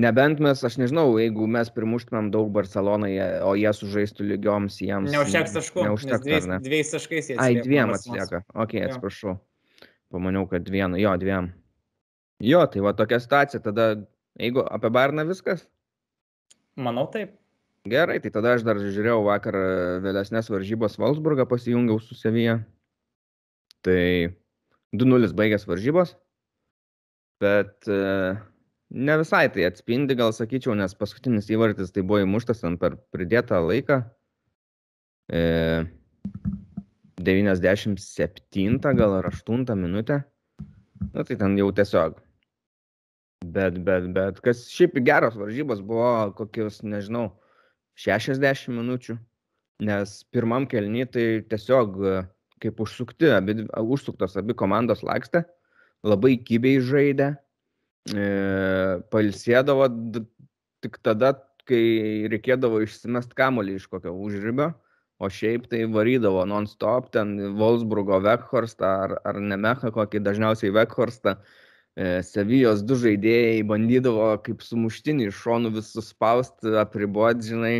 Nebent 0.00 0.38
mes, 0.40 0.62
aš 0.64 0.78
nežinau, 0.80 1.18
jeigu 1.20 1.44
mes 1.52 1.68
primuštumėm 1.74 2.30
daug 2.32 2.48
Barcelonai, 2.54 3.10
o 3.44 3.52
jie 3.60 3.68
sužaistų 3.76 4.24
lygioms 4.30 4.78
jiems. 4.80 5.12
Neužteks 5.12 5.52
taškų. 5.58 5.84
Neužteks 5.84 6.24
dviejais, 6.24 6.46
ne? 6.48 6.58
dviejais 6.64 6.94
taškais 6.94 7.28
jie. 7.28 7.36
Ai, 7.36 7.58
dviem 7.60 7.92
atsilieka. 7.92 8.40
Ok, 8.56 8.78
atsiprašau. 8.86 9.36
Pamaniau, 10.12 10.46
kad 10.48 10.64
vienu, 10.72 10.96
jo, 11.00 11.12
dviem. 11.20 11.50
Jo, 12.40 12.64
tai 12.72 12.80
va 12.84 12.94
tokia 12.96 13.20
situacija. 13.20 13.60
Tada, 13.68 13.90
jeigu 14.40 14.64
apie 14.64 14.90
Barną 14.96 15.28
viskas? 15.28 15.66
Manau 16.80 17.04
taip. 17.12 17.36
Gerai, 17.82 18.20
tai 18.22 18.30
tada 18.30 18.52
aš 18.54 18.62
dar 18.62 18.78
žiūrėjau 18.78 19.24
vakar 19.26 19.56
e, 19.58 19.70
vėlesnės 20.04 20.46
varžybos 20.52 21.00
Valsburgą, 21.02 21.48
pasijungiau 21.50 21.98
su 21.98 22.14
Sevija. 22.14 22.60
Tai 23.82 24.30
2-0 24.94 25.32
baigęs 25.34 25.66
varžybos, 25.66 26.12
bet 27.42 27.90
e, 27.90 27.98
ne 28.94 29.16
visai 29.18 29.48
tai 29.50 29.66
atspindi, 29.66 30.14
gal 30.14 30.30
sakyčiau, 30.36 30.76
nes 30.78 30.94
paskutinis 30.94 31.50
įvartis 31.50 31.90
tai 31.90 32.06
buvo 32.06 32.22
įmuštas 32.22 32.62
ant 32.68 32.78
per 32.78 33.00
pridėtą 33.10 33.58
laiką. 33.66 33.98
E, 35.34 35.42
97 37.18 38.78
gal 38.78 39.18
ar 39.18 39.30
8 39.34 39.66
minutę. 39.74 40.22
Na 41.10 41.26
tai 41.26 41.34
ten 41.34 41.58
jau 41.58 41.72
tiesiog. 41.74 42.22
Bet, 43.42 43.82
bet, 43.82 44.12
bet, 44.14 44.38
kas 44.38 44.68
šiaip 44.70 45.02
geros 45.02 45.34
varžybos 45.34 45.82
buvo 45.82 46.30
kokius, 46.38 46.84
nežinau, 46.86 47.32
60 47.98 48.72
minučių, 48.72 49.16
nes 49.86 50.14
pirmam 50.32 50.66
kelny 50.70 51.04
tai 51.10 51.26
tiesiog 51.48 51.98
kaip 52.62 52.80
užsukti, 52.80 53.30
abi, 53.34 53.64
užsuktos 53.82 54.36
abi 54.38 54.54
komandos 54.54 55.02
lakstė, 55.02 55.42
labai 56.06 56.36
kybiai 56.46 56.82
žaidė, 56.86 57.32
e, 58.14 58.28
palsėdavo 59.10 59.88
tik 60.82 61.00
tada, 61.02 61.34
kai 61.66 61.82
reikėdavo 62.30 62.80
išsimest 62.82 63.34
kamolį 63.38 63.76
iš 63.78 63.88
kokio 63.90 64.14
užribio, 64.18 64.72
o 65.22 65.28
šiaip 65.30 65.68
tai 65.70 65.84
varydavo 65.90 66.42
non-stop, 66.50 67.12
ten 67.14 67.36
Wolfsburgo 67.58 68.18
Vekhorstą 68.22 68.88
ar, 69.04 69.18
ar 69.26 69.38
Nemecha 69.38 69.92
kokį 69.94 70.22
dažniausiai 70.26 70.74
Vekhorstą. 70.74 71.36
E, 71.38 71.61
Sevijos 72.00 72.80
du 72.88 72.96
žaidėjai 72.96 73.64
bandydavo 73.68 74.30
kaip 74.46 74.62
sumuštinį 74.64 75.26
iš 75.28 75.40
šonų 75.44 75.74
vis 75.74 75.90
suspausti, 75.92 76.72
apriboti, 76.80 77.50
žinai. 77.52 77.74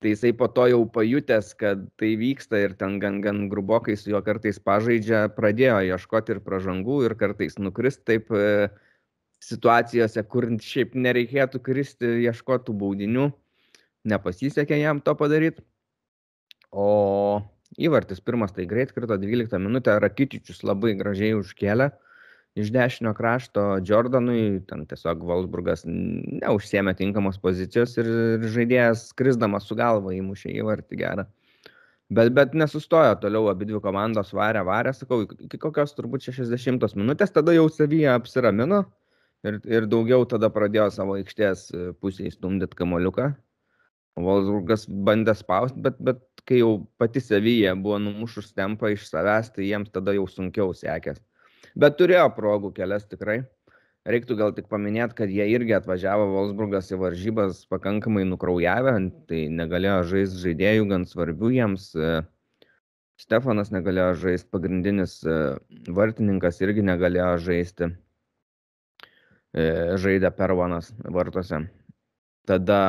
Tai 0.00 0.12
jisai 0.14 0.30
po 0.32 0.46
to 0.48 0.64
jau 0.70 0.84
pajutęs, 0.94 1.50
kad 1.58 1.82
tai 1.98 2.12
vyksta 2.16 2.60
ir 2.62 2.76
ten 2.78 2.96
gan, 3.02 3.18
gan 3.20 3.48
grubokai 3.50 3.96
su 3.98 4.12
juo 4.12 4.22
kartais 4.24 4.60
pažaidžia, 4.62 5.26
pradėjo 5.34 5.80
ieškoti 5.90 6.36
ir 6.36 6.40
pražangų 6.46 7.00
ir 7.08 7.16
kartais 7.18 7.58
nukrist 7.58 8.04
taip 8.06 8.30
e, 8.30 8.70
situacijose, 9.42 10.22
kur 10.30 10.46
šiaip 10.62 10.94
nereikėtų 10.94 11.60
kristi, 11.66 12.14
ieškotų 12.30 12.78
baudinių. 12.78 13.28
Nepasisekė 14.08 14.78
jam 14.78 15.02
to 15.04 15.18
padaryti. 15.18 15.66
O 16.70 17.42
įvartis 17.76 18.22
pirmas 18.24 18.54
tai 18.54 18.70
greit 18.70 18.94
krito 18.94 19.18
12 19.18 19.58
minutę, 19.60 19.98
Rakitičius 20.00 20.62
labai 20.62 20.94
gražiai 20.96 21.34
užkėlė 21.36 21.90
iš 22.58 22.70
dešinio 22.74 23.12
krašto 23.14 23.64
Jordanui, 23.86 24.60
ten 24.68 24.84
tiesiog 24.88 25.24
Wolfsburgas 25.26 25.84
neužsiemė 25.86 26.94
tinkamos 26.98 27.38
pozicijos 27.42 27.96
ir, 28.00 28.08
žaidėjas 28.54 29.08
krisdamas 29.18 29.68
su 29.68 29.76
galva 29.78 30.14
įmušė 30.16 30.54
įvartį 30.58 31.00
gerą. 31.02 31.26
Bet, 32.08 32.32
bet 32.32 32.54
nesustojo 32.56 33.18
toliau, 33.20 33.50
abi 33.52 33.66
dvi 33.68 33.82
komandos 33.84 34.32
varė, 34.32 34.62
varė, 34.64 34.94
sakau, 34.96 35.26
iki 35.44 35.60
kokios 35.60 35.92
turbūt 35.92 36.30
60 36.30 36.96
minutės, 36.96 37.34
tada 37.34 37.52
jau 37.52 37.66
savyje 37.68 38.08
apsiramino 38.14 38.86
ir, 39.44 39.60
ir 39.68 39.88
daugiau 39.92 40.24
tada 40.30 40.48
pradėjo 40.52 40.88
savo 40.94 41.18
aikštės 41.18 41.68
pusėje 42.00 42.32
stumdyti 42.38 42.80
kamoliuką. 42.80 43.34
Wolfsburgas 44.18 44.86
bandė 44.88 45.34
spausti, 45.36 45.78
bet, 45.84 45.98
bet 46.02 46.24
kai 46.48 46.62
jau 46.62 46.72
pati 46.98 47.20
savyje 47.22 47.74
buvo 47.78 48.00
numušus 48.02 48.50
tempą 48.56 48.90
iš 48.94 49.04
savęs, 49.10 49.52
tai 49.54 49.68
jiems 49.68 49.92
tada 49.94 50.16
jau 50.16 50.24
sunkiau 50.30 50.72
sekės. 50.74 51.20
Bet 51.78 51.98
turėjo 51.98 52.26
progų 52.34 52.72
kelias 52.74 53.06
tikrai. 53.06 53.42
Reiktų 54.08 54.38
gal 54.38 54.54
tik 54.56 54.70
paminėti, 54.70 55.14
kad 55.18 55.30
jie 55.30 55.44
irgi 55.52 55.74
atvažiavo 55.76 56.30
Wolfsburgas 56.32 56.88
į 56.94 56.98
varžybas 57.02 57.60
pakankamai 57.68 58.24
nukraujavę, 58.26 58.94
tai 59.28 59.44
negalėjo 59.52 59.98
žaisti 60.12 60.42
žaidėjų 60.46 60.88
gan 60.90 61.04
svarbių 61.06 61.50
jiems. 61.54 61.90
Stefanas 63.18 63.72
negalėjo 63.74 64.12
žaisti, 64.22 64.48
pagrindinis 64.54 65.18
e, 65.26 65.36
vartininkas 65.90 66.60
irgi 66.62 66.84
negalėjo 66.86 67.32
žaisti. 67.48 67.88
E, 69.50 69.64
žaidė 69.98 70.30
Pervanas 70.38 70.92
vartuose. 71.02 71.64
Tada 72.46 72.80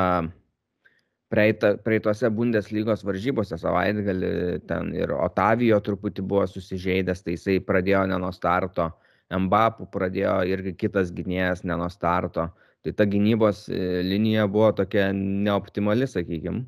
praeita, 1.30 1.74
praeitose 1.86 2.30
Bundeslygos 2.34 3.04
varžybose 3.06 3.58
savaitgalį 3.62 4.32
ten 4.70 4.94
ir 4.98 5.14
Otavijo 5.16 5.80
truputį 5.86 6.26
buvo 6.26 6.48
susižeidęs, 6.50 7.24
tai 7.26 7.38
jisai 7.38 7.60
pradėjo 7.66 8.06
ne 8.10 8.18
nuo 8.22 8.32
starto, 8.36 8.90
Mbapų 9.30 9.86
pradėjo 9.94 10.40
irgi 10.50 10.74
kitas 10.74 11.12
gynėjas 11.14 11.62
ne 11.62 11.76
nuo 11.78 11.90
starto. 11.94 12.48
Tai 12.82 12.94
ta 12.98 13.06
gynybos 13.06 13.68
e, 13.70 14.00
linija 14.02 14.48
buvo 14.50 14.72
tokia 14.74 15.12
neoptimali, 15.14 16.08
sakykime. 16.10 16.64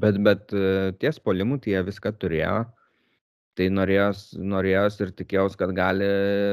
Bet, 0.00 0.16
bet 0.24 0.54
e, 0.56 0.94
ties 1.02 1.18
polimu 1.20 1.58
tai 1.60 1.74
jie 1.74 1.82
viską 1.84 2.14
turėjo. 2.22 2.62
Tai 3.58 3.66
norėjos, 3.74 4.22
norėjos 4.38 4.96
ir 5.02 5.12
tikėjausi, 5.18 5.58
kad 5.60 5.74
gali 5.76 6.08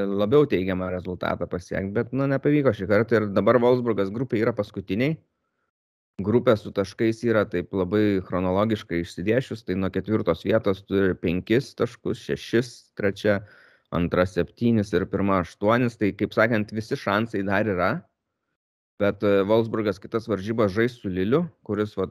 labiau 0.09 0.49
teigiamą 0.51 0.89
rezultatą 0.91 1.47
pasiekti, 1.47 1.93
bet 1.95 2.11
nu, 2.11 2.27
nepavyko 2.27 2.73
šį 2.75 2.89
kartą. 2.89 3.21
Ir 3.21 3.29
dabar 3.31 3.61
Wolfsburgas 3.61 4.11
grupė 4.11 4.41
yra 4.41 4.55
paskutiniai 4.57 5.15
grupė 6.23 6.55
su 6.57 6.71
taškais 6.71 7.23
yra 7.27 7.43
taip 7.49 7.73
labai 7.75 8.21
chronologiškai 8.23 9.01
išsidėšius, 9.03 9.65
tai 9.67 9.75
nuo 9.75 9.89
ketvirtos 9.91 10.45
vietos 10.47 10.83
turi 10.87 11.15
penkis 11.19 11.73
taškus, 11.75 12.21
šešis, 12.29 12.71
trečia, 12.95 13.41
antra 13.95 14.25
septynis 14.27 14.93
ir 14.95 15.05
pirma 15.11 15.41
aštuonis, 15.43 15.97
tai 15.99 16.11
kaip 16.15 16.33
sakant, 16.35 16.71
visi 16.75 16.97
šansai 16.99 17.43
dar 17.47 17.67
yra, 17.67 17.91
bet 18.99 19.23
e, 19.23 19.41
Wolfsburgas 19.47 19.99
kitas 20.01 20.27
varžybas 20.31 20.73
žais 20.75 20.97
su 21.01 21.11
Liliu, 21.11 21.45
kuris 21.67 21.95
va, 21.99 22.07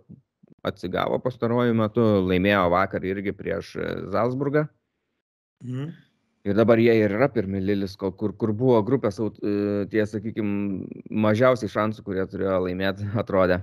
atsigavo 0.64 1.18
pastaruoju 1.24 1.76
metu, 1.76 2.04
laimėjo 2.28 2.64
vakar 2.72 3.04
irgi 3.04 3.32
prieš 3.36 3.74
e, 3.76 3.92
Salzburgą. 4.12 4.66
Mhm. 5.64 5.94
Ir 6.44 6.52
dabar 6.52 6.76
jie 6.76 6.92
ir 7.00 7.14
yra 7.16 7.30
pirmi 7.32 7.56
Lilis, 7.64 7.94
kur, 7.96 8.34
kur 8.36 8.52
buvo 8.52 8.82
grupės, 8.84 9.16
e, 9.16 9.86
tie, 9.88 10.04
sakykime, 10.04 10.84
mažiausiai 11.08 11.72
šansų, 11.72 12.04
kurie 12.04 12.26
turėjo 12.28 12.58
laimėti, 12.66 13.08
atrodė. 13.16 13.62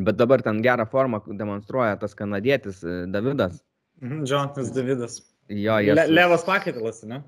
Bet 0.00 0.16
dabar 0.16 0.42
ten 0.42 0.62
gerą 0.64 0.86
formą 0.88 1.20
demonstruoja 1.26 1.98
tas 2.00 2.14
kanadietis 2.16 2.80
Davidas. 3.12 3.60
Mhm, 4.00 4.24
Jonathanas 4.24 4.72
Davidas. 4.72 5.18
Jo, 5.48 5.76
jis. 5.82 5.96
Le, 5.98 6.06
levas 6.08 6.46
pakaitalas, 6.46 7.02
ne? 7.04 7.20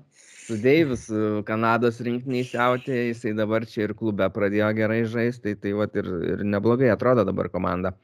Su 0.45 0.57
Deivis 0.61 1.07
Kanados 1.45 1.99
rinktiniai 2.05 2.45
siautė, 2.45 3.07
jisai 3.09 3.33
dabar 3.37 3.65
čia 3.69 3.87
ir 3.87 3.95
klube 3.97 4.27
pradėjo 4.33 4.67
gerai 4.77 4.99
žaisti, 5.09 5.53
tai, 5.53 5.55
tai 5.61 5.73
vat, 5.77 5.95
ir, 5.97 6.09
ir 6.33 6.43
neblogai 6.45 6.91
atrodo 6.93 7.25
dabar 7.25 7.49
komanda. 7.53 7.95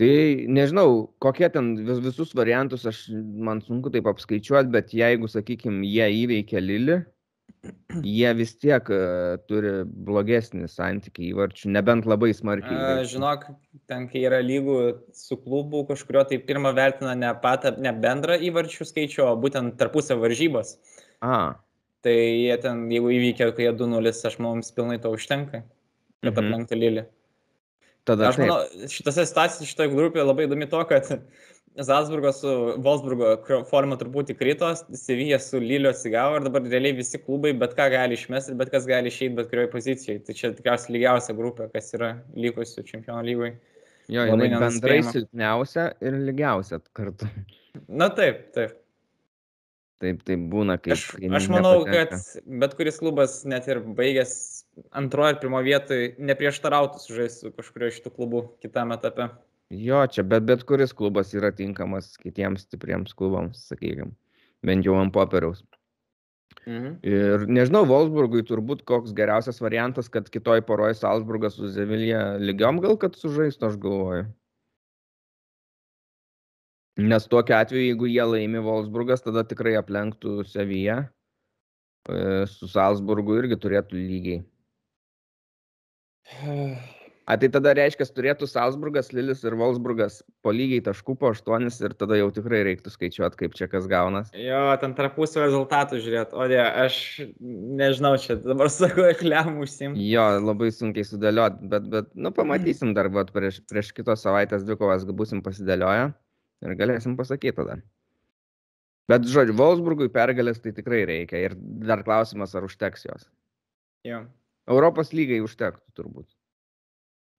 Tai 0.00 0.10
nežinau, 0.48 1.10
kokie 1.22 1.50
ten 1.52 1.74
vis, 1.86 2.00
visus 2.02 2.34
variantus, 2.34 2.86
aš, 2.88 3.04
man 3.46 3.60
sunku 3.62 3.92
taip 3.94 4.08
apskaičiuoti, 4.10 4.72
bet 4.74 4.94
jeigu, 4.96 5.28
sakykime, 5.30 5.84
jie 5.86 6.06
įveikia 6.22 6.62
Lilį, 6.64 7.00
jie 8.02 8.30
vis 8.38 8.54
tiek 8.56 8.86
uh, 8.92 9.36
turi 9.50 9.72
blogesnį 9.84 10.68
santykį 10.70 11.26
įvarčių, 11.30 11.72
nebent 11.74 12.08
labai 12.08 12.30
smarkiai. 12.36 12.76
A, 12.76 13.04
žinok, 13.08 13.46
ten, 13.90 14.06
kai 14.10 14.24
yra 14.28 14.40
lygų 14.44 14.78
su 15.16 15.36
klubu 15.40 15.82
kažkurio, 15.88 16.24
tai 16.30 16.40
pirmą 16.44 16.72
vertina 16.76 17.16
ne, 17.18 17.32
patą, 17.42 17.74
ne 17.82 17.92
bendrą 17.92 18.38
įvarčių 18.48 18.88
skaičių, 18.88 19.26
o 19.28 19.36
būtent 19.40 19.76
tarpusę 19.80 20.16
varžybas. 20.20 20.78
A. 21.20 21.60
Tai 22.00 22.16
jie 22.16 22.56
ten, 22.62 22.86
jeigu 22.92 23.12
įvykia, 23.18 23.50
kai 23.56 23.68
jie 23.68 23.76
2-0, 23.76 24.14
aš 24.30 24.38
mums 24.40 24.72
pilnai 24.76 25.00
to 25.02 25.12
užtenka, 25.12 25.64
kad 26.24 26.32
mhm. 26.32 26.46
aplenktų 26.46 26.80
Lilį. 26.80 27.08
Tada 28.08 28.30
aš 28.30 28.38
manau, 28.40 28.62
šitose 28.88 29.26
situacijose, 29.28 29.68
šitoje 29.68 29.92
grupėje 29.92 30.24
labai 30.24 30.46
įdomi 30.48 30.68
to, 30.70 30.80
kad 30.88 31.10
Zalzburgo 31.78 32.32
su 32.34 32.50
Wolfsburgo 32.82 33.62
forma 33.70 33.94
truputį 33.96 34.34
krito, 34.34 34.72
Sevilla 34.98 35.38
su 35.38 35.60
Lilio 35.62 35.92
atsigavo 35.94 36.40
ir 36.40 36.46
dabar 36.48 36.64
realiai 36.66 36.96
visi 36.98 37.20
klubai 37.22 37.52
bet 37.60 37.76
ką 37.78 37.86
gali 37.92 38.18
išmesti 38.18 38.52
ir 38.52 38.58
bet 38.58 38.72
kas 38.74 38.88
gali 38.90 39.12
išeiti 39.12 39.36
bet 39.38 39.50
kurioje 39.52 39.70
pozicijoje. 39.70 40.24
Tai 40.26 40.36
čia 40.40 40.50
tikriausiai 40.56 40.96
lygiausia 40.96 41.36
grupė, 41.38 41.68
kas 41.70 41.94
yra 41.94 42.10
likusių 42.34 42.84
čempionų 42.88 43.22
lygoje. 43.28 43.54
Jo, 44.10 44.26
jinai 44.26 44.48
bendrai 44.58 44.98
silpniausia 45.06 45.92
ir 46.02 46.18
lygiausia 46.26 46.80
kartu. 46.98 47.30
Na 47.86 48.10
taip, 48.10 48.48
taip. 48.56 48.74
Taip, 50.00 50.24
taip 50.26 50.48
būna, 50.50 50.78
kai... 50.80 50.94
Aš, 50.96 51.04
aš 51.20 51.46
manau, 51.52 51.74
nepatenka. 51.84 52.16
kad 52.16 52.50
bet 52.62 52.74
kuris 52.78 52.98
klubas, 53.02 53.34
net 53.44 53.68
ir 53.68 53.82
baigęs 53.84 54.32
antroje 54.96 55.36
ir 55.36 55.40
pirmoje 55.42 55.66
vietoje, 55.68 56.10
neprieštarautų 56.30 57.02
sužaisti 57.02 57.46
su 57.46 57.52
kažkurio 57.54 57.90
iš 57.92 58.00
tų 58.06 58.14
klubų 58.16 58.42
kitame 58.64 58.96
etape. 58.96 59.28
Jo, 59.70 60.02
čia 60.10 60.24
bet, 60.26 60.42
bet 60.48 60.64
kuris 60.66 60.92
klubas 60.96 61.30
yra 61.36 61.52
tinkamas 61.54 62.16
kitiems 62.18 62.64
stipriems 62.66 63.14
klubams, 63.14 63.68
sakykime, 63.70 64.10
bent 64.66 64.86
jau 64.86 64.96
ant 64.98 65.14
popieriaus. 65.14 65.62
Mhm. 66.66 66.96
Ir 67.06 67.46
nežinau, 67.46 67.84
Wolfsburgui 67.88 68.42
turbūt 68.48 68.82
koks 68.88 69.14
geriausias 69.16 69.62
variantas, 69.62 70.10
kad 70.12 70.28
kitoj 70.28 70.64
poroje 70.66 70.98
Salzburgas 70.98 71.54
su 71.56 71.70
Zevilija 71.70 72.36
lygiom 72.42 72.82
gal 72.82 72.98
kad 73.00 73.14
sužaistų, 73.16 73.70
aš 73.70 73.78
galvoju. 73.80 74.26
Nes 77.00 77.26
tokiu 77.30 77.54
atveju, 77.56 77.86
jeigu 77.86 78.10
jie 78.10 78.26
laimi 78.26 78.60
Wolfsburgas, 78.66 79.22
tada 79.24 79.46
tikrai 79.46 79.76
aplenktų 79.78 80.42
Seviją. 80.50 81.04
E, 82.10 82.46
su 82.50 82.68
Salzburgu 82.68 83.38
irgi 83.38 83.56
turėtų 83.62 83.96
lygiai. 83.96 84.40
A, 87.30 87.36
tai 87.38 87.46
tada 87.54 87.70
reiškia, 87.78 88.08
turėtų 88.10 88.46
Salzburgas, 88.50 89.12
Lilis 89.14 89.44
ir 89.46 89.54
Wolfsburgas 89.58 90.16
po 90.42 90.50
lygiai 90.50 90.82
taškų 90.82 91.14
po 91.20 91.28
8 91.30 91.68
ir 91.86 91.92
tada 91.94 92.16
jau 92.18 92.26
tikrai 92.34 92.64
reiktų 92.66 92.90
skaičiuoti, 92.90 93.38
kaip 93.38 93.54
čia 93.54 93.68
kas 93.70 93.86
gaunas. 93.90 94.32
Jo, 94.34 94.64
ten 94.82 94.96
tarpusio 94.98 95.44
rezultatų 95.44 96.00
žiūrėt, 96.02 96.34
o 96.34 96.48
ne, 96.50 96.58
aš 96.58 96.96
nežinau, 97.38 98.16
čia 98.18 98.34
dabar 98.42 98.72
sakau, 98.74 99.04
ekliam 99.12 99.60
užsim. 99.62 99.94
Jo, 99.94 100.24
labai 100.42 100.72
sunkiai 100.74 101.06
sudėliot, 101.06 101.60
bet, 101.70 101.86
bet 101.92 102.10
nu, 102.18 102.34
pamatysim 102.34 102.96
dar, 102.98 103.12
bet 103.14 103.30
prieš, 103.36 103.62
prieš 103.70 103.92
kitos 104.00 104.26
savaitės 104.26 104.66
dvikovas 104.66 105.06
būsim 105.06 105.44
pasidėlioję 105.46 106.10
ir 106.66 106.76
galėsim 106.82 107.14
pasakyti 107.20 107.54
tada. 107.60 107.78
Bet, 109.10 109.30
žodžiu, 109.30 109.54
Wolfsburgui 109.62 110.10
pergalės 110.10 110.58
tai 110.66 110.74
tikrai 110.74 111.04
reikia 111.06 111.46
ir 111.46 111.56
dar 111.86 112.02
klausimas, 112.02 112.58
ar 112.58 112.66
užteks 112.66 113.06
jos. 113.06 113.30
Jo. 114.06 114.24
Europos 114.66 115.14
lygai 115.14 115.38
užtektų 115.46 115.94
turbūt. 115.94 116.26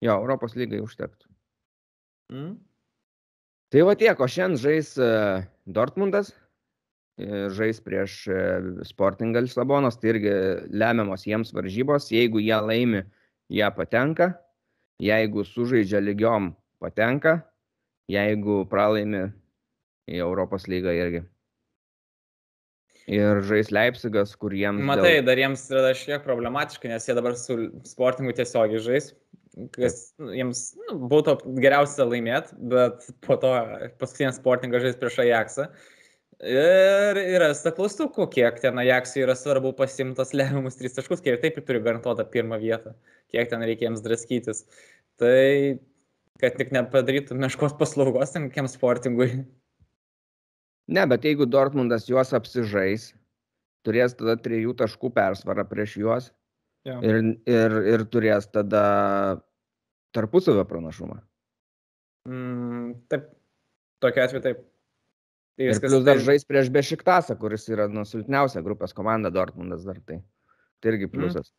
Jo, 0.02 0.18
Europos 0.18 0.56
lygai 0.58 0.82
užtektų. 0.82 1.30
Mm. 2.34 2.54
Tai 3.72 3.84
va 3.88 3.96
tiek, 3.96 4.20
o 4.20 4.28
šiandien 4.28 4.60
žais 4.60 4.96
e, 5.00 5.10
Dortmundas, 5.70 6.34
žais 7.56 7.80
prieš 7.84 8.28
e, 8.28 8.40
Sportingą 8.88 9.44
Lisabonos, 9.46 10.00
tai 10.00 10.16
irgi 10.16 10.34
lemiamos 10.74 11.26
jiems 11.28 11.54
varžybos. 11.54 12.10
Jeigu 12.12 12.42
jie 12.42 12.58
laimi, 12.58 13.04
jie 13.52 13.68
patenka. 13.76 14.34
Jeigu 15.02 15.46
sužaidžia 15.46 16.02
lygiom, 16.02 16.52
patenka. 16.82 17.42
Jeigu 18.12 18.64
pralaimi 18.70 19.30
į 20.12 20.20
Europos 20.26 20.68
lygą 20.68 20.94
irgi. 20.98 21.22
Ir 23.12 23.42
žais 23.48 23.72
Leipzigas, 23.74 24.36
kur 24.38 24.54
jiems... 24.54 24.84
Matai, 24.86 25.18
dėl... 25.20 25.26
dar 25.30 25.40
jiems 25.42 25.64
yra 25.74 25.94
šiek 25.98 26.26
problematiška, 26.26 26.90
nes 26.92 27.08
jie 27.08 27.16
dabar 27.18 27.38
su 27.40 27.58
Sportingu 27.88 28.34
tiesiogiai 28.38 28.84
žais 28.84 29.10
kas 29.76 30.12
nu, 30.20 30.32
jiems 30.36 30.62
nu, 30.80 30.98
būtų 31.12 31.36
geriausia 31.60 32.06
laimėti, 32.08 32.56
bet 32.72 33.04
po 33.26 33.38
to 33.42 33.52
paskutinės 34.02 34.40
sportingas 34.40 34.86
žais 34.86 35.00
prieš 35.00 35.20
Ajaxą. 35.26 35.68
Ir 36.42 37.20
yra 37.22 37.52
klaustukų, 37.54 38.26
kiek 38.34 38.58
ten 38.64 38.80
Ajaxui 38.82 39.22
yra 39.26 39.36
svarbu 39.38 39.76
pasimtas 39.78 40.34
lemiamus 40.34 40.80
tris 40.80 40.96
taškus, 40.98 41.22
kiek 41.22 41.42
taip 41.44 41.60
ir 41.60 41.68
turi 41.68 41.84
garantuotą 41.84 42.26
pirmą 42.34 42.58
vietą, 42.62 42.96
kiek 43.34 43.52
ten 43.52 43.62
reikia 43.62 43.90
jiems 43.90 44.02
draskytis. 44.06 44.66
Tai 45.22 45.78
kad 46.42 46.58
tik 46.58 46.72
nepadarytų 46.74 47.38
meškos 47.38 47.76
paslaugos 47.78 48.34
ten 48.34 48.50
kokiam 48.50 48.70
sportingui. 48.72 49.44
Ne, 50.92 51.04
bet 51.08 51.28
jeigu 51.28 51.46
Dortmundas 51.46 52.08
juos 52.10 52.34
apsižais, 52.34 53.12
turės 53.86 54.16
tada 54.18 54.34
trijų 54.42 54.74
taškų 54.80 55.12
persvarą 55.14 55.68
prieš 55.70 56.00
juos 56.02 56.32
Ja. 56.88 56.98
Ir, 57.06 57.20
ir, 57.46 57.76
ir 57.94 58.04
turės 58.10 58.48
tada 58.50 58.84
tarpusavio 60.16 60.64
pranašumą. 60.66 61.20
Mm, 62.30 62.96
taip, 63.12 63.28
tokia 64.02 64.26
atveju 64.26 64.44
taip. 64.46 64.64
Tai 65.60 65.68
ir 65.68 65.82
plus 65.84 66.06
dar 66.08 66.22
žais 66.24 66.46
prieš 66.48 66.72
Bešiktasą, 66.74 67.36
kuris 67.38 67.68
yra 67.70 67.86
nu, 67.92 68.06
silpniausia 68.08 68.64
grupės 68.66 68.96
komanda 68.98 69.30
Dortmundas 69.34 69.86
dar 69.86 70.02
tai. 70.02 70.22
Tai 70.82 70.94
irgi 70.94 71.06
mm. 71.06 71.14
pliusas. 71.14 71.52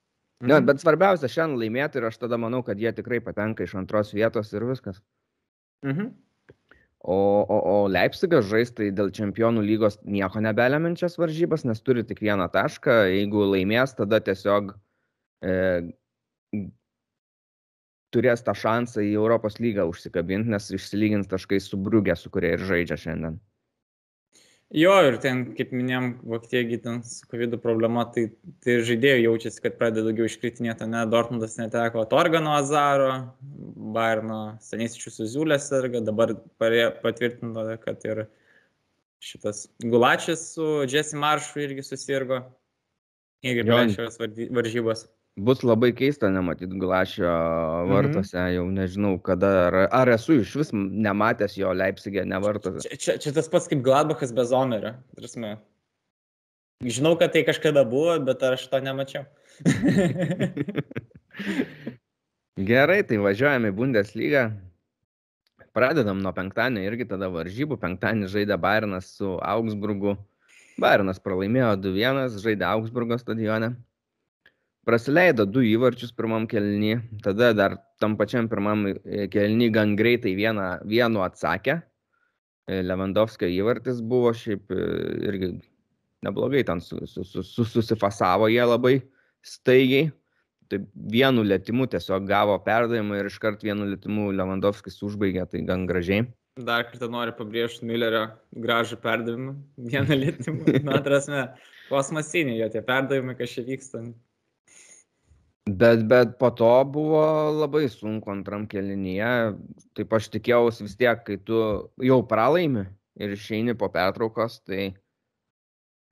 Mm. 0.42 0.50
Ne, 0.50 0.58
bet 0.66 0.82
svarbiausia 0.82 1.30
šiandien 1.30 1.60
laimėti 1.60 2.00
ir 2.00 2.08
aš 2.08 2.18
tada 2.24 2.38
manau, 2.40 2.64
kad 2.66 2.80
jie 2.82 2.90
tikrai 2.96 3.20
patenka 3.22 3.62
iš 3.62 3.76
antros 3.78 4.10
vietos 4.16 4.50
ir 4.56 4.66
viskas. 4.66 4.98
Mhm. 5.86 6.10
O, 7.02 7.14
o, 7.42 7.56
o 7.66 7.76
Leipzigas 7.90 8.46
žais 8.46 8.70
tai 8.74 8.92
dėl 8.94 9.10
čempionų 9.14 9.62
lygos 9.66 9.96
nieko 10.06 10.38
nebeleminčias 10.42 11.16
varžybas, 11.18 11.64
nes 11.66 11.80
turi 11.82 12.04
tik 12.06 12.22
vieną 12.22 12.46
tašką. 12.54 12.94
Jeigu 13.10 13.42
laimės, 13.50 13.96
tada 13.98 14.20
tiesiog 14.22 14.70
uh, 14.70 14.78
turės 18.12 18.45
tą 18.45 18.55
šansą 18.57 19.05
į 19.07 19.14
Europos 19.16 19.59
lygą 19.62 19.86
užsikabinti, 19.90 20.53
nes 20.53 20.68
išsilygins 20.76 21.30
taškai 21.30 21.61
su 21.64 21.80
Briugė, 21.80 22.16
su 22.18 22.30
kuria 22.32 22.57
ir 22.57 22.66
žaidžia 22.68 23.01
šiandien. 23.07 23.40
Jo, 24.72 24.95
ir 25.05 25.18
ten, 25.20 25.43
kaip 25.53 25.72
minėjom, 25.76 26.07
Vokietija 26.32 26.80
ten 26.80 27.03
su 27.05 27.26
COVID 27.28 27.59
problema, 27.61 28.07
tai, 28.14 28.30
tai 28.64 28.78
žaidėjų 28.88 29.26
jaučiasi, 29.26 29.61
kad 29.66 29.74
pradeda 29.76 30.07
daugiau 30.07 30.30
iškritinėti, 30.30 30.86
ne, 30.88 31.03
Dortmundas 31.12 31.59
neteko 31.59 32.07
Torgano 32.09 32.55
Azaro, 32.57 33.11
Bairno 33.93 34.38
Stanisičius 34.64 35.20
Zuzulės 35.20 35.68
irgi, 35.76 36.01
dabar 36.07 36.32
patvirtino, 37.05 37.66
kad 37.84 38.09
ir 38.09 38.24
šitas 39.22 39.66
Gulačis 39.84 40.47
su 40.55 40.70
Jesse 40.88 41.20
Maršu 41.20 41.66
irgi 41.66 41.84
susirgo, 41.84 42.40
irgi 43.45 43.68
panašios 43.68 44.16
varžybos. 44.57 45.05
Bus 45.40 45.62
labai 45.64 45.94
keista 45.96 46.28
nematyti 46.28 46.76
Glašio 46.76 47.24
vartuose, 47.88 48.36
mhm. 48.36 48.52
jau 48.52 48.64
nežinau 48.68 49.12
kada, 49.24 49.48
ar, 49.70 49.76
ar 49.88 50.10
esu 50.12 50.34
iš 50.42 50.50
vis 50.60 50.72
nematęs 50.76 51.54
jo 51.56 51.70
Leipzigė 51.72 52.26
nevartuose. 52.28 52.84
Čia, 52.84 52.98
čia, 53.00 53.12
čia 53.22 53.30
tas 53.38 53.46
pats 53.48 53.70
kaip 53.70 53.80
Gladbachas 53.84 54.34
be 54.36 54.44
Zomerio. 54.44 54.92
Prasme. 55.16 55.54
Žinau, 56.84 57.14
kad 57.16 57.32
tai 57.32 57.46
kažkada 57.48 57.86
buvo, 57.88 58.18
bet 58.26 58.44
aš 58.44 58.66
to 58.68 58.80
nemačiau. 58.84 59.24
Gerai, 62.68 62.98
tai 63.08 63.20
važiuojame 63.22 63.70
į 63.72 63.76
Bundesliga. 63.78 64.42
Pradedam 65.72 66.20
nuo 66.20 66.34
penktadienio 66.36 66.84
irgi 66.84 67.06
tada 67.08 67.30
varžybų. 67.32 67.78
Penktadienį 67.80 68.28
žaidė 68.34 68.60
Bayernas 68.60 69.08
su 69.16 69.38
Augsburgu. 69.40 70.18
Bayernas 70.82 71.22
pralaimėjo 71.24 71.72
2-1, 71.86 72.36
žaidė 72.44 72.68
Augsburgo 72.68 73.16
stadione. 73.16 73.72
Prasileido 74.86 75.46
du 75.46 75.62
įvarčius 75.62 76.10
pirmam 76.16 76.48
kelnį, 76.50 76.96
tada 77.22 77.52
dar 77.54 77.76
tam 78.02 78.16
pačiam 78.18 78.48
pirmam 78.50 78.88
kelnį 79.30 79.68
gan 79.74 79.92
greitai 79.98 80.32
vieną, 80.34 80.68
vienu 80.90 81.22
atsakė. 81.22 81.78
Lewandowskio 82.66 83.46
įvartis 83.50 84.00
buvo 84.06 84.32
šiaip 84.34 84.70
irgi 84.72 85.52
neblogai 86.22 86.64
ten 86.66 86.80
su, 86.80 86.98
su, 87.06 87.24
su, 87.24 87.42
su, 87.42 87.64
susifasavo 87.64 88.48
jie 88.50 88.64
labai 88.66 88.96
staigiai. 89.46 90.10
Tai 90.70 90.78
vienu 91.12 91.42
lėtimu 91.44 91.84
tiesiog 91.92 92.24
gavo 92.24 92.54
perdavimą 92.64 93.18
ir 93.18 93.28
iškart 93.28 93.64
vienu 93.66 93.84
lėtimu 93.90 94.30
Lewandowskis 94.32 94.96
užbaigė, 95.04 95.44
tai 95.50 95.60
gan 95.68 95.84
gražiai. 95.90 96.24
Dar 96.56 96.86
kartą 96.88 97.10
noriu 97.12 97.34
pabrėžti 97.36 97.86
Millerio 97.88 98.22
gražų 98.64 98.98
perdavimą. 99.04 99.54
Vieną 99.92 100.16
lėtimą. 100.22 100.78
Na, 100.86 100.96
atrasme, 101.00 101.42
kosmosiniai 101.90 102.58
jo 102.62 102.70
tie 102.72 102.82
perdavimai, 102.88 103.36
kas 103.36 103.52
čia 103.56 103.66
vyksta. 103.68 104.02
Bet, 105.66 106.08
bet 106.10 106.38
po 106.38 106.50
to 106.50 106.84
buvo 106.90 107.22
labai 107.54 107.86
sunku 107.88 108.32
antram 108.32 108.64
kelinyje. 108.66 109.54
Taip 109.94 110.14
aš 110.18 110.26
tikėjausi 110.34 110.88
vis 110.88 110.96
tiek, 110.98 111.20
kai 111.22 111.36
tu 111.38 111.60
jau 112.02 112.18
pralaimi 112.26 112.88
ir 113.14 113.36
išeini 113.36 113.76
po 113.78 113.86
pertraukos, 113.92 114.58
tai 114.66 114.90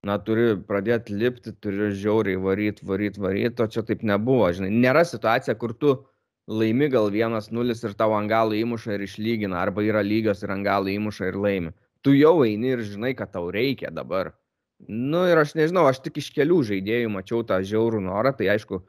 na 0.06 0.16
turi 0.22 0.54
pradėt 0.68 1.10
lipti, 1.10 1.52
turi 1.58 1.90
žiauriai 1.98 2.38
varyt, 2.40 2.78
varyt, 2.86 3.18
varyt, 3.18 3.58
o 3.60 3.66
čia 3.66 3.82
taip 3.82 4.04
nebuvo, 4.06 4.46
žinai. 4.54 4.70
Nėra 4.70 5.02
situacija, 5.04 5.56
kur 5.58 5.74
tu 5.74 5.96
laimi 6.46 6.86
gal 6.92 7.10
vienas 7.10 7.50
nulis 7.50 7.82
ir 7.82 7.98
tavo 7.98 8.14
angalą 8.16 8.54
įmuša 8.54 8.94
ir 8.94 9.04
išlygina, 9.08 9.58
arba 9.58 9.82
yra 9.82 10.04
lygios 10.06 10.44
ir 10.46 10.54
angalą 10.54 10.94
įmuša 10.94 11.32
ir 11.32 11.40
laimi. 11.42 11.74
Tu 12.06 12.14
jau 12.20 12.38
eini 12.46 12.76
ir 12.76 12.86
žinai, 12.86 13.12
kad 13.18 13.34
tau 13.34 13.50
reikia 13.50 13.90
dabar. 13.90 14.32
Nu 14.88 15.26
ir 15.28 15.42
aš 15.42 15.58
nežinau, 15.58 15.84
aš 15.90 16.00
tik 16.06 16.22
iš 16.22 16.30
kelių 16.38 16.62
žaidėjų 16.70 17.10
mačiau 17.12 17.42
tą 17.44 17.58
žiaurų 17.66 18.00
norą, 18.06 18.32
tai 18.38 18.48
aišku, 18.54 18.80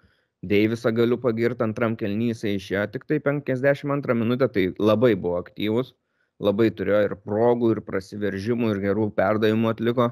Deivisą 0.42 0.90
galiu 0.98 1.20
pagirti 1.22 1.62
antram 1.62 1.96
kelnys, 1.98 2.42
išėjo 2.48 2.88
tik 2.96 3.04
tai 3.10 3.20
52 3.22 4.16
minutę, 4.18 4.48
tai 4.50 4.64
labai 4.82 5.14
buvo 5.14 5.38
aktyvus, 5.38 5.94
labai 6.42 6.72
turėjo 6.74 7.02
ir 7.06 7.14
progų, 7.22 7.76
ir 7.76 7.82
prasiveržimų, 7.86 8.72
ir 8.74 8.82
gerų 8.88 9.12
perdavimų 9.18 9.70
atliko. 9.70 10.08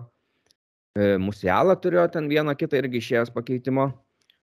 E, 0.94 1.16
Musialą 1.18 1.74
turėjo 1.82 2.06
ten 2.14 2.30
vieną 2.30 2.54
kitą 2.60 2.78
irgi 2.78 3.02
išėjęs 3.02 3.34
pakeitimo. 3.34 3.88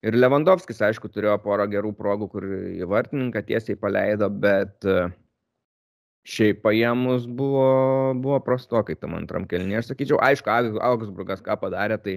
Ir 0.06 0.18
Lewandowskis, 0.18 0.80
aišku, 0.82 1.10
turėjo 1.10 1.34
porą 1.42 1.66
gerų 1.70 1.92
progų, 1.98 2.28
kur 2.30 2.46
į 2.46 2.86
vartininką 2.90 3.42
tiesiai 3.46 3.78
paleido, 3.78 4.30
bet 4.30 4.86
e, 4.86 5.08
šiaip 6.26 6.62
paėmus 6.62 7.26
buvo, 7.26 7.66
buvo 8.22 8.38
prastokai 8.46 8.94
tam 8.98 9.14
antram 9.18 9.46
kelnė. 9.50 9.80
Aš 9.80 9.92
sakyčiau, 9.92 10.22
aišku, 10.22 10.50
Augsburgas 10.78 11.42
ką 11.42 11.58
padarė, 11.58 11.98
tai 12.02 12.16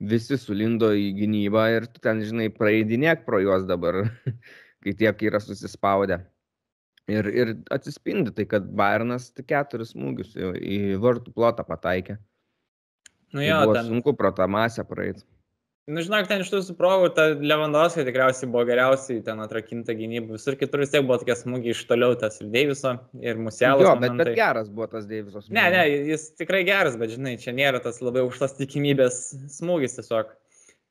visi 0.00 0.38
sulindo 0.40 0.90
į 0.96 1.10
gynybą 1.18 1.66
ir 1.76 1.86
tu 1.92 2.02
ten, 2.02 2.22
žinai, 2.24 2.48
praeidinėk 2.54 3.24
pro 3.26 3.40
juos 3.42 3.66
dabar, 3.68 4.02
kai 4.84 4.94
tiek 4.96 5.26
yra 5.28 5.40
susispaudę. 5.44 6.22
Ir, 7.10 7.26
ir 7.34 7.52
atsispindi 7.74 8.30
tai, 8.34 8.46
kad 8.46 8.68
Bayernas 8.76 9.30
tik 9.34 9.48
keturis 9.50 9.94
smūgius 9.96 10.36
į 10.38 10.96
vartų 11.02 11.34
plotą 11.34 11.64
pataikė. 11.66 12.16
Nu 13.34 13.42
tai 13.42 13.48
jo, 13.48 13.58
buvo 13.64 13.76
ten... 13.76 13.88
sunku 13.88 14.14
pro 14.18 14.30
tą 14.34 14.46
masę 14.50 14.84
praeiti. 14.86 15.24
Nu, 15.90 16.02
žinok, 16.06 16.28
ten 16.30 16.44
iš 16.44 16.50
tų 16.52 16.60
suprogų, 16.62 17.08
ta 17.16 17.24
Lewandowski 17.34 18.04
tikriausiai 18.06 18.48
buvo 18.52 18.62
geriausiai 18.68 19.22
ten 19.26 19.40
atrakinta 19.42 19.94
gynyba. 19.98 20.36
Visur 20.36 20.54
kitur 20.58 20.84
vis 20.84 20.92
tiek 20.92 21.02
buvo 21.02 21.16
tokie 21.18 21.34
smūgiai 21.34 21.74
iš 21.74 21.80
toliau, 21.88 22.14
tas 22.20 22.38
ir 22.38 22.50
Deiviso, 22.52 22.92
ir 23.18 23.40
Musialas. 23.42 23.82
Jo, 23.88 23.96
bet, 23.98 24.14
bet 24.20 24.30
geras 24.38 24.70
buvo 24.70 24.86
tas 24.92 25.08
Deiviso 25.10 25.42
smūgis. 25.42 25.56
Ne, 25.56 25.64
ne, 25.74 25.82
jis 26.12 26.28
tikrai 26.38 26.62
geras, 26.68 26.98
bet 27.00 27.16
žinai, 27.16 27.34
čia 27.42 27.56
nėra 27.56 27.82
tas 27.82 27.98
labai 28.04 28.22
aukštos 28.22 28.54
tikimybės 28.60 29.18
smūgis 29.56 29.98
tiesiog. 29.98 30.30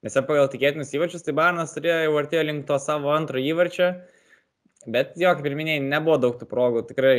Nes 0.04 0.20
pagal 0.28 0.52
tikėtinus 0.52 0.92
įvarčius, 0.96 1.24
tai 1.24 1.36
Barnas 1.38 1.76
turėjo 1.76 2.02
jau 2.06 2.18
artėjo 2.20 2.44
link 2.48 2.68
to 2.68 2.76
savo 2.84 3.14
antro 3.16 3.40
įvarčio, 3.40 3.94
bet 4.88 5.16
jo, 5.20 5.32
kaip 5.36 5.48
ir 5.48 5.56
minėjai, 5.60 5.86
nebuvo 5.86 6.20
daug 6.24 6.38
tų 6.40 6.48
progų, 6.52 6.84
tikrai 6.92 7.16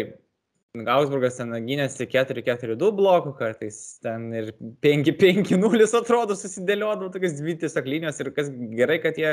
Augsburgas 0.78 1.34
ten 1.34 1.50
gynėsi 1.66 2.06
4-4-2 2.06 2.90
blokų, 2.94 3.32
kartais 3.40 3.98
ten 4.04 4.28
ir 4.38 4.52
5-5-0 4.86 5.86
atrodo 5.98 6.36
susidėliodavo 6.38 7.08
tokias 7.10 7.34
dvi 7.40 7.56
tiesiog 7.58 7.88
linijos 7.90 8.20
ir 8.22 8.30
kas 8.36 8.52
gerai, 8.78 9.00
kad 9.02 9.18
jie 9.18 9.32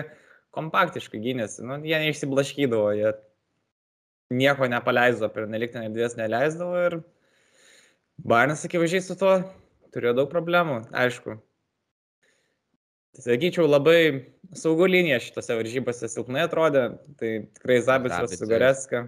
kompaktiškai 0.57 1.21
gynėsi, 1.21 1.61
nu, 1.67 1.77
jie 1.85 1.99
neišsiblaškydavo, 2.01 2.89
jie 2.97 3.11
nieko 4.33 4.65
nepaleisdavo, 4.71 5.29
per 5.35 5.45
neliktinę 5.51 5.85
erdvės 5.91 6.17
neleisdavo 6.17 6.81
ir 6.87 6.97
Barnas 8.17 8.65
akivaizdžiai 8.65 9.03
su 9.05 9.13
tuo 9.19 9.35
turėjo 9.93 10.15
daug 10.17 10.31
problemų, 10.31 10.87
aišku. 10.89 11.37
Sakyčiau, 13.17 13.67
labai 13.69 14.25
saugų 14.57 14.89
linija 14.89 15.21
šitose 15.21 15.53
varžybose 15.57 16.09
silpnai 16.09 16.47
atrodė, 16.47 16.87
tai 17.21 17.31
tikrai 17.59 17.77
Zabicas 17.85 18.33
su 18.33 18.49
Gareska. 18.49 19.05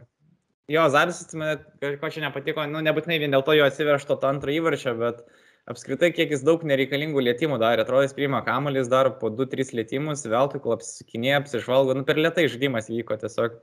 Jo, 0.70 0.86
Zabisas 0.94 1.34
man 1.34 1.64
ko 2.02 2.10
čia 2.14 2.22
nepatiko, 2.28 2.66
nu, 2.70 2.82
nebūtinai 2.86 3.18
vien 3.22 3.34
dėl 3.34 3.42
to 3.46 3.56
jo 3.58 3.66
atsivežto 3.66 4.20
to 4.22 4.30
antro 4.30 4.54
įvarčio, 4.54 4.94
bet 5.00 5.24
apskritai 5.70 6.12
kiek 6.14 6.34
jis 6.36 6.44
daug 6.46 6.62
nereikalingų 6.68 7.24
lėtymų 7.26 7.58
darė. 7.62 7.86
Atrodo, 7.86 8.04
jis 8.06 8.14
priima 8.18 8.44
kamuolį, 8.46 8.84
daro 8.92 9.16
po 9.18 9.32
2-3 9.34 9.74
lėtymus, 9.80 10.28
veltui 10.30 10.62
kol 10.62 10.76
apsikinė, 10.78 11.40
apsižvalgo, 11.40 11.98
nu, 11.98 12.06
per 12.06 12.22
lietai 12.22 12.46
žaidimas 12.52 12.92
vyko 12.92 13.18
tiesiog. 13.18 13.58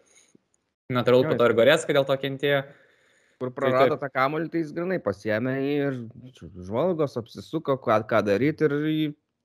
Natūralu, 0.96 1.30
po 1.30 1.38
to 1.38 1.46
ir 1.48 1.54
Goreska 1.59 1.94
dėl 1.94 2.07
to 2.07 2.18
kentėjo. 2.22 2.64
Kur 3.36 3.50
tai 3.50 3.57
prarado 3.59 3.96
tai, 3.96 4.07
tą 4.07 4.11
kamuolį, 4.14 4.50
tai 4.50 4.62
jis 4.62 4.74
grinai 4.74 4.98
pasiemė 5.02 5.54
ir 5.68 5.96
žvalgos, 6.66 7.18
apsisuko, 7.20 7.76
ką, 7.84 7.98
ką 8.09 8.22
daryti 8.24 8.64
ir 8.66 8.76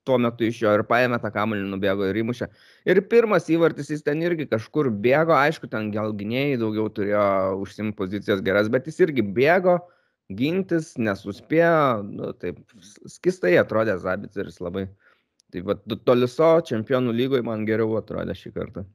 tuo 0.07 0.17
metu 0.21 0.45
iš 0.47 0.61
jo 0.63 0.73
ir 0.77 0.83
paėmė 0.89 1.19
tą 1.21 1.31
kamuolį, 1.33 1.67
nubėgo 1.69 2.07
ir 2.09 2.19
įmušė. 2.23 2.47
Ir 2.89 3.01
pirmas 3.11 3.49
įvartis 3.53 3.91
jis 3.93 4.03
ten 4.05 4.21
irgi 4.25 4.47
kažkur 4.49 4.89
bėgo, 5.03 5.35
aišku, 5.37 5.69
ten 5.71 5.91
gal 5.93 6.13
gynėjai 6.17 6.59
daugiau 6.61 6.89
turėjo 6.93 7.25
užsimti 7.61 7.97
pozicijas 7.99 8.41
geras, 8.45 8.71
bet 8.73 8.89
jis 8.89 9.01
irgi 9.05 9.25
bėgo, 9.37 9.77
gintis, 10.37 10.95
nesuspėjo, 10.97 12.01
nu, 12.07 12.31
taip, 12.41 12.61
skistai 13.11 13.57
atrodė 13.61 13.97
Zabiceris 14.01 14.61
labai. 14.63 14.87
Tai 15.51 15.65
va, 15.67 15.75
Toliso 16.07 16.53
čempionų 16.67 17.13
lygoje 17.15 17.43
man 17.43 17.65
geriau 17.67 17.97
atrodė 17.99 18.35
šį 18.37 18.53
kartą. 18.55 18.85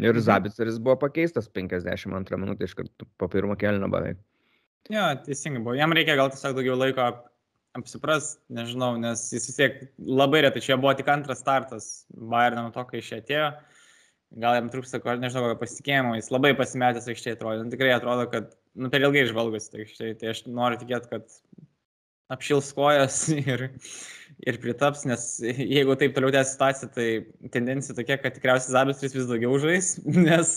Ir 0.00 0.10
mhm. 0.10 0.24
Zabiceris 0.26 0.80
buvo 0.82 0.96
pakeistas 1.04 1.46
52 1.54 2.40
minutę 2.40 2.66
iš 2.66 2.74
karto 2.74 3.06
po 3.20 3.28
pirmo 3.30 3.54
kelnio 3.60 3.90
beveik. 3.92 4.18
Jo, 4.90 5.04
teisingai 5.24 5.62
buvo. 5.62 5.76
Jam 5.78 5.94
reikia 5.96 6.16
gal 6.18 6.32
tiesiog 6.32 6.56
daugiau 6.56 6.74
laiko 6.80 7.06
apsipras, 7.78 8.34
nežinau, 8.52 8.94
nes 9.00 9.26
jis 9.34 9.48
vis 9.50 9.58
tiek 9.58 9.80
labai 9.98 10.44
retai, 10.46 10.62
čia 10.62 10.78
buvo 10.78 10.94
tik 10.96 11.08
antras 11.10 11.42
startas 11.42 11.88
Bayern 12.14 12.60
nuo 12.62 12.74
to, 12.74 12.84
kai 12.88 13.00
iš 13.02 13.10
atėjo. 13.18 13.48
Gal 14.42 14.56
jam 14.58 14.70
trūksta, 14.70 14.98
nežinau, 15.22 15.44
kokio 15.44 15.60
pasitikėjimo, 15.60 16.14
jis 16.18 16.30
labai 16.34 16.54
pasimetęs 16.58 17.06
aikštėje 17.10 17.36
atrodo. 17.36 17.66
Nu, 17.66 17.70
tikrai 17.74 17.92
atrodo, 17.94 18.26
kad 18.30 18.54
nu, 18.74 18.90
per 18.90 19.04
ilgai 19.06 19.26
žvalgosi 19.30 19.70
tai 19.70 19.84
aikštėje. 19.84 20.18
Tai 20.20 20.32
aš 20.32 20.42
noriu 20.50 20.80
tikėti, 20.80 21.10
kad 21.12 21.36
apšils 22.34 22.70
kojas 22.74 23.18
ir, 23.54 23.66
ir 24.46 24.60
pritaps, 24.62 25.04
nes 25.06 25.26
jeigu 25.44 25.98
taip 26.00 26.14
toliau 26.16 26.34
tęs 26.34 26.54
situacija, 26.54 26.90
tai 26.94 27.08
tendencija 27.54 27.96
tokia, 27.98 28.18
kad 28.22 28.38
tikriausiai 28.38 28.74
Zabistris 28.74 29.14
vis 29.18 29.28
daugiau 29.30 29.58
žais, 29.62 29.94
nes 30.28 30.56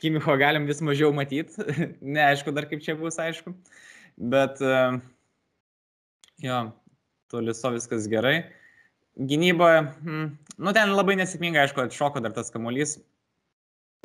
Kimicho 0.00 0.36
galim 0.40 0.68
vis 0.68 0.84
mažiau 0.84 1.12
matyti. 1.16 1.64
Neaišku 2.16 2.54
dar 2.54 2.68
kaip 2.70 2.84
čia 2.84 2.96
bus, 2.96 3.18
aišku. 3.20 3.56
Bet 4.30 4.60
uh, 4.62 5.00
Jo, 6.42 6.60
toliso 7.30 7.70
viskas 7.74 8.08
gerai. 8.10 8.36
Gynyboje, 9.14 9.82
hmm, 10.02 10.30
nu 10.58 10.72
ten 10.74 10.94
labai 10.96 11.14
nesėkmingai, 11.20 11.68
aišku, 11.68 11.84
atšoko 11.86 12.22
dar 12.24 12.34
tas 12.34 12.50
kamuolys. 12.50 12.96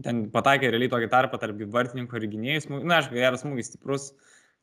Ten 0.05 0.27
pataikė 0.31 0.69
realiai 0.69 0.91
tokį 0.91 1.09
tarpą 1.11 1.39
tarp 1.41 1.63
vartininko 1.73 2.19
ir 2.19 2.27
gynėjų. 2.31 2.67
Na, 2.69 2.81
nu, 2.83 2.93
aišku, 2.99 3.17
geras 3.17 3.43
smūgis 3.43 3.73
stiprus. 3.73 4.11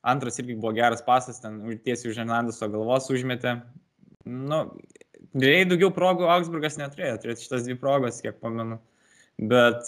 Antras 0.06 0.38
irgi 0.38 0.54
buvo 0.54 0.70
geras 0.76 1.02
pasas, 1.02 1.40
ten 1.42 1.58
tiesiai 1.82 2.12
už 2.12 2.20
Hernandeso 2.22 2.68
galvos 2.70 3.10
užmetė. 3.10 3.56
Nu, 4.26 4.60
realiai 5.34 5.66
daugiau 5.66 5.90
progų 5.94 6.28
Augsburgas 6.30 6.78
neturėjo, 6.78 7.18
turėjo 7.22 7.40
šitas 7.42 7.66
dvi 7.66 7.76
progas, 7.82 8.22
kiek 8.22 8.38
pamenu. 8.42 8.78
Bet 9.50 9.82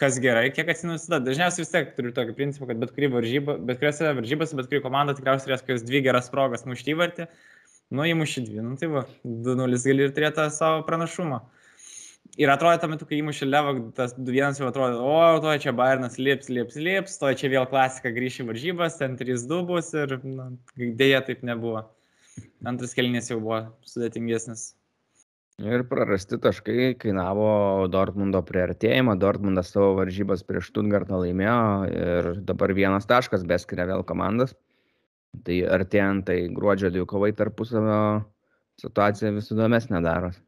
kas 0.00 0.18
gerai, 0.22 0.48
kiek 0.54 0.68
atsimenu 0.72 0.98
visada. 0.98 1.20
Dažniausiai 1.24 1.64
vis 1.64 1.72
tiek 1.72 1.90
turiu 1.96 2.12
tokį 2.16 2.36
principą, 2.38 2.68
kad 2.70 2.80
bet 2.82 2.94
kuri 2.96 3.10
varžyba, 3.12 3.56
bet 3.68 3.80
kuriuose 3.80 4.12
varžybose, 4.20 4.56
bet 4.58 4.70
kuri 4.70 4.82
komanda 4.84 5.16
tikriausiai 5.16 5.50
turės 5.50 5.64
kokias 5.64 5.84
dvi 5.86 6.04
geras 6.06 6.30
progas 6.32 6.66
mušti 6.68 6.94
įvartį. 6.94 7.28
Nu, 7.94 8.06
įmuši 8.08 8.46
dvi, 8.46 8.62
nu 8.64 8.78
tai 8.80 8.88
va, 8.90 9.04
2-0 9.24 9.80
gali 9.84 10.06
ir 10.06 10.14
turėti 10.16 10.46
savo 10.54 10.82
pranašumą. 10.88 11.42
Ir 12.40 12.50
atrodo, 12.50 12.80
tuo 12.82 12.88
metu, 12.90 13.06
kai 13.06 13.20
įmušė 13.20 13.46
Levą, 13.46 13.74
tas 13.94 14.14
2-1 14.16 14.58
jau 14.58 14.70
atrodo, 14.70 15.02
o, 15.06 15.18
to 15.44 15.52
čia 15.62 15.74
Bairnas 15.76 16.16
lips, 16.18 16.48
lips, 16.50 16.78
lips, 16.80 17.18
to 17.20 17.30
čia 17.38 17.50
vėl 17.52 17.68
klasika 17.70 18.10
grįžti 18.16 18.48
varžybas, 18.48 18.96
ten 18.98 19.14
3-2 19.20 19.60
bus 19.68 19.92
ir 19.94 20.16
nu, 20.24 20.48
dėja 20.74 21.20
taip 21.28 21.44
nebuvo. 21.46 21.84
Antras 22.66 22.96
kelinės 22.96 23.30
jau 23.30 23.38
buvo 23.44 23.60
sudėtingesnis. 23.86 24.72
Ir 25.62 25.84
prarasti 25.86 26.34
taškai 26.42 26.96
kainavo 26.98 27.86
Dortmundo 27.86 28.40
priartėjimą. 28.42 29.14
Dortmundas 29.22 29.70
savo 29.70 29.92
varžybas 30.00 30.42
prieš 30.42 30.72
Stuttgartą 30.72 31.20
laimėjo 31.22 31.58
ir 31.94 32.30
dabar 32.48 32.74
vienas 32.74 33.06
taškas 33.06 33.46
beskiria 33.46 33.86
vėl 33.86 34.02
komandas. 34.06 34.56
Tai 35.46 35.60
artėjant 35.76 36.26
tai 36.26 36.40
gruodžio 36.54 36.90
dvikovai 36.94 37.30
tarpusavio 37.38 38.00
situacija 38.82 39.30
vis 39.36 39.52
įdomesnė 39.54 40.02
daros. 40.02 40.40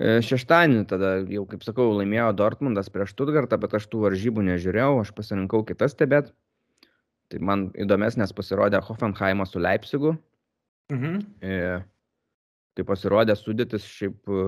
E, 0.00 0.18
šeštadienį 0.26 0.84
tada, 0.90 1.12
jau 1.30 1.44
kaip 1.46 1.62
sakau, 1.62 1.90
laimėjo 1.94 2.32
Dortmundas 2.38 2.90
prieš 2.90 3.14
Stuttgartą, 3.14 3.60
bet 3.62 3.78
aš 3.78 3.86
tų 3.92 4.06
varžybų 4.08 4.46
nežiūrėjau, 4.48 5.04
aš 5.04 5.14
pasirinkau 5.14 5.62
kitas 5.68 5.94
stebėt. 5.94 6.32
Tai 7.30 7.42
man 7.46 7.68
įdomesnės 7.78 8.34
pasirodė 8.34 8.82
Hoffenheimas 8.88 9.54
su 9.54 9.62
Leipzigu. 9.62 10.16
Mhm. 10.90 11.18
E, 11.46 11.82
kai 12.78 12.86
pasirodė 12.86 13.36
sudėtis, 13.38 13.86
šiaip 13.98 14.30
e, 14.30 14.46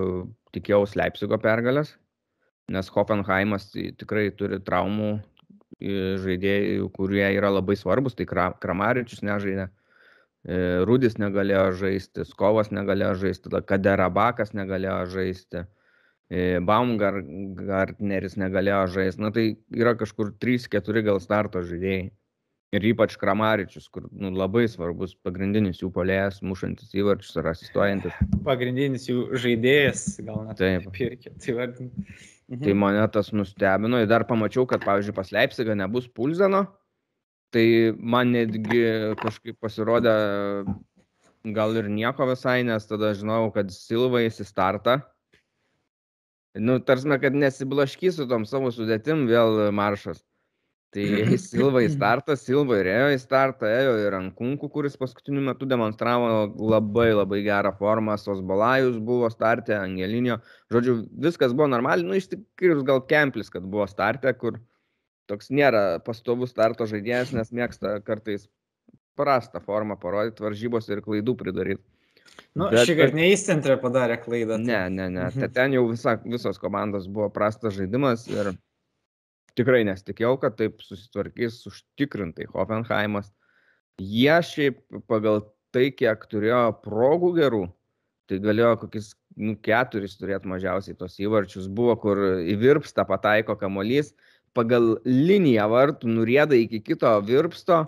tikėjausi 0.55 0.99
Leipzigo 0.99 1.39
pergalės, 1.41 1.93
nes 2.71 2.89
Hoffenheimas 2.95 3.69
tikrai 3.99 4.29
turi 4.37 4.61
traumų 4.63 5.17
žaidėjų, 5.81 6.89
kurie 6.95 7.25
yra 7.35 7.49
labai 7.51 7.75
svarbus, 7.75 8.15
tai 8.15 8.27
Kramaričius 8.29 9.23
nežaidė, 9.25 9.67
e, 10.45 10.57
Rudis 10.87 11.17
negalėjo 11.19 11.71
žaisti, 11.81 12.25
Skovas 12.29 12.71
negalėjo 12.71 13.15
žaisti, 13.25 13.51
Kaderabakas 13.67 14.53
negalėjo 14.53 14.99
žaisti, 15.17 15.65
e, 16.29 16.59
Baumgartneris 16.59 18.37
negalėjo 18.37 18.85
žaisti, 18.95 19.21
na 19.21 19.31
tai 19.31 19.47
yra 19.75 19.95
kažkur 19.99 20.33
3-4 20.39 21.03
gal 21.09 21.19
starto 21.19 21.63
žaidėjai 21.65 22.11
ir 22.73 22.85
ypač 22.89 23.15
Kramaričius, 23.21 23.87
kur 23.93 24.07
nu, 24.09 24.31
labai 24.33 24.65
svarbus 24.71 25.13
pagrindinis 25.25 25.81
jų 25.83 25.91
polėjas, 25.93 26.41
mušantis 26.45 26.93
įvarčius 26.97 27.37
ar 27.41 27.51
asistuojantis. 27.53 28.15
Pagrindinis 28.45 29.05
jų 29.09 29.27
žaidėjas, 29.43 30.05
gal 30.25 30.47
net 30.47 30.61
taip. 30.61 30.87
Pirkė, 30.95 31.35
tai 31.43 31.57
vardinti. 31.59 32.07
Mhm. 32.49 32.63
Tai 32.65 32.73
mane 32.77 33.03
tas 33.13 33.31
nustebino 33.35 34.01
ir 34.01 34.09
dar 34.09 34.25
pamačiau, 34.29 34.65
kad, 34.69 34.83
pavyzdžiui, 34.85 35.15
pas 35.15 35.31
Leipzigą 35.35 35.77
nebus 35.79 36.09
Pulzeno, 36.11 36.65
tai 37.53 37.65
man 37.97 38.33
netgi 38.33 38.81
kažkaip 39.21 39.59
pasirodė 39.61 40.17
gal 41.55 41.77
ir 41.77 41.89
nieko 41.91 42.27
visai, 42.29 42.61
nes 42.67 42.85
tada 42.89 43.13
žinau, 43.17 43.47
kad 43.55 43.71
Silva 43.75 44.23
įsistarta. 44.25 45.01
Nu, 46.53 46.77
tarsime, 46.85 47.17
kad 47.21 47.33
nesiblaškysiu 47.33 48.27
tom 48.29 48.45
savo 48.45 48.69
sudėtim 48.73 49.25
vėl 49.29 49.71
maršas. 49.73 50.21
Tai 50.93 51.05
Silva 51.41 51.81
į 51.83 51.89
startą, 51.93 52.35
Silva 52.39 52.77
ir 52.81 52.89
ėjo 52.91 53.07
į 53.15 53.19
startą, 53.21 53.69
ėjo 53.69 53.93
ir 54.03 54.17
Ankunkų, 54.19 54.69
kuris 54.73 54.97
paskutiniu 54.99 55.41
metu 55.45 55.67
demonstravo 55.69 56.45
labai 56.59 57.09
labai 57.13 57.41
gerą 57.45 57.73
formą, 57.79 58.17
Sosbalajus 58.21 58.99
buvo 59.03 59.31
startė, 59.33 59.77
Angelinio, 59.79 60.39
žodžiu, 60.73 60.99
viskas 61.25 61.55
buvo 61.55 61.71
normaliai, 61.73 62.05
nu 62.05 62.19
iš 62.19 62.29
tikrųjų 62.35 62.85
gal 62.89 63.01
Kemplis, 63.09 63.49
kad 63.53 63.65
buvo 63.65 63.87
startė, 63.89 64.35
kur 64.37 64.59
toks 65.31 65.49
nėra 65.53 66.03
pastovus 66.05 66.53
starto 66.53 66.87
žaidėjas, 66.89 67.33
nes 67.33 67.53
mėgsta 67.55 67.97
kartais 68.05 68.45
prastą 69.17 69.61
formą 69.63 69.97
parodyti, 70.01 70.43
varžybos 70.45 70.89
ir 70.89 71.01
klaidų 71.05 71.35
pridaryti. 71.39 71.83
Nu, 72.57 72.69
Bet, 72.69 72.83
šį 72.87 72.95
kartą 72.97 73.17
neįcentrė 73.17 73.77
padarė 73.81 74.17
klaidą. 74.21 74.57
Tai... 74.57 74.65
Ne, 74.65 74.81
ne, 74.93 75.07
ne. 75.09 75.25
Mhm. 75.29 75.53
Ten 75.53 75.73
jau 75.75 75.83
visa, 75.89 76.15
visos 76.25 76.59
komandos 76.61 77.07
buvo 77.09 77.29
prastas 77.33 77.75
žaidimas 77.77 78.25
ir 78.29 78.53
tikrai 79.59 79.83
nesitikėjau, 79.87 80.35
kad 80.41 80.57
taip 80.59 80.83
susitvarkys 80.83 81.61
užtikrintai 81.69 82.49
Hoffenheimas. 82.53 83.31
Jie 84.01 84.35
šiaip 84.45 84.81
pagal 85.09 85.43
tai, 85.73 85.89
kiek 85.93 86.25
turėjo 86.29 86.63
progų 86.85 87.33
gerų, 87.37 87.63
tai 88.29 88.39
galėjo 88.41 88.75
kokius 88.83 89.11
nu, 89.37 89.55
keturis 89.65 90.15
turėti 90.19 90.49
mažiausiai 90.49 90.97
tos 90.97 91.17
įvarčius. 91.21 91.69
Buvo, 91.69 91.95
kur 92.01 92.21
įvirpsta 92.41 93.05
pataiko 93.09 93.57
kamolys, 93.59 94.13
pagal 94.57 94.97
liniją 95.05 95.67
vartų 95.71 96.13
nurėda 96.13 96.57
iki 96.57 96.81
kito 96.85 97.13
virpsto, 97.25 97.83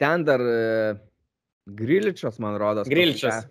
ten 0.00 0.24
dar 0.28 0.44
e, 0.44 0.94
Griličias, 1.66 2.40
man 2.42 2.56
rodos. 2.60 2.88
Griličias. 2.90 3.46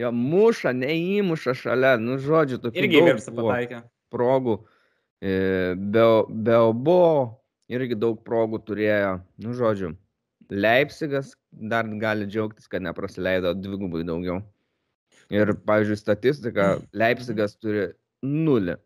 Jo 0.00 0.08
muša, 0.16 0.72
neįmuša 0.72 1.52
šalia, 1.58 1.96
nu 2.00 2.16
žodžiu, 2.22 2.58
tokių. 2.62 2.80
Irgi 2.80 3.02
virpsta 3.04 3.34
pataikė. 3.36 3.82
Progų. 4.12 4.62
Beobo 5.22 7.02
irgi 7.70 7.98
daug 7.98 8.18
progų 8.26 8.58
turėjo, 8.66 9.20
nu 9.44 9.54
žodžiu, 9.56 9.92
Leipzigas 10.52 11.32
dar 11.70 11.86
gali 12.02 12.26
džiaugtis, 12.28 12.68
kad 12.68 12.82
neprasileido 12.84 13.54
dvigubai 13.56 14.02
daugiau. 14.04 14.42
Ir, 15.32 15.54
pavyzdžiui, 15.64 15.96
statistika, 15.96 16.66
Leipzigas 16.92 17.54
turi 17.56 17.86
nulį 18.26 18.76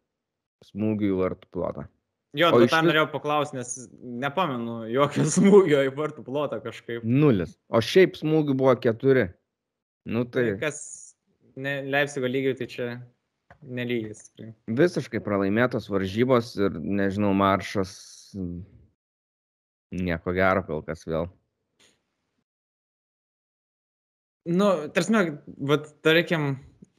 smūgių 0.68 1.09
į 1.09 1.16
vartų 1.18 1.51
plotą. 1.57 1.87
Jo, 2.37 2.51
bet 2.53 2.70
tam 2.70 2.87
norėjau 2.87 3.09
paklausti, 3.14 3.57
nes 3.57 3.72
nepamenu 4.22 4.84
jokio 4.93 5.24
smūgio 5.39 5.82
į 5.89 5.93
vartų 5.97 6.24
plotą 6.26 6.61
kažkaip. 6.62 7.05
Nulis. 7.07 7.57
O 7.72 7.80
šiaip 7.82 8.18
smūgių 8.20 8.57
buvo 8.61 8.76
keturi. 8.78 9.30
Nu 10.07 10.22
tai. 10.28 10.53
tai 10.53 10.68
kas 10.68 10.80
ne, 11.59 11.80
Leipzigo 11.89 12.28
lygiai, 12.30 12.59
tai 12.61 12.68
čia 12.70 12.89
nelygis. 13.66 14.30
Visiškai 14.70 15.20
pralaimėtos 15.24 15.88
varžybos 15.90 16.54
ir, 16.60 16.78
nežinau, 16.78 17.32
maršas 17.36 17.92
nieko 19.94 20.34
gero 20.36 20.62
kol 20.66 20.82
kas 20.86 21.06
vėl. 21.06 21.28
Nu, 24.46 24.70
tarsi, 24.94 25.24
bet 25.70 25.88
tarkim, 26.06 26.52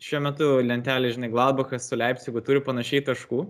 šiuo 0.03 0.20
metu 0.26 0.49
lentelė, 0.65 1.13
žinai, 1.15 1.32
Gladbachas 1.32 1.88
su 1.88 1.99
Leipzigu 1.99 2.43
turi 2.43 2.61
panašiai 2.63 3.05
taškų. 3.07 3.45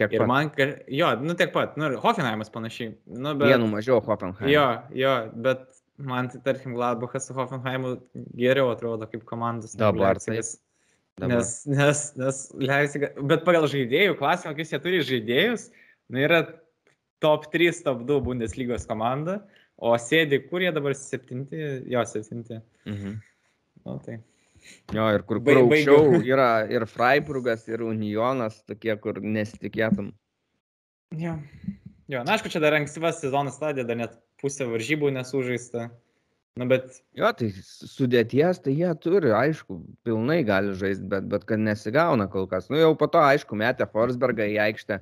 Tiek 0.00 0.10
ir 0.16 0.24
pat. 0.24 0.26
man, 0.26 0.48
jo, 0.90 1.10
nu 1.22 1.36
tiek 1.38 1.52
pat, 1.54 1.76
nu 1.78 1.86
ir 1.86 2.00
Hoffenheimas 2.02 2.50
panašiai. 2.50 2.96
Nu, 3.06 3.36
bet, 3.38 3.52
Vienu 3.52 3.68
mažiau 3.70 4.00
Hoffenheimas. 4.02 4.50
Jo, 4.50 4.64
jo, 4.98 5.12
bet 5.44 5.68
man 6.02 6.32
tai, 6.32 6.40
tarkim, 6.48 6.74
Gladbachas 6.74 7.28
su 7.28 7.36
Hoffenheimu 7.36 7.94
geriau 8.40 8.72
atrodo 8.72 9.06
kaip 9.10 9.22
komandos. 9.28 9.76
Dabar 9.78 10.18
tai. 10.18 10.40
Dabar. 11.20 11.36
Nes, 11.36 11.50
nes, 11.70 12.00
nes 12.18 12.38
Leipziga, 12.58 13.12
bet 13.30 13.44
pagal 13.46 13.68
žaidėjų 13.70 14.16
klausimą, 14.18 14.50
kokius 14.50 14.72
jie 14.72 14.80
turi 14.82 15.02
žaidėjus, 15.06 15.68
nu, 16.10 16.18
yra 16.24 16.40
top 17.22 17.46
3, 17.52 17.84
top 17.86 18.02
2 18.08 18.18
Bundeslygos 18.26 18.88
komanda, 18.90 19.38
o 19.78 19.94
sėdi, 20.00 20.40
kur 20.48 20.64
jie 20.64 20.72
dabar 20.74 20.96
septinti, 20.98 21.60
jo 21.92 22.02
septinti. 22.10 22.58
Mhm. 22.90 23.20
Nu, 23.84 23.98
tai. 24.02 24.18
Jo, 24.96 25.06
ir 25.12 25.22
kur, 25.28 25.38
kur 25.44 25.60
aukščiau 25.60 26.20
yra 26.24 26.48
ir 26.72 26.86
Freiburgas, 26.88 27.66
ir 27.68 27.84
Unionas, 27.84 28.58
tokie, 28.66 28.94
kur 29.00 29.20
nesitikėtum. 29.20 30.10
Jo. 31.20 31.36
jo, 32.10 32.22
na 32.24 32.34
aišku, 32.34 32.50
čia 32.50 32.62
dar 32.64 32.74
ankstyvas 32.78 33.20
sezonas 33.22 33.58
stadija, 33.60 33.86
dar 33.86 34.00
net 34.00 34.16
pusė 34.42 34.66
varžybų 34.70 35.12
nesužaista. 35.14 35.90
Na, 36.54 36.66
bet. 36.70 37.00
Jo, 37.18 37.32
tai 37.34 37.48
sudėties, 37.58 38.60
tai 38.62 38.76
jie 38.78 38.90
turi, 39.02 39.32
aišku, 39.34 39.80
pilnai 40.06 40.38
gali 40.46 40.76
žaisti, 40.78 41.08
bet, 41.10 41.26
bet 41.32 41.46
kad 41.48 41.58
nesigauna 41.58 42.28
kol 42.30 42.46
kas. 42.50 42.68
Nu, 42.70 42.78
jau 42.78 42.92
po 42.98 43.08
to, 43.10 43.18
aišku, 43.18 43.58
metė 43.58 43.88
Forsbergą 43.90 44.46
į 44.52 44.60
aikštę, 44.68 45.00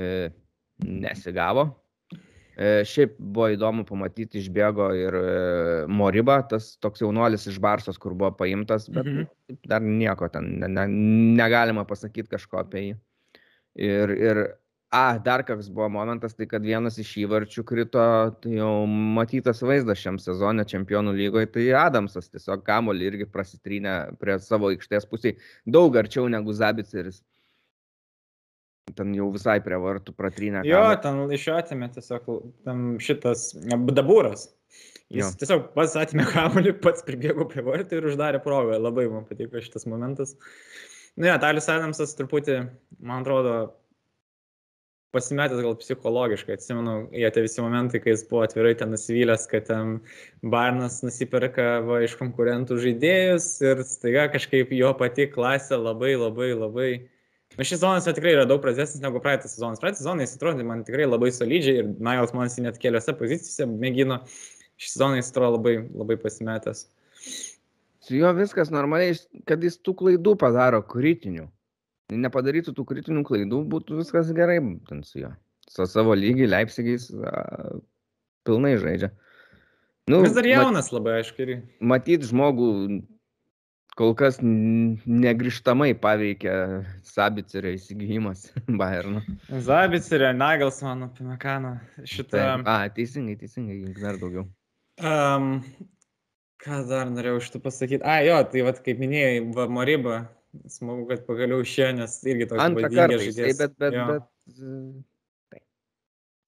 e, 0.00 0.08
nesigavo. 0.86 1.66
E, 2.60 2.70
šiaip 2.88 3.12
buvo 3.20 3.50
įdomu 3.52 3.84
pamatyti, 3.88 4.40
išbėgo 4.40 4.88
ir 4.96 5.18
e, 5.20 5.28
Moriba, 6.00 6.38
tas 6.48 6.72
toks 6.80 7.04
jaunuolis 7.04 7.44
iš 7.52 7.60
Barsos, 7.60 8.00
kur 8.00 8.16
buvo 8.16 8.32
paimtas, 8.40 8.88
bet 8.88 9.04
mhm. 9.04 9.60
dar 9.68 9.84
nieko 9.84 10.28
ten 10.32 10.48
ne, 10.64 10.72
ne, 10.80 10.88
negalima 11.40 11.84
pasakyti 11.88 12.32
kažko 12.38 12.64
apie 12.64 12.86
jį. 12.86 12.98
Ir, 13.80 14.16
ir 14.16 14.42
A, 14.90 15.18
dar 15.22 15.44
koks 15.46 15.68
buvo 15.70 15.86
momentas, 15.88 16.32
tai 16.34 16.48
kad 16.50 16.64
vienas 16.66 16.96
iš 16.98 17.12
įvarčių 17.22 17.62
krito, 17.62 18.02
tai 18.42 18.56
jau 18.56 18.72
matytas 18.90 19.62
vaizdas 19.62 20.00
šiam 20.02 20.16
sezonė 20.18 20.64
čempionų 20.66 21.12
lygoje, 21.14 21.46
tai 21.54 21.68
Adamsas 21.78 22.26
tiesiog 22.32 22.64
kamolį 22.66 23.06
irgi 23.06 23.28
prasitrynė 23.30 23.94
prie 24.18 24.34
savo 24.42 24.72
aikštės 24.74 25.06
pusėje 25.06 25.36
daug 25.62 25.94
arčiau 25.94 26.26
negu 26.32 26.50
Zabiceris. 26.58 27.22
Ten 28.98 29.14
jau 29.14 29.30
visai 29.30 29.60
prie 29.62 29.78
vartų 29.78 30.16
pratrynė. 30.18 30.64
Jo, 30.66 30.82
kamolį. 30.82 31.00
ten 31.06 31.38
iš 31.38 31.46
jo 31.46 31.58
atėmė 31.62 31.92
tiesiog 31.94 32.30
šitas 33.06 33.52
dabūras. 33.94 34.48
Jis 35.10 35.22
jo. 35.22 35.32
tiesiog 35.38 35.68
pats 35.78 35.94
atėmė 36.02 36.26
kamolį, 36.34 36.74
pats 36.82 37.06
pribėgo 37.06 37.46
prie 37.50 37.62
vartų 37.62 38.00
ir 38.00 38.10
uždarė 38.10 38.42
progą. 38.42 38.82
Labai 38.82 39.06
man 39.12 39.22
patiko 39.30 39.62
šitas 39.62 39.86
momentas. 39.86 40.34
Nu, 41.14 41.30
ja, 41.30 41.38
Talis 41.42 41.70
Adamsas 41.70 42.18
truputį, 42.18 42.64
man 42.98 43.22
atrodo, 43.22 43.54
pasimetęs 45.14 45.62
gal 45.64 45.76
psichologiškai. 45.78 46.56
Atsimenu, 46.58 46.94
jie 47.12 47.30
tie 47.34 47.44
visi 47.44 47.62
momentai, 47.62 48.00
kai 48.02 48.14
jis 48.14 48.24
buvo 48.30 48.44
atvirai 48.46 48.74
ten 48.78 48.92
nusivylęs, 48.94 49.46
kad 49.50 49.66
ten 49.68 49.96
Barnas 50.54 51.00
nusiperka 51.04 51.68
va, 51.86 52.00
iš 52.06 52.16
konkurentų 52.20 52.78
žaidėjus 52.84 53.48
ir 53.66 53.82
staiga 53.88 54.28
kažkaip 54.34 54.72
jo 54.76 54.92
pati 54.98 55.28
klasė 55.30 55.80
labai 55.80 56.14
labai 56.18 56.52
labai... 56.54 56.90
Na, 57.58 57.64
šis 57.66 57.80
sezonas 57.80 58.06
tikrai 58.06 58.36
yra 58.36 58.46
daug 58.46 58.62
prastesnis 58.62 59.02
negu 59.02 59.18
praeitas 59.22 59.56
sezonas. 59.56 59.80
Praeitas 59.82 60.04
sezonas 60.04 60.28
jis 60.28 60.38
atrodė 60.38 60.66
man 60.66 60.84
tikrai 60.86 61.08
labai 61.08 61.32
solidžiai 61.34 61.80
ir 61.82 61.88
Niles 61.98 62.34
man 62.36 62.46
jis 62.46 62.60
net 62.62 62.78
keliose 62.82 63.14
pozicijose 63.18 63.66
mėgino. 63.70 64.20
Šis 64.80 64.94
sezonas 64.94 65.24
jis 65.24 65.32
atrodo 65.34 65.56
labai, 65.58 65.74
labai 65.90 66.16
pasimetęs. 66.22 66.84
Su 68.06 68.14
juo 68.16 68.30
viskas 68.38 68.70
normaliai, 68.72 69.18
kad 69.50 69.66
jis 69.66 69.76
tų 69.82 69.96
klaidų 69.98 70.36
padaro 70.38 70.80
kritinių. 70.86 71.50
Nepadarytų 72.10 72.74
tų 72.74 72.84
kritinių 72.88 73.22
klaidų, 73.26 73.62
būtų 73.70 74.00
viskas 74.00 74.32
gerai 74.36 74.58
ten 74.88 75.04
su 75.06 75.22
juo. 75.22 75.32
Su 75.70 75.86
savo 75.86 76.16
lygiai 76.18 76.48
Leipzigais 76.50 77.08
a, 77.14 77.78
pilnai 78.46 78.74
žaidžia. 78.82 79.12
Nu, 80.10 80.22
Vis 80.24 80.34
dar 80.34 80.46
jaunas 80.48 80.88
mat, 80.88 80.96
labai, 80.96 81.20
aišku. 81.20 81.44
Ir... 81.44 81.52
Matyt, 81.78 82.24
žmogų 82.26 82.70
kol 84.00 84.14
kas 84.18 84.38
negrižtamai 84.40 85.92
paveikia 86.02 86.54
Sabicerio 87.06 87.74
įsigijimas 87.76 88.48
Bayerno. 88.80 89.22
Sabicerio, 89.66 90.32
Nagelsmano, 90.34 91.10
Pinakano. 91.16 91.76
Šitą... 92.08 92.62
A, 92.64 92.82
teisingai, 92.96 93.36
teisingai, 93.40 93.82
dar 94.00 94.18
daugiau. 94.20 94.48
Um, 95.00 95.60
ką 96.64 96.82
dar 96.90 97.10
norėjau 97.12 97.40
iš 97.42 97.54
tų 97.54 97.62
pasakyti? 97.68 98.02
A, 98.04 98.20
jo, 98.26 98.40
tai 98.52 98.64
vad, 98.66 98.80
kaip 98.84 99.00
minėjai, 99.02 99.44
va, 99.56 99.68
Moriba, 99.70 100.22
smagu, 100.70 101.06
kad 101.10 101.24
pagaliau 101.28 101.62
išėjo, 101.64 101.94
nes 102.00 102.18
irgi 102.26 102.50
toks 102.50 102.64
Antrą 102.64 102.90
kartą 102.90 103.22
žaidėjas. 103.22 103.60
Bet, 103.60 103.74
bet, 103.80 103.96
jo. 103.96 104.06
bet, 104.10 104.28
tai. 105.52 105.60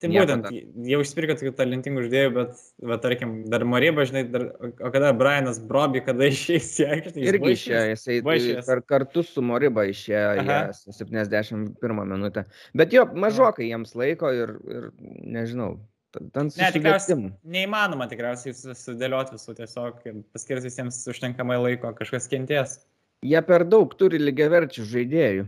Tai 0.03 0.11
būtent, 0.11 0.49
jau 0.91 0.99
išspirko 1.05 1.37
tokių 1.39 1.53
talentingų 1.61 2.05
žaidėjų, 2.09 2.33
bet, 2.35 2.65
va, 2.91 2.99
tarkim, 3.05 3.37
dar 3.53 3.63
Moriba, 3.69 4.07
žinai, 4.09 4.25
dar, 4.33 4.49
o 4.59 4.91
kada 4.95 5.13
Brianas 5.15 5.61
Brobi, 5.63 6.03
kada 6.03 6.27
išėjęs 6.33 6.73
į 6.83 6.89
aikštę? 6.97 7.23
Irgi 7.29 7.55
išėjo, 7.55 7.85
jisai 7.93 8.19
tai 8.27 8.41
kar, 8.67 8.83
kartu 8.97 9.23
su 9.27 9.47
Moriba 9.47 9.87
išėjo 9.93 10.43
71 10.89 12.03
minutę. 12.03 12.49
Bet 12.75 12.95
jo, 12.97 13.07
mažokai 13.15 13.71
jiems 13.71 13.95
laiko 13.99 14.35
ir, 14.35 14.57
ir 14.67 14.91
nežinau, 15.07 15.77
Ten 16.13 16.51
ne, 16.59 16.67
tikriausiai 16.75 17.31
neįmanoma 17.55 18.05
tikriausiai 18.11 18.53
sudėlioti 18.77 19.33
visų 19.33 19.55
tiesiog, 19.57 20.03
paskirs 20.35 20.67
visiems 20.67 20.99
užtenkamai 21.09 21.57
laiko, 21.57 21.95
kažkas 21.97 22.29
kenties. 22.29 22.75
Jie 23.23 23.43
per 23.47 23.65
daug 23.69 23.93
turi 23.99 24.19
lygiaverčių 24.19 24.85
žaidėjų. 24.93 25.47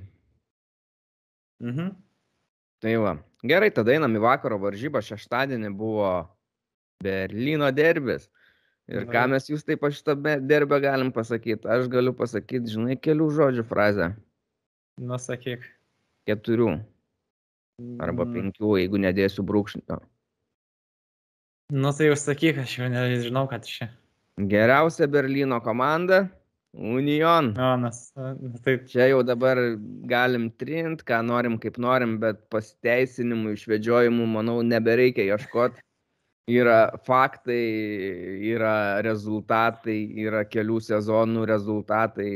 Mhm. 1.65 1.91
Tai 2.85 2.95
va. 3.03 3.17
Gerai, 3.45 3.71
tada 3.75 3.95
einam 3.95 4.15
į 4.17 4.23
vakaro 4.25 4.59
varžybą. 4.63 5.03
Šeštadienį 5.05 5.73
buvo 5.77 6.11
Berlyno 7.05 7.71
derbis. 7.75 8.29
Ir 8.89 9.07
ką 9.09 9.25
mes 9.33 9.49
jūs 9.49 9.65
taip 9.65 9.85
aš 9.87 10.03
šitą 10.03 10.15
derbę 10.45 10.79
galim 10.85 11.11
pasakyti? 11.13 11.65
Aš 11.65 11.89
galiu 11.93 12.13
pasakyti, 12.17 12.69
žinai, 12.75 12.99
kelių 13.01 13.31
žodžių 13.33 13.65
frazę. 13.69 14.11
Nusakyk. 15.01 15.65
Keturių. 16.29 16.75
Arba 18.05 18.27
mm. 18.27 18.35
penkių, 18.37 18.75
jeigu 18.83 19.01
nedėsiu 19.01 19.43
brūkšnio. 19.49 19.99
Nu 21.75 21.93
tai 21.97 22.11
jau 22.11 22.19
sakyk, 22.21 22.61
aš 22.63 22.77
jau 22.79 22.91
nežinau, 22.93 23.47
kad 23.51 23.65
čia. 23.67 23.89
Geriausia 24.37 25.09
Berlyno 25.11 25.59
komanda 25.65 26.27
Union. 26.75 27.55
Jonas. 27.55 28.13
Taip. 28.65 28.87
Čia 28.91 29.09
jau 29.13 29.23
dabar 29.23 29.59
galim 30.11 30.51
trint, 30.59 31.05
ką 31.07 31.21
norim, 31.27 31.59
kaip 31.63 31.79
norim, 31.79 32.19
bet 32.23 32.43
pasiteisinimų, 32.51 33.55
išvedžiojimų, 33.55 34.27
manau, 34.37 34.59
nebereikia 34.67 35.29
ieškoti. 35.31 35.83
Yra 36.51 36.91
faktai, 37.07 37.63
yra 38.51 39.01
rezultatai, 39.07 39.97
yra 40.27 40.43
kelių 40.45 40.81
sezonų 40.85 41.47
rezultatai, 41.49 42.31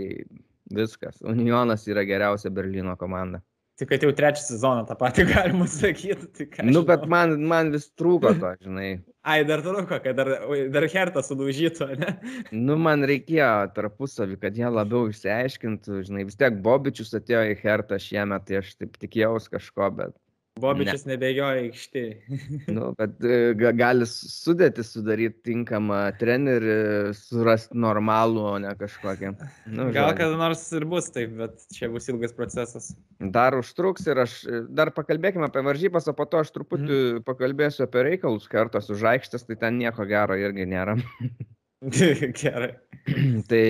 viskas. 0.72 1.20
Unionas 1.20 1.84
yra 1.90 2.06
geriausia 2.08 2.52
Berlyno 2.54 2.96
komanda. 2.96 3.42
Tik 3.78 3.92
kad 3.92 4.02
jau 4.02 4.10
trečią 4.14 4.42
sezoną 4.42 4.86
tą 4.88 4.96
patį 4.98 5.26
galima 5.32 5.68
sakyti. 5.70 6.48
Tai 6.50 6.66
nu, 6.66 6.82
bet 6.86 7.06
man, 7.10 7.36
man 7.46 7.70
vis 7.74 7.86
trūko 7.98 8.34
to, 8.40 8.50
žinai. 8.66 8.90
Ai, 9.28 9.42
dar 9.46 9.62
trūko, 9.62 10.00
kad 10.02 10.16
dar, 10.18 10.30
dar 10.74 10.86
hertą 10.90 11.22
sudaužytų, 11.22 11.88
ne? 12.00 12.14
Nu, 12.54 12.78
man 12.80 13.06
reikėjo 13.06 13.68
tarpusavį, 13.76 14.38
kad 14.42 14.58
jie 14.58 14.70
labiau 14.72 15.10
išsiaiškintų, 15.12 16.02
žinai, 16.08 16.24
vis 16.26 16.38
tiek 16.40 16.56
Bobičius 16.64 17.14
atėjo 17.18 17.44
į 17.52 17.58
hertą 17.62 18.00
šiemet, 18.02 18.48
tai 18.48 18.62
aš 18.62 18.72
taip 18.80 18.96
tikėjausi 18.98 19.52
kažko, 19.54 19.92
bet 20.00 20.16
Bobičius 20.60 21.04
ne. 21.06 21.14
nebėgioja 21.14 21.62
aikštėje. 21.64 22.38
nu, 22.76 22.90
bet 22.98 23.24
e, 23.24 23.38
gali 23.78 24.06
sudėti 24.08 24.84
sudaryti 24.86 25.50
tinkamą 25.50 26.00
trenerį, 26.20 26.76
surasti 27.16 27.78
normalų, 27.78 28.44
o 28.52 28.54
ne 28.62 28.72
kažkokią. 28.78 29.34
Nu, 29.72 29.88
Gal 29.94 30.12
kada 30.18 30.38
nors 30.40 30.62
ir 30.76 30.86
bus 30.88 31.10
taip, 31.14 31.34
bet 31.40 31.66
čia 31.74 31.90
bus 31.92 32.08
ilgas 32.12 32.34
procesas. 32.36 32.90
Dar 33.18 33.56
užtruks 33.58 34.06
ir 34.10 34.22
aš 34.24 34.38
dar 34.68 34.92
pakalbėkime 34.96 35.48
apie 35.48 35.64
varžybas, 35.66 36.08
o 36.10 36.16
po 36.16 36.28
to 36.28 36.42
aš 36.42 36.52
truputį 36.54 36.94
mm. 36.94 37.26
pakalbėsiu 37.28 37.86
apie 37.86 38.06
reikalus 38.12 38.48
kartos 38.50 38.90
už 38.94 39.06
aikštės, 39.14 39.48
tai 39.48 39.58
ten 39.60 39.80
nieko 39.80 40.06
gero 40.08 40.38
irgi 40.38 40.68
nėra. 40.68 40.98
Gerai. 42.42 42.72
tai 43.50 43.64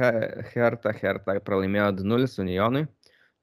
Hertha, 0.00 0.92
Hertha 0.94 1.40
pralaimėjo 1.44 1.90
2-0 2.00 2.38
Unionui, 2.44 2.86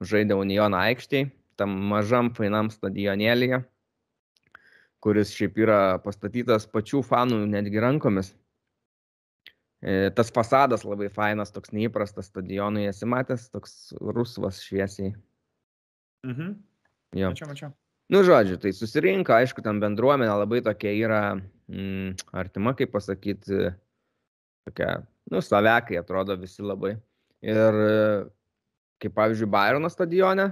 žaidė 0.02 0.38
Unioną 0.40 0.80
aikštėje 0.88 1.32
tam 1.60 1.74
mažam 1.92 2.32
fainam 2.38 2.72
stadionėlyje, 2.74 3.62
kuris 5.04 5.34
šiaip 5.36 5.58
yra 5.62 5.80
pastatytas 6.04 6.68
pačių 6.72 7.04
fanų 7.06 7.44
netgi 7.50 7.82
rankomis. 7.84 8.34
E, 9.78 10.10
tas 10.18 10.32
fasadas 10.34 10.86
labai 10.88 11.10
fainas, 11.14 11.54
toks 11.54 11.74
neįprastas 11.76 12.32
stadionui 12.32 12.88
esi 12.90 13.06
matęs, 13.10 13.50
toks 13.54 13.94
rusvas 14.02 14.64
šviesiai. 14.66 15.14
Mhm. 16.26 16.56
Jo. 17.18 17.30
Mačiau, 17.34 17.50
mačiau. 17.52 17.76
Nu, 18.10 18.24
žodžiu, 18.24 18.56
tai 18.64 18.72
susirinka, 18.72 19.36
aišku, 19.36 19.62
ten 19.64 19.82
bendruomenė 19.84 20.32
labai 20.40 20.62
tokia 20.64 20.94
yra 20.96 21.22
mm, 21.36 22.16
artima, 22.40 22.72
kaip 22.80 22.94
pasakyti, 22.94 23.68
tokia, 24.68 25.02
nu, 25.32 25.42
savekai 25.44 26.00
atrodo 26.00 26.38
visi 26.40 26.64
labai. 26.64 26.94
Ir 27.44 27.80
kaip 29.04 29.14
pavyzdžiui, 29.18 29.50
Bayerno 29.52 29.92
stadione, 29.92 30.50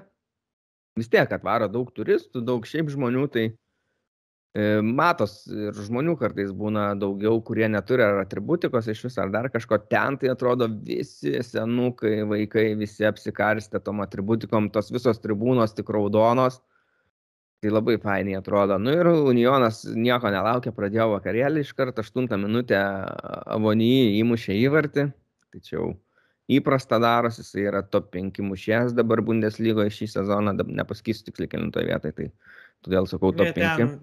vis 0.95 1.11
tiek 1.11 1.31
atvaro 1.31 1.67
daug 1.71 1.91
turistų, 1.95 2.41
daug 2.45 2.65
šiaip 2.67 2.89
žmonių, 2.93 3.25
tai 3.31 3.45
e, 3.49 4.67
matos 4.81 5.41
ir 5.51 5.75
žmonių 5.87 6.15
kartais 6.21 6.53
būna 6.55 6.93
daugiau, 6.99 7.41
kurie 7.43 7.67
neturi 7.71 8.05
ar 8.05 8.21
atributikos 8.23 8.87
iš 8.91 9.05
vis, 9.07 9.17
ar 9.19 9.33
dar 9.33 9.49
kažko 9.53 9.81
ten, 9.91 10.19
tai 10.21 10.31
atrodo 10.31 10.69
visi 10.69 11.35
senukai, 11.43 12.21
vaikai, 12.29 12.69
visi 12.79 13.07
apsikarstę 13.07 13.83
tom 13.83 13.99
atributikom, 14.05 14.71
tos 14.71 14.93
visos 14.95 15.19
tribūnos 15.23 15.75
tik 15.75 15.91
raudonos. 15.91 16.61
Tai 17.63 17.71
labai 17.71 17.95
fainiai 17.97 18.37
atrodo. 18.37 18.75
Nu 18.77 18.91
ir 18.93 19.07
Unionas 19.07 19.85
nieko 19.87 20.29
nelaukia, 20.29 20.75
pradėjo 20.75 21.07
vakarėlį 21.15 21.63
iš 21.63 21.71
karto 21.73 22.03
8 22.03 22.35
minutę 22.37 22.77
Avonyjį 23.55 24.19
įmušė 24.19 24.59
įvartį. 24.59 25.07
Tačiau 25.55 25.93
įprasta 26.51 26.99
darosi, 27.01 27.43
jis 27.43 27.53
yra 27.67 27.81
top 27.83 28.11
5 28.15 28.41
mušėjas 28.45 28.95
dabar 28.97 29.21
Bundeslygoje 29.25 29.93
šį 29.93 30.09
sezoną, 30.17 30.55
nepasakysiu 30.65 31.29
tiksliai 31.29 31.51
kelintoje 31.51 31.89
vietoje, 31.89 32.13
tai 32.17 32.27
todėl 32.85 33.09
sakau 33.09 33.31
top 33.35 33.49
jie 33.49 33.55
5. 33.57 33.79
Ten, 33.81 33.95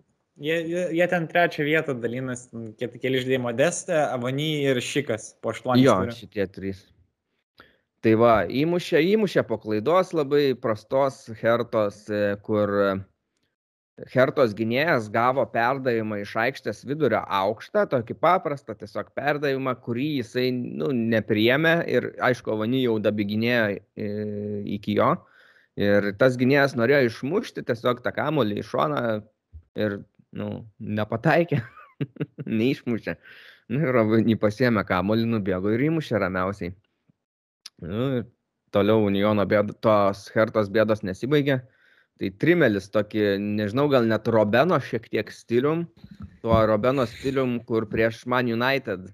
jie, 0.43 0.57
jie, 0.99 1.07
ten 1.13 1.29
trečią 1.31 1.67
vietą 1.69 1.99
dalinas, 2.03 2.49
keli 2.81 3.23
žaidėjai 3.23 3.45
Modestė, 3.47 4.01
Avony 4.09 4.51
ir 4.65 4.83
Šikas 4.83 5.35
po 5.43 5.55
8. 5.55 5.79
Jo, 5.83 6.01
turi. 6.03 6.19
šitie 6.19 6.49
trys. 6.51 6.83
Tai 8.03 8.17
va, 8.19 8.35
įmušė, 8.51 8.99
įmušė 9.13 9.45
po 9.47 9.61
klaidos 9.63 10.11
labai 10.11 10.57
prastos 10.59 11.29
hertos, 11.39 12.03
e, 12.11 12.33
kur 12.43 12.73
Hertos 14.13 14.55
gynėjas 14.57 15.11
gavo 15.13 15.43
perdavimą 15.53 16.23
iš 16.23 16.33
aikštės 16.41 16.81
vidurio 16.89 17.21
aukštą, 17.29 17.85
tokį 17.93 18.17
paprastą 18.25 18.75
tiesiog 18.79 19.11
perdavimą, 19.17 19.75
kurį 19.85 20.07
jisai 20.23 20.47
nu, 20.55 20.89
nepriemė 20.97 21.75
ir 21.93 22.09
aišku, 22.25 22.57
Vany 22.57 22.81
jau 22.87 22.97
dabi 23.05 23.27
gynėjo 23.29 23.67
e, 23.77 24.09
iki 24.79 24.97
jo. 24.97 25.11
Ir 25.77 26.09
tas 26.21 26.39
gynėjas 26.41 26.75
norėjo 26.77 27.11
išmušti 27.11 27.65
tiesiog 27.69 28.01
tą 28.05 28.15
kamolį 28.17 28.59
iš 28.63 28.73
šoną 28.73 29.03
ir 29.85 29.99
nu, 30.41 30.49
nepataikė, 30.81 31.61
neišmušė. 32.61 33.17
Nu, 33.73 33.85
ir 33.85 34.01
Vany 34.09 34.39
pasiemė 34.41 34.87
kamolį, 34.89 35.29
nubėgo 35.37 35.73
ir 35.77 35.85
įmušė 35.91 36.25
ramiausiai. 36.25 36.73
Nu, 37.85 38.25
toliau 38.73 39.05
Uniono 39.05 39.45
bėdos, 39.49 39.77
tos 39.85 40.27
Hertos 40.33 40.73
bėdos 40.73 41.05
nesibaigė. 41.05 41.61
Tai 42.23 42.29
trimelis 42.39 42.85
tokį, 42.95 43.23
nežinau, 43.59 43.89
gal 43.91 44.05
net 44.07 44.29
Robeno 44.31 44.77
šiek 44.79 45.09
tiek 45.11 45.31
stilium, 45.35 45.81
tuo 46.39 46.61
Robeno 46.71 47.03
stilium, 47.11 47.57
kur 47.67 47.89
prieš 47.91 48.21
Man 48.31 48.47
United. 48.47 49.09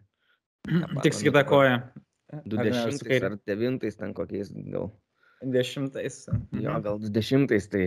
Tik 1.01 1.17
kita 1.17 1.41
koja. 1.49 1.79
20 2.45 3.25
ar 3.25 3.39
9 3.49 3.97
ten 3.97 4.13
kokiais 4.13 4.53
gal. 4.53 4.91
10. 5.41 5.97
Jo, 6.61 6.77
gal 6.85 7.01
20 7.01 7.49
tai, 7.73 7.87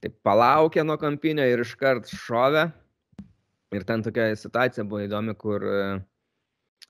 tai 0.00 0.12
palaukė 0.24 0.86
nuo 0.88 0.96
kampinio 0.96 1.44
ir 1.44 1.66
iškart 1.66 2.08
šovė. 2.08 2.70
Ir 3.76 3.84
ten 3.84 4.08
tokia 4.08 4.30
situacija 4.40 4.88
buvo 4.88 5.04
įdomi, 5.04 5.36
kur 5.36 5.68
e, 5.68 5.84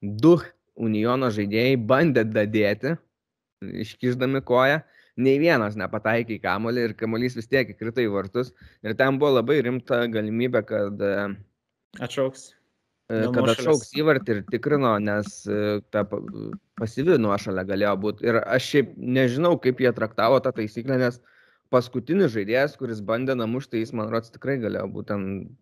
du 0.02 0.36
Uniono 0.78 1.34
žaidėjai 1.34 1.82
bandė 1.82 2.28
dadėti, 2.30 2.94
iškiždami 3.82 4.46
koją 4.46 4.84
nei 5.22 5.38
vienas 5.42 5.76
nepataikė 5.78 6.36
į 6.36 6.42
kamolį 6.42 6.88
ir 6.88 6.96
kamolys 6.98 7.36
vis 7.38 7.48
tiek 7.50 7.70
įkrito 7.74 8.02
į 8.02 8.10
vartus. 8.12 8.52
Ir 8.84 8.96
ten 8.98 9.20
buvo 9.20 9.38
labai 9.38 9.60
rimta 9.66 10.04
galimybė, 10.12 10.64
kad... 10.68 11.06
Atšauks. 12.02 12.50
e, 13.12 13.24
kad 13.34 13.52
atšauks 13.54 13.92
įvartį 14.00 14.36
ir 14.36 14.42
tikrino, 14.52 14.94
nes 15.02 15.42
e, 15.46 15.80
ta 15.94 16.04
pasyvi 16.80 17.18
nuošalė 17.20 17.66
galėjo 17.68 17.96
būti. 18.04 18.28
Ir 18.30 18.40
aš 18.42 18.70
šiaip 18.74 18.94
nežinau, 18.96 19.56
kaip 19.62 19.82
jie 19.84 19.92
traktavo 19.96 20.40
tą 20.44 20.54
taisyklę, 20.56 20.98
nes 21.02 21.20
paskutinis 21.72 22.32
žaidėjas, 22.34 22.78
kuris 22.80 23.02
bandė 23.04 23.36
namušti, 23.38 23.82
jis 23.82 23.94
man 23.96 24.12
rodos 24.12 24.32
tikrai 24.34 24.58
galėjo 24.62 24.88
būtent 24.96 25.52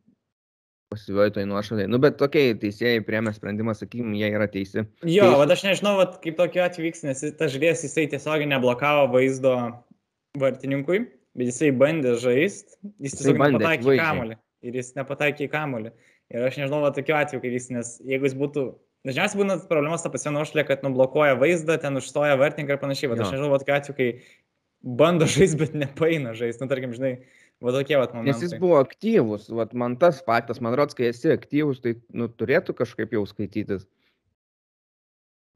pasyvioj 0.91 1.31
toj 1.37 1.47
nuošaliai. 1.47 1.89
Nu, 1.91 2.01
bet 2.03 2.19
tokiai 2.21 2.57
teisėjai 2.59 3.05
priemė 3.07 3.33
sprendimą, 3.37 3.77
sakykim, 3.79 4.13
jie 4.19 4.31
yra 4.35 4.49
teisi. 4.51 4.85
Jo, 5.07 5.29
Teis... 5.29 5.39
bet 5.43 5.55
aš 5.55 5.65
nežinau, 5.69 5.95
vat, 6.01 6.19
kaip 6.25 6.37
tokiu 6.41 6.65
atveju 6.67 6.89
vyks, 6.89 7.05
nes 7.07 7.25
tas 7.39 7.55
žaidėjas 7.55 7.87
jisai 7.87 8.09
tiesiog 8.11 8.45
neblokavo 8.51 9.07
vaizdo 9.15 9.55
vartininkui, 10.41 11.05
bet 11.39 11.53
jisai 11.53 11.71
bandė 11.79 12.17
žaisti, 12.23 12.79
jis 13.07 13.19
tiesiog 13.21 13.39
bandė, 13.41 13.63
nepataikė 13.63 13.97
į 13.97 14.03
kamolį. 14.03 14.39
Ir 14.67 14.77
jis 14.77 14.93
nepataikė 14.99 15.47
į 15.47 15.53
kamolį. 15.55 15.95
Ir 16.31 16.47
aš 16.47 16.61
nežinau, 16.61 16.83
va, 16.85 16.93
tokiu 16.95 17.17
atveju, 17.19 17.43
kai 17.43 17.55
vyks, 17.55 17.73
nes 17.75 17.97
jeigu 18.07 18.29
jis 18.29 18.39
būtų 18.39 18.71
Dažniausiai 19.09 19.39
būna 19.41 19.55
problemas 19.65 20.03
ta 20.05 20.11
pasia 20.13 20.29
nuošlė, 20.29 20.67
kad 20.69 20.83
nublokuoja 20.85 21.39
vaizdą, 21.41 21.79
ten 21.81 21.97
užstoja 21.97 22.35
vartininką 22.37 22.77
ir 22.77 22.81
panašiai. 22.83 23.09
Bet 23.09 23.23
aš 23.25 23.31
nežinau, 23.33 23.57
tokiu 23.57 23.73
atveju, 23.79 23.95
kai 23.97 24.09
bando 25.01 25.25
žaisti, 25.25 25.57
bet 25.63 25.77
nepaina 25.77 26.35
žaisti. 26.37 26.61
Nu, 26.61 26.69
tarkim, 26.69 26.93
žinai, 26.93 27.15
Va 27.61 27.73
tokie 27.77 27.97
vat 28.01 28.15
momentai. 28.15 28.33
Nes 28.33 28.45
jis 28.47 28.55
buvo 28.61 28.79
aktyvus, 28.81 29.51
vat 29.53 29.75
man 29.77 29.99
tas 30.01 30.23
faktas, 30.25 30.63
man 30.65 30.77
rodos, 30.79 30.97
kai 30.97 31.11
esi 31.11 31.33
aktyvus, 31.35 31.83
tai 31.85 31.99
nu, 32.17 32.31
turėtų 32.33 32.75
kažkaip 32.79 33.13
jau 33.13 33.27
skaitytis. 33.29 33.85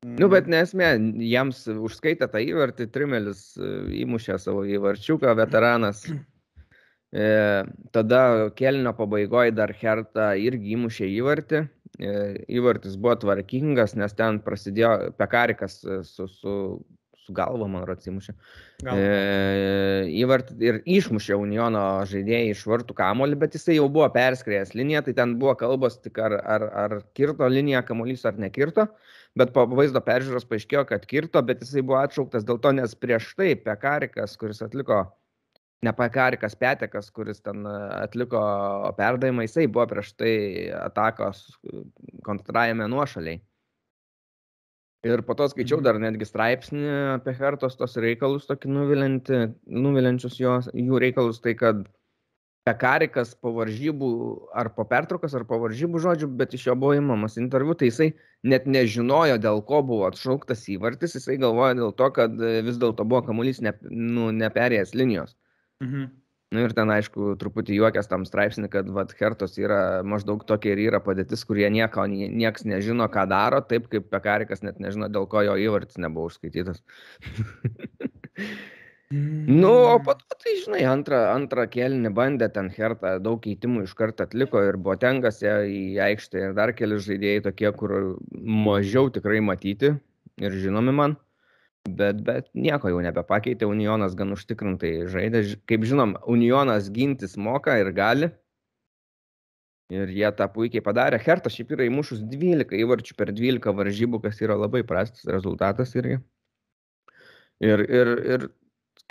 Mm. 0.04 0.18
Nu, 0.20 0.28
bet 0.28 0.50
nesmė, 0.52 0.90
jiems 1.24 1.62
užskaitė 1.72 2.28
tą 2.28 2.42
įvartį, 2.44 2.90
Trimelis 2.92 3.46
įmušė 4.04 4.36
savo 4.42 4.66
įvarčiuką, 4.68 5.32
veteranas. 5.40 6.04
E, 7.14 7.26
tada 7.94 8.50
kelnio 8.58 8.90
pabaigoje 8.98 9.52
dar 9.54 9.70
Herta 9.78 10.32
irgi 10.34 10.72
įmušė 10.74 11.06
įvartį. 11.14 11.60
E, 12.02 12.14
įvartis 12.58 12.96
buvo 12.98 13.14
tvarkingas, 13.22 13.94
nes 13.94 14.16
ten 14.18 14.40
prasidėjo 14.42 15.12
Pekarikas 15.14 15.78
su, 16.08 16.26
su 16.26 16.54
su 17.24 17.32
galva, 17.36 17.66
man 17.70 17.82
atrodo, 17.82 17.98
atsimušė. 17.98 18.34
E, 18.92 18.98
įvart 20.20 20.52
ir 20.62 20.80
išmušė 20.96 21.38
Uniono 21.40 21.82
žaidėjai 22.10 22.52
iš 22.52 22.64
vartų 22.68 22.96
kamolį, 22.98 23.38
bet 23.40 23.56
jisai 23.56 23.78
jau 23.78 23.88
buvo 23.92 24.08
perskrėjęs 24.14 24.74
liniją, 24.76 25.04
tai 25.06 25.16
ten 25.16 25.34
buvo 25.40 25.56
kalbos 25.60 25.98
tik 26.04 26.20
ar, 26.22 26.36
ar, 26.56 26.68
ar 26.84 26.96
kirto 27.16 27.48
liniją 27.48 27.84
kamolys 27.88 28.26
ar 28.28 28.38
nekirto, 28.40 28.86
bet 29.38 29.54
po 29.56 29.66
vaizdo 29.72 30.02
peržiūros 30.04 30.48
paaiškėjo, 30.50 30.84
kad 30.92 31.08
kirto, 31.10 31.42
bet 31.46 31.64
jisai 31.64 31.84
buvo 31.84 32.02
atšauktas 32.02 32.46
dėl 32.48 32.60
to, 32.60 32.74
nes 32.76 32.96
prieš 32.98 33.32
tai 33.38 33.54
Pekarikas, 33.56 34.36
kuris 34.40 34.60
atliko 34.66 35.06
ne 35.84 35.92
Pekarikas 35.96 36.56
Petekas, 36.60 37.10
kuris 37.14 37.42
ten 37.44 37.64
atliko 37.68 38.40
perdavimą, 38.98 39.44
jisai 39.48 39.66
buvo 39.68 39.88
prieš 39.90 40.14
tai 40.20 40.36
atakos 40.80 41.46
kontrajame 42.24 42.88
nuošaliai. 42.92 43.40
Ir 45.04 45.20
po 45.26 45.36
to 45.36 45.48
skaičiau 45.52 45.78
mhm. 45.78 45.84
dar 45.84 45.98
netgi 46.00 46.28
straipsnį 46.28 46.84
apie 47.18 47.34
Hertos 47.36 47.76
tos 47.76 47.98
reikalus, 48.00 48.48
tokį 48.48 48.72
nuviliančius 48.72 50.40
jos, 50.40 50.70
jų 50.72 51.02
reikalus, 51.02 51.42
tai 51.44 51.52
kad 51.60 51.84
Pekarikas 52.64 53.34
po 53.36 53.50
varžybų, 53.52 54.10
ar 54.56 54.70
po 54.72 54.86
pertraukos, 54.88 55.34
ar 55.36 55.42
po 55.44 55.58
varžybų 55.60 56.00
žodžių, 56.00 56.30
bet 56.40 56.54
iš 56.56 56.70
jo 56.70 56.74
buvo 56.80 56.94
įmamas 56.96 57.36
interviu, 57.36 57.74
tai 57.76 57.90
jisai 57.90 58.06
net 58.48 58.64
nežinojo, 58.64 59.36
dėl 59.36 59.60
ko 59.68 59.82
buvo 59.84 60.06
atšauktas 60.08 60.64
įvartis, 60.72 61.18
jisai 61.18 61.36
galvojo 61.42 61.74
dėl 61.82 61.92
to, 61.98 62.08
kad 62.16 62.40
vis 62.40 62.80
dėlto 62.80 63.04
buvo 63.04 63.20
kamuolys 63.26 63.60
ne, 63.60 63.74
nu, 63.92 64.30
neperėjęs 64.32 64.96
linijos. 64.96 65.36
Mhm. 65.84 66.08
Nu 66.52 66.62
ir 66.62 66.74
ten, 66.76 66.90
aišku, 66.92 67.32
truputį 67.40 67.78
juokęs 67.80 68.08
tam 68.10 68.26
straipsnį, 68.28 68.68
kad 68.70 68.90
vat, 68.94 69.14
Hertos 69.18 69.56
yra 69.58 70.04
maždaug 70.06 70.44
tokia 70.46 70.74
ir 70.74 70.84
yra 70.84 71.00
padėtis, 71.02 71.42
kurie 71.48 71.66
nieko, 71.72 72.04
nieks 72.10 72.66
nežino, 72.68 73.08
ką 73.10 73.24
daro, 73.30 73.62
taip 73.64 73.88
kaip 73.92 74.06
Pekarikas 74.12 74.62
net 74.66 74.78
nežino, 74.82 75.08
dėl 75.10 75.26
ko 75.30 75.42
jo 75.46 75.56
įvartis 75.58 75.98
nebuvo 76.04 76.28
užskaitytas. 76.30 76.84
nu, 79.64 79.72
o 79.72 79.96
po 80.04 80.14
to, 80.20 80.38
tai 80.44 80.54
žinai, 80.60 80.84
antrą, 80.92 81.24
antrą 81.32 81.66
kėlinį 81.72 82.14
bandė 82.14 82.50
ten 82.54 82.70
Hertą, 82.76 83.16
daug 83.24 83.42
keitimų 83.42 83.88
iš 83.88 83.96
karto 83.98 84.28
atliko 84.28 84.62
ir 84.68 84.78
buvo 84.78 84.98
tengas 85.00 85.42
į 85.42 85.98
aikštę 86.06 86.48
ir 86.50 86.56
dar 86.60 86.76
keli 86.76 87.00
žaidėjai 87.02 87.48
tokie, 87.48 87.70
kur 87.80 87.98
mažiau 88.68 89.10
tikrai 89.10 89.42
matyti 89.42 89.96
ir 90.44 90.62
žinomi 90.62 90.94
man. 91.02 91.18
Bet, 91.84 92.22
bet 92.24 92.46
nieko 92.56 92.88
jau 92.88 93.00
nebepakeitė, 93.04 93.66
Unionas 93.68 94.14
gan 94.16 94.32
užtikrintai 94.32 95.04
žaidė. 95.12 95.42
Kaip 95.68 95.84
žinom, 95.84 96.14
Unionas 96.32 96.88
gintis 96.92 97.36
moka 97.36 97.76
ir 97.76 97.90
gali. 97.92 98.30
Ir 99.92 100.08
jie 100.08 100.30
tą 100.32 100.46
puikiai 100.48 100.80
padarė. 100.80 101.18
Hertas 101.20 101.52
šiaip 101.52 101.74
yra 101.76 101.84
įmušus 101.84 102.22
12 102.30 102.72
įvarčių 102.80 103.16
per 103.18 103.34
12 103.36 103.74
varžybų, 103.76 104.22
kas 104.24 104.40
yra 104.40 104.56
labai 104.56 104.80
prastas 104.88 105.28
rezultatas 105.28 105.92
irgi. 106.00 106.22
Ir, 107.60 107.84
ir, 107.84 108.12
ir 108.32 108.46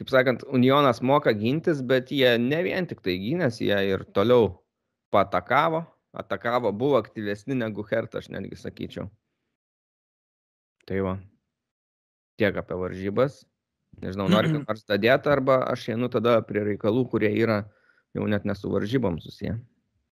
kaip 0.01 0.09
sakant, 0.09 0.41
Unionas 0.49 1.03
moka 1.05 1.31
gintis, 1.37 1.83
bet 1.85 2.09
jie 2.11 2.31
ne 2.41 2.63
vien 2.65 2.89
tik 2.89 3.03
tai 3.05 3.19
gynės, 3.21 3.61
jie 3.61 3.77
ir 3.91 4.01
toliau 4.17 4.49
patakavo, 5.13 5.83
atakavo, 6.17 6.73
buvo 6.73 6.97
aktyvesni 6.97 7.53
negu 7.61 7.85
Hertas, 7.85 8.25
aš 8.25 8.33
netgi 8.33 8.57
sakyčiau. 8.57 9.05
Tai 10.89 11.05
va 11.05 11.13
tiek 12.43 12.59
apie 12.59 12.77
varžybas. 12.79 13.41
Nežinau, 14.03 14.27
nori 14.31 14.51
ką 14.51 14.63
nors 14.63 14.83
dadėti, 14.89 15.29
arba 15.31 15.61
aš 15.69 15.91
einu 15.93 16.09
tada 16.11 16.39
prie 16.47 16.63
reikalų, 16.73 17.05
kurie 17.11 17.29
yra 17.31 17.63
jau 18.17 18.25
net 18.29 18.45
nesu 18.49 18.71
varžybom 18.73 19.19
susiję. 19.23 19.57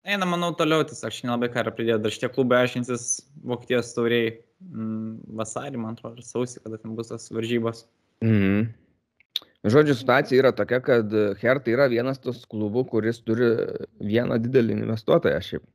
Eina, 0.01 0.25
manau, 0.25 0.49
toliau, 0.57 0.82
tiesiog 0.88 1.11
aš 1.11 1.19
nelabai 1.27 1.51
ką 1.53 1.65
pridėti. 1.75 2.01
Dar 2.01 2.13
šitie 2.13 2.29
klubai 2.34 2.63
aiškinsis 2.63 3.07
Vokietijos 3.45 3.91
tauriai 3.93 4.32
mm, 4.34 5.36
vasarį, 5.38 5.82
man 5.82 5.97
atrodo, 5.97 6.17
ar 6.17 6.25
sausį, 6.25 6.63
kada 6.63 6.79
ten 6.82 6.95
bus 6.97 7.11
tas 7.13 7.27
varžybos. 7.34 7.84
Mhm. 8.25 8.71
Žodžiu, 9.61 9.93
situacija 9.93 10.41
yra 10.41 10.49
tokia, 10.57 10.79
kad 10.82 11.13
Hertha 11.38 11.69
yra 11.69 11.86
vienas 11.91 12.17
tos 12.21 12.41
klubų, 12.49 12.88
kuris 12.89 13.19
turi 13.21 13.51
vieną 14.01 14.39
didelį 14.41 14.79
investuotoją 14.79 15.41
šiaip. 15.45 15.65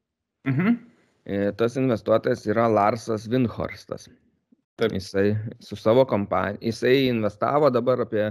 Mhm. 0.50 0.74
E, 1.26 1.38
tas 1.59 1.78
investuotojas 1.78 2.42
yra 2.50 2.66
Larsas 2.70 3.28
Winhorstas. 3.30 4.09
Taip. 4.77 4.93
Jisai 4.93 5.37
su 5.61 5.77
savo 5.77 6.05
kompanija, 6.05 6.59
jisai 6.61 7.07
investavo 7.09 7.70
dabar 7.72 8.03
apie, 8.05 8.27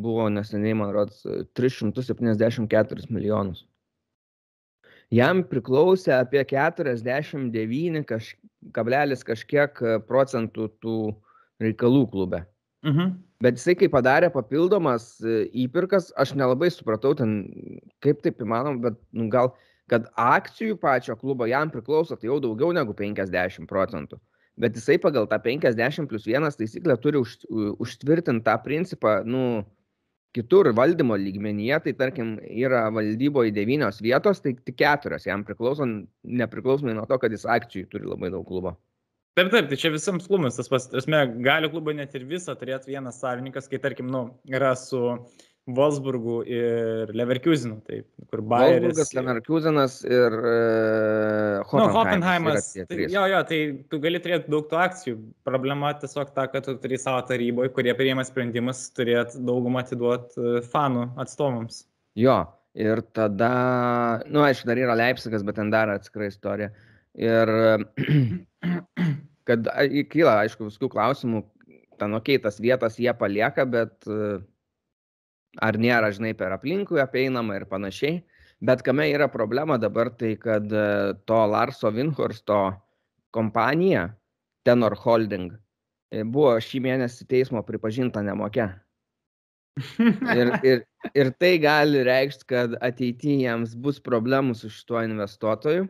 buvo 0.00 0.28
neseniai, 0.32 0.74
man 0.74 0.92
rodos, 0.94 1.26
374 1.58 3.10
milijonus. 3.12 3.66
Jam 5.12 5.42
priklausė 5.50 6.14
apie 6.16 6.44
49 6.48 8.06
kaž, 8.08 8.30
kablelis 8.72 9.26
kažkiek 9.26 9.82
procentų 10.08 10.70
tų 10.80 10.96
reikalų 11.60 12.06
klube. 12.14 12.44
Mhm. 12.86 13.18
Bet 13.44 13.56
jisai, 13.56 13.74
kai 13.76 13.88
padarė 13.92 14.28
papildomas 14.32 15.14
e, 15.24 15.42
įpirkas, 15.64 16.10
aš 16.20 16.34
nelabai 16.36 16.68
supratau 16.72 17.12
ten, 17.16 17.42
kaip 18.04 18.20
taip 18.24 18.40
įmanom, 18.44 18.80
bet 18.84 18.96
nu, 19.16 19.28
gal, 19.32 19.52
kad 19.92 20.08
akcijų 20.16 20.76
pačio 20.80 21.16
klubo 21.20 21.48
jam 21.48 21.72
priklauso 21.72 22.16
tai 22.16 22.28
jau 22.28 22.36
daugiau 22.40 22.72
negu 22.76 22.96
50 22.96 23.68
procentų 23.68 24.20
bet 24.60 24.76
jisai 24.76 24.98
pagal 25.02 25.28
tą 25.30 25.40
50 25.42 26.08
plus 26.10 26.26
1 26.28 26.56
taisyklę 26.60 26.96
turi 27.00 27.20
už, 27.20 27.36
užtvirtinti 27.80 28.44
tą 28.46 28.56
principą, 28.64 29.20
nu, 29.24 29.64
kitur 30.36 30.70
valdymo 30.74 31.16
lygmenyje, 31.18 31.80
tai 31.86 31.94
tarkim 31.98 32.36
yra 32.44 32.84
valdyboje 32.94 33.54
devynios 33.54 33.98
vietos, 34.04 34.42
tai 34.44 34.54
tik 34.54 34.76
keturios 34.78 35.26
jam 35.26 35.42
priklauso, 35.46 35.88
nepriklausomai 36.22 36.94
nuo 36.94 37.06
to, 37.10 37.18
kad 37.18 37.34
jis 37.34 37.48
akcijų 37.48 37.90
turi 37.90 38.10
labai 38.10 38.30
daug 38.30 38.46
klubo. 38.46 38.76
Taip, 39.38 39.50
taip, 39.52 39.68
tai 39.70 39.78
čia 39.78 39.92
visams 39.94 40.26
klubams 40.28 40.58
tas 40.58 40.68
pats, 40.70 40.88
esmė, 41.00 41.22
gali 41.46 41.70
klubai 41.70 41.94
net 41.98 42.14
ir 42.18 42.26
visą 42.28 42.54
turėti 42.58 42.92
vienas 42.92 43.20
savininkas, 43.22 43.70
kai 43.70 43.78
tarkim, 43.82 44.10
nu, 44.10 44.24
yra 44.50 44.72
su 44.78 45.00
Wolfsburgu 45.76 46.40
ir 46.48 47.10
Leverkusenu, 47.16 47.78
taip, 47.88 48.06
kur 48.30 48.42
Bayeris. 48.50 48.82
Wolfsburgas, 48.84 49.12
Leverkusenas 49.16 49.96
ir 50.08 50.36
uh, 50.38 51.64
Hoffenheimas. 51.70 51.82
Nu, 51.82 51.96
Hoffenheimas. 51.96 52.70
Tai, 52.90 52.98
jo, 53.14 53.24
jo, 53.32 53.40
tai 53.50 53.60
tu 53.92 54.00
gali 54.02 54.20
turėti 54.22 54.52
daug 54.52 54.68
tų 54.70 54.80
akcijų. 54.82 55.16
Problema 55.48 55.92
tiesiog 56.00 56.32
ta, 56.36 56.46
kad 56.52 56.66
tu 56.66 56.76
turi 56.82 56.98
savo 57.00 57.22
taryboje, 57.28 57.72
kurie 57.76 57.94
priima 57.98 58.24
sprendimus, 58.26 58.86
turėti 58.96 59.42
daugumą 59.46 59.84
atiduoti 59.84 60.40
e, 60.40 60.64
fanų 60.72 61.08
atstovams. 61.22 61.84
Jo, 62.18 62.42
ir 62.74 63.04
tada, 63.16 63.50
na, 63.50 64.28
nu, 64.28 64.44
aišku, 64.46 64.68
dar 64.70 64.80
yra 64.82 64.98
Leipzigas, 64.98 65.46
bet 65.46 65.58
ten 65.60 65.72
dar 65.72 65.92
atskira 65.94 66.28
istorija. 66.30 66.70
Ir 67.18 67.54
kad 69.50 69.72
kyla, 70.12 70.40
aišku, 70.44 70.68
viskų 70.68 70.90
klausimų, 70.92 71.44
ten, 72.00 72.14
okei, 72.16 72.38
okay, 72.38 72.44
tas 72.44 72.60
vietas 72.62 72.98
jie 73.00 73.12
palieka, 73.16 73.66
bet 73.68 74.08
uh, 74.08 74.40
ar 75.58 75.78
nėra, 75.80 76.10
žinai, 76.14 76.34
per 76.38 76.54
aplinkui 76.54 77.00
apeinama 77.02 77.58
ir 77.58 77.66
panašiai. 77.70 78.20
Bet 78.60 78.84
kame 78.84 79.08
yra 79.08 79.30
problema 79.32 79.78
dabar, 79.80 80.10
tai 80.20 80.34
kad 80.36 80.68
e, 80.68 81.14
to 81.24 81.40
Larso 81.48 81.90
Vinhorsto 81.90 82.60
kompanija, 83.32 84.10
Tenor 84.68 84.94
Holding, 85.00 85.54
e, 86.12 86.22
buvo 86.22 86.58
šį 86.60 86.82
mėnesį 86.84 87.26
teismo 87.30 87.62
pripažinta 87.64 88.22
nemokia. 88.22 88.68
Ir, 89.80 90.52
ir, 90.70 90.82
ir 91.16 91.30
tai 91.40 91.54
gali 91.62 92.04
reikšti, 92.04 92.46
kad 92.52 92.76
ateityje 92.84 93.46
jiems 93.46 93.72
bus 93.80 94.02
problemų 94.04 94.58
su 94.58 94.68
šituo 94.68 95.00
investuotoju, 95.08 95.88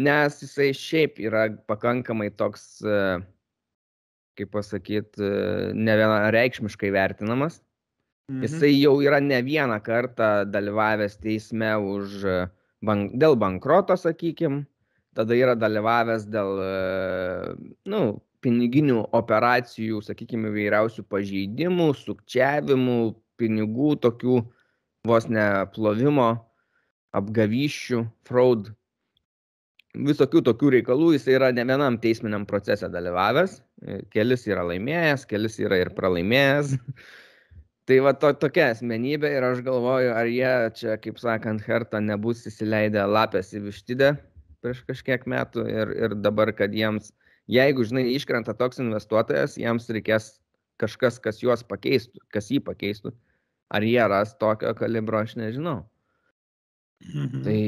nes 0.00 0.40
jisai 0.40 0.70
šiaip 0.72 1.20
yra 1.20 1.50
pakankamai 1.68 2.30
toks, 2.32 2.80
e, 2.80 3.20
kaip 4.40 4.48
pasakyti, 4.56 5.28
ne 5.76 5.98
vienareikšmiškai 6.00 6.88
vertinamas. 6.94 7.60
Mhm. 8.32 8.42
Jisai 8.46 8.72
jau 8.80 8.96
yra 9.04 9.20
ne 9.20 9.42
vieną 9.44 9.76
kartą 9.84 10.32
dalyvavęs 10.48 11.18
teisme 11.20 11.74
už, 11.76 12.22
bank, 12.80 13.12
dėl 13.20 13.36
bankroto, 13.36 13.96
sakykim, 14.00 14.62
tada 15.12 15.36
yra 15.36 15.52
dalyvavęs 15.58 16.24
dėl, 16.32 16.62
nu, 17.92 18.02
piniginių 18.42 19.02
operacijų, 19.14 20.00
sakykime, 20.02 20.50
įvairiausių 20.50 21.04
pažeidimų, 21.12 21.92
sukčiavimų, 22.00 22.98
pinigų 23.38 23.94
tokių 24.02 24.40
vos 25.06 25.28
ne 25.28 25.46
plovimo, 25.74 26.30
apgavyščių, 27.12 28.00
fraud, 28.26 28.70
visokių 29.92 30.42
tokių 30.48 30.72
reikalų, 30.78 31.12
jis 31.18 31.28
yra 31.36 31.52
ne 31.52 31.66
vienam 31.68 31.98
teisminiam 32.00 32.46
procese 32.48 32.88
dalyvavęs, 32.88 33.60
kelis 34.14 34.46
yra 34.48 34.64
laimėjęs, 34.70 35.26
kelis 35.28 35.60
yra 35.60 35.82
ir 35.84 35.92
pralaimėjęs. 35.98 36.78
tai 37.92 38.00
va 38.00 38.14
to, 38.16 38.32
tokia 38.40 38.70
asmenybė 38.72 39.34
ir 39.36 39.44
aš 39.44 39.60
galvoju, 39.66 40.12
ar 40.16 40.28
jie 40.32 40.52
čia, 40.80 40.96
kaip 40.96 41.20
sakant, 41.20 41.60
Hertą 41.68 42.00
nebus 42.00 42.46
įsileidę 42.48 43.04
lapės 43.04 43.52
į 43.52 43.66
vištidę 43.68 44.14
prieš 44.62 44.80
kažkiek 44.88 45.26
metų 45.28 45.66
ir, 45.68 45.92
ir 45.98 46.14
dabar, 46.24 46.52
kad 46.56 46.72
jiems 46.72 47.10
jeigu, 47.50 47.84
žinai, 47.86 48.06
iškrenta 48.16 48.54
toks 48.58 48.80
investuotojas, 48.82 49.58
jiems 49.60 49.88
reikės 49.92 50.36
kažkas, 50.82 51.18
kas 51.22 51.42
juos 51.42 51.64
pakeistų, 51.66 52.22
kas 52.32 52.50
jį 52.50 52.62
pakeistų. 52.66 53.12
Ar 53.72 53.84
jie 53.86 54.02
ras 54.08 54.34
tokio 54.40 54.74
kalibro, 54.76 55.22
aš 55.22 55.36
nežinau. 55.40 55.82
Mhm. 57.02 57.42
Tai 57.42 57.58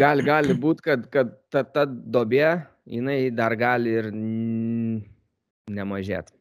gali, 0.00 0.24
gali 0.26 0.56
būti, 0.58 0.84
kad, 0.88 1.06
kad 1.12 1.34
ta, 1.52 1.62
ta 1.62 1.84
dobė, 1.86 2.66
jinai 2.90 3.30
dar 3.30 3.54
gali 3.60 3.92
ir 4.00 4.10
nemažėti. 5.70 6.39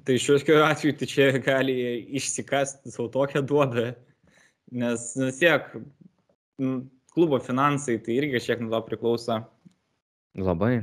Tai 0.00 0.16
šiuo 0.18 0.38
atveju 0.64 0.96
tai 0.98 1.06
čia 1.06 1.26
gali 1.44 1.74
išsikasti 2.16 2.90
savo 2.90 3.10
tokią 3.12 3.42
duobę, 3.44 3.92
nes 4.72 5.04
vis 5.20 5.38
tiek 5.38 5.68
klubo 7.12 7.38
finansai 7.44 7.98
tai 8.00 8.16
irgi 8.16 8.40
šiek 8.40 8.58
tiek 8.58 8.64
nuo 8.64 8.72
to 8.72 8.86
priklauso. 8.88 9.36
Labai. 10.40 10.80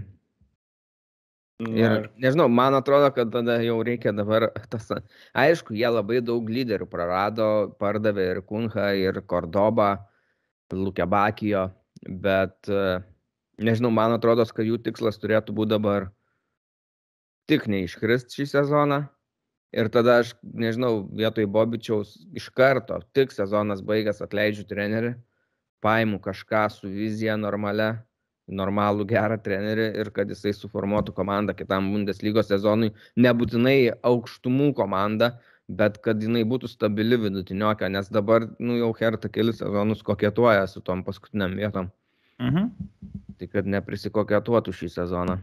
Ir 1.59 2.05
nežinau, 2.21 2.45
man 2.47 2.77
atrodo, 2.77 3.09
kad 3.11 3.33
tada 3.33 3.57
jau 3.59 3.81
reikia 3.83 4.13
dabar 4.15 4.45
tas, 4.71 4.85
aišku, 5.35 5.73
jie 5.75 5.89
labai 5.91 6.21
daug 6.23 6.47
lyderių 6.47 6.87
prarado, 6.87 7.49
pardavė 7.81 8.29
ir 8.35 8.39
Kunha, 8.47 8.93
ir 8.95 9.19
Kordobą, 9.27 9.89
Lukebakijo, 10.71 11.65
bet 12.07 12.69
nežinau, 13.59 13.91
man 13.91 14.15
atrodo, 14.15 14.45
kad 14.47 14.69
jų 14.69 14.79
tikslas 14.85 15.19
turėtų 15.19 15.57
būti 15.57 15.73
dabar 15.73 16.07
tik 17.49 17.65
neiškrist 17.71 18.35
šį 18.37 18.45
sezoną. 18.53 19.03
Ir 19.75 19.89
tada 19.93 20.19
aš, 20.23 20.33
nežinau, 20.41 21.03
vietoj 21.13 21.45
Bobičiaus 21.53 22.15
iš 22.37 22.47
karto, 22.57 22.97
tik 23.13 23.33
sezonas 23.33 23.83
baigęs, 23.85 24.21
atleidžiu 24.25 24.65
trenerių, 24.69 25.13
paimu 25.85 26.17
kažką 26.23 26.63
su 26.73 26.89
vizija 26.89 27.35
normalia 27.37 27.91
normalų 28.49 29.05
gerą 29.09 29.37
trenerį 29.45 29.85
ir 30.01 30.09
kad 30.13 30.31
jisai 30.31 30.55
suformuotų 30.57 31.13
komandą 31.13 31.53
kitam 31.53 31.91
Bundeslygos 31.93 32.49
sezonui, 32.49 32.91
nebūtinai 33.13 33.93
aukštumų 34.09 34.71
komandą, 34.79 35.35
bet 35.69 35.99
kad 36.05 36.21
jinai 36.23 36.41
būtų 36.49 36.71
stabili 36.71 37.19
vidutiniokė, 37.21 37.91
nes 37.93 38.09
dabar, 38.09 38.47
nu, 38.57 38.79
jau 38.79 38.89
Herta 38.97 39.29
kelius 39.29 39.61
sezonus 39.61 40.01
kokietuoja 40.05 40.65
su 40.67 40.81
tom 40.81 41.05
paskutiniam 41.05 41.53
vietom. 41.59 41.91
Mhm. 42.41 42.71
Tai 43.39 43.47
kad 43.53 43.69
neprisikokietuotų 43.69 44.73
šį 44.75 44.93
sezoną. 44.97 45.37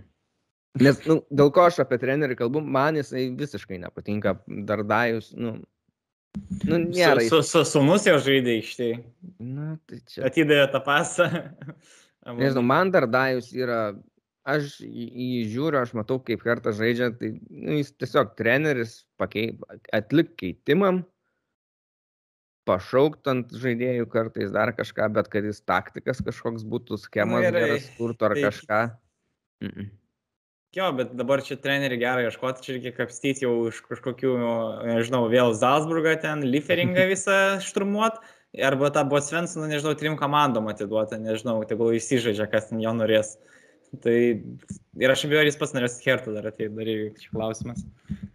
Nes, 0.76 0.98
nu, 1.08 1.20
dėl 1.32 1.50
ko 1.54 1.68
aš 1.70 1.80
apie 1.84 1.96
trenerį 2.00 2.36
kalbu, 2.36 2.60
man 2.60 2.98
jisai 2.98 3.30
visiškai 3.36 3.78
nepatinka. 3.80 4.34
Dardajus, 4.68 5.30
nu, 5.38 5.54
nu 6.68 6.80
nėra. 6.82 7.22
Su, 7.24 7.40
su, 7.40 7.62
su 7.62 7.78
sunus 7.78 8.04
jau 8.08 8.18
žaidė 8.20 8.58
iš 8.60 8.74
tai. 8.76 8.90
Na, 9.40 9.76
tai 9.88 10.02
čia. 10.04 10.26
Atidavė 10.28 10.66
tą 10.74 10.82
pasą. 10.84 11.30
Nežinau, 12.36 12.64
man 12.66 12.90
dar 12.90 13.06
Dajus 13.06 13.52
yra, 13.54 13.80
aš 14.46 14.80
jį 14.82 15.44
žiūriu, 15.52 15.80
aš 15.80 15.92
matau, 15.98 16.18
kaip 16.22 16.42
kartą 16.42 16.72
žaidžia, 16.74 17.12
tai 17.18 17.36
nu, 17.38 17.76
jis 17.78 17.92
tiesiog 17.94 18.34
treneris 18.38 18.98
pakei, 19.20 19.52
atlik 19.94 20.34
keitimam, 20.40 21.04
pašaukt 22.66 23.30
ant 23.30 23.54
žaidėjų 23.54 24.08
kartais 24.10 24.50
dar 24.54 24.74
kažką, 24.74 25.08
bet 25.14 25.30
kad 25.30 25.46
jis 25.46 25.62
taktikas 25.62 26.22
kažkoks 26.26 26.66
būtų, 26.66 26.98
schemas 27.04 27.46
geras 27.46 27.86
kurtų 27.98 28.28
ar 28.28 28.34
tai... 28.34 28.44
kažką. 28.48 28.80
Mm 29.62 29.70
-mm. 29.70 29.92
Jo, 30.76 30.90
bet 30.92 31.14
dabar 31.16 31.40
čia 31.40 31.56
trenerių 31.56 31.96
gerai 32.02 32.24
ieškoti, 32.26 32.60
čia 32.64 32.74
reikia 32.74 32.90
kapstyti 32.98 33.46
jau 33.46 33.52
iš 33.70 33.78
kažkokių, 33.86 34.32
nežinau, 34.84 35.22
vėl 35.32 35.54
Zalzburgą 35.56 36.18
ten, 36.20 36.44
Lieferingą 36.44 37.06
visą 37.14 37.36
šturmuot 37.64 38.18
arba 38.66 38.90
tą 38.92 39.06
Bosvensoną, 39.08 39.70
nežinau, 39.70 39.94
trim 39.96 40.18
komandom 40.20 40.68
atiduoti, 40.68 41.16
nežinau, 41.22 41.62
tegul 41.68 41.96
įsižaidžia, 41.96 42.48
kas 42.52 42.68
ten 42.68 42.84
jo 42.84 42.92
norės. 42.96 43.38
Tai 44.04 44.16
ir 45.00 45.14
aš 45.14 45.24
abejoju, 45.24 45.48
jis 45.48 45.58
pats 45.62 45.72
norės 45.78 45.96
Hertą 46.04 46.36
dar 46.36 46.50
ateit, 46.50 46.76
dar 46.76 46.92
čia 47.22 47.32
klausimas. 47.32 47.80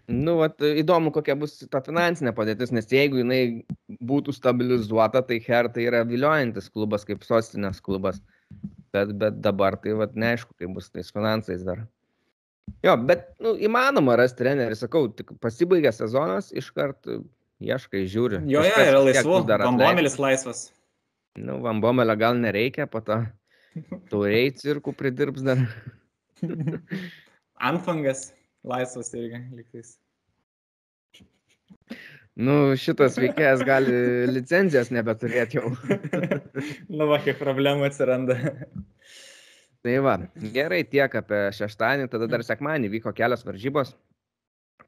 Nu, 0.10 0.40
vat, 0.42 0.58
įdomu, 0.66 1.14
kokia 1.14 1.38
bus 1.38 1.60
ta 1.70 1.84
finansinė 1.86 2.34
padėtis, 2.36 2.74
nes 2.74 2.90
jeigu 2.90 3.22
jinai 3.22 3.42
būtų 4.02 4.34
stabilizuota, 4.34 5.22
tai 5.28 5.38
Hertha 5.46 5.84
yra 5.86 6.02
viliojantis 6.10 6.74
klubas, 6.74 7.06
kaip 7.06 7.22
sostinės 7.28 7.84
klubas. 7.86 8.24
Bet, 8.92 9.14
bet 9.16 9.38
dabar 9.46 9.78
tai 9.80 9.94
vat, 10.00 10.18
neaišku, 10.18 10.58
kaip 10.58 10.74
bus 10.76 10.90
tais 10.90 11.14
finansais 11.14 11.62
dar. 11.68 11.86
Jo, 12.82 12.96
bet 12.98 13.28
nu, 13.42 13.54
įmanoma 13.62 14.16
rasti 14.18 14.42
trenerį, 14.42 14.78
sakau, 14.80 15.06
tik 15.14 15.36
pasibaigė 15.44 15.92
sezonas, 15.94 16.50
iškart 16.58 17.10
ieškai, 17.62 18.06
žiūri. 18.10 18.42
Jo, 18.50 18.64
jo, 18.66 18.86
yra 18.88 19.02
laisvu. 19.06 19.40
Vambomelis 19.46 20.18
laisvas. 20.22 20.64
Nu, 21.40 21.60
vambomelio 21.64 22.18
gal 22.20 22.40
nereikia, 22.42 22.88
po 22.92 23.04
to 23.06 23.22
tauriai 24.12 24.52
cirkų 24.58 24.96
pridirbs 24.98 25.46
dar. 25.46 25.66
Anfangas 27.72 28.32
laisvas 28.66 29.14
irgi 29.14 29.44
liktais. 29.56 29.96
Nu, 32.42 32.74
šitas 32.80 33.18
veikėjas 33.20 33.62
gali 33.68 33.96
licenzijos 34.36 34.92
nebeturėti 34.96 35.60
jau. 35.60 35.74
nu, 36.90 37.08
va, 37.10 37.20
kiek 37.24 37.38
problemų 37.40 37.90
atsiranda. 37.90 38.38
Tai 39.86 39.98
va, 40.04 40.16
gerai 40.54 40.84
tiek 40.88 41.16
apie 41.18 41.42
šeštadienį, 41.58 42.10
tada 42.12 42.30
dar 42.30 42.46
sekmanį 42.46 42.92
vyko 42.96 43.14
kelios 43.18 43.46
varžybos. 43.48 43.96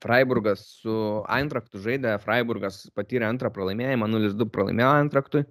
Freiburgas 0.04 0.64
su 0.82 0.94
Eintraktu 1.32 1.82
žaidė, 1.84 2.18
Freiburgas 2.24 2.84
patyrė 2.98 3.30
antrą 3.30 3.52
pralaimėjimą, 3.54 4.10
0-2 4.12 4.50
pralaimėjo 4.52 4.90
Eintraktui. 5.00 5.44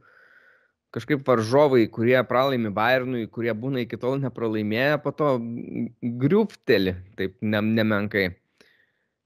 Kažkaip 0.93 1.23
varžovai, 1.25 1.87
kurie 1.89 2.19
pralaimi 2.29 2.69
Bayernui, 2.75 3.25
kurie 3.33 3.55
būna 3.57 3.81
iki 3.87 3.97
tol 3.97 4.19
nepralaimėję, 4.21 4.99
po 5.01 5.15
to 5.17 5.31
griupteli, 6.21 6.99
taip 7.17 7.39
ne, 7.41 7.63
nemenkai. 7.79 8.27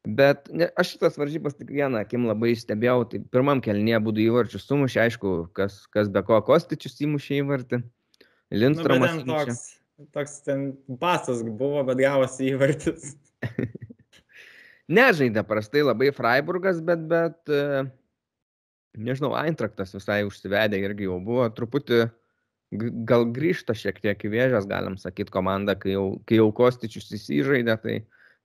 Bet 0.07 0.47
ne, 0.55 0.69
aš 0.79 0.93
šitas 0.95 1.19
varžybas 1.19 1.57
tik 1.59 1.73
vieną 1.75 2.05
akim 2.05 2.29
labai 2.29 2.53
stebėjau, 2.55 3.01
tai 3.11 3.19
pirmam 3.35 3.59
kelnie 3.65 3.99
būdų 3.99 4.29
įvarčius 4.29 4.69
sumušė, 4.69 5.01
aišku, 5.09 5.33
kas, 5.59 5.81
kas 5.91 6.13
be 6.15 6.23
ko 6.29 6.39
Kostičius 6.47 7.03
įmušė 7.03 7.41
įvartį. 7.41 7.83
Lindstromas. 8.55 9.19
Nu, 9.27 9.41
toks, 10.13 10.41
ten 10.45 10.73
pasas 11.01 11.43
buvo, 11.43 11.83
bet 11.89 12.01
gavosi 12.01 12.51
įvartis. 12.53 13.15
Nežaidė 14.97 15.43
prastai 15.47 15.83
labai 15.83 16.13
Freiburgas, 16.15 16.79
bet, 16.85 17.03
bet 17.11 17.51
e, 17.51 17.87
nežinau, 19.03 19.33
Eintraktas 19.41 19.95
visai 19.97 20.21
užsivedė 20.29 20.79
irgi 20.85 21.09
jau 21.09 21.19
buvo 21.23 21.49
truputį, 21.51 22.05
gal 23.09 23.27
grįžta 23.35 23.75
šiek 23.79 23.99
tiek 24.03 24.27
į 24.27 24.33
vėžės, 24.37 24.69
galim 24.71 24.99
sakyti, 25.01 25.33
komanda, 25.35 25.75
kai 25.79 25.97
jau, 25.97 26.07
kai 26.29 26.39
jau 26.39 26.51
Kostičius 26.55 27.11
įsižaidė, 27.19 27.79
tai 27.83 27.97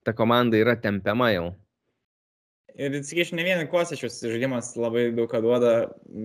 ta 0.06 0.16
komanda 0.18 0.58
yra 0.58 0.74
tempiama 0.78 1.30
jau. 1.34 1.48
Ir 2.72 2.94
sakyčiau, 3.04 3.36
ne 3.36 3.44
vien 3.46 3.66
Kostičius 3.70 4.22
žaidimas 4.24 4.72
labai 4.80 5.10
daug 5.14 5.28
ką 5.30 5.42
duoda, 5.44 5.72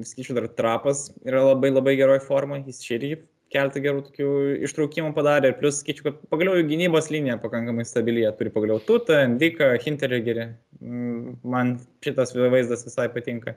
sakyčiau, 0.08 0.40
dar 0.40 0.48
trapas 0.56 1.10
yra 1.28 1.44
labai 1.44 1.74
labai 1.74 1.98
geroj 1.99 2.22
formai, 2.26 2.64
jis 2.66 2.80
čia 2.86 2.95
irgi 3.02 3.18
keletą 3.53 3.82
gerų 3.84 4.03
tokių 4.07 4.30
ištraukimų 4.68 5.14
padarė 5.15 5.52
ir 5.52 5.57
plus, 5.61 5.80
skaičiu, 5.84 6.06
kad 6.07 6.19
pagaliau 6.32 6.57
jų 6.60 6.68
gynybos 6.72 7.10
linija 7.14 7.38
pakankamai 7.41 7.86
stabilija, 7.88 8.34
turi 8.38 8.52
pagaliau 8.53 8.82
Tutą, 8.84 9.22
Endiką, 9.24 9.72
Hinterį 9.84 10.19
geri. 10.26 10.45
Mm, 10.82 11.38
man 11.48 11.76
šitas 12.06 12.36
vaizdas 12.38 12.86
visai 12.88 13.07
patinka. 13.14 13.56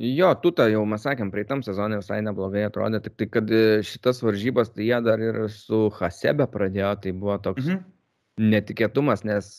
Jo, 0.00 0.30
Tuta 0.40 0.64
jau 0.72 0.86
mes 0.88 1.02
sakėm, 1.04 1.32
praeitam 1.32 1.64
sezonė 1.66 1.98
visai 2.00 2.22
neblogai 2.24 2.62
atrodė, 2.68 3.02
tik 3.04 3.18
tai, 3.20 3.26
kad 3.34 3.50
e, 3.52 3.80
šitas 3.84 4.22
varžybas, 4.24 4.70
tai 4.72 4.86
jie 4.86 5.00
dar 5.04 5.20
ir 5.20 5.42
su 5.52 5.88
Hasebe 5.98 6.46
pradėjo, 6.48 6.94
tai 7.02 7.12
buvo 7.12 7.36
toks 7.42 7.66
mhm. 7.66 7.82
netikėtumas, 8.54 9.26
nes 9.28 9.50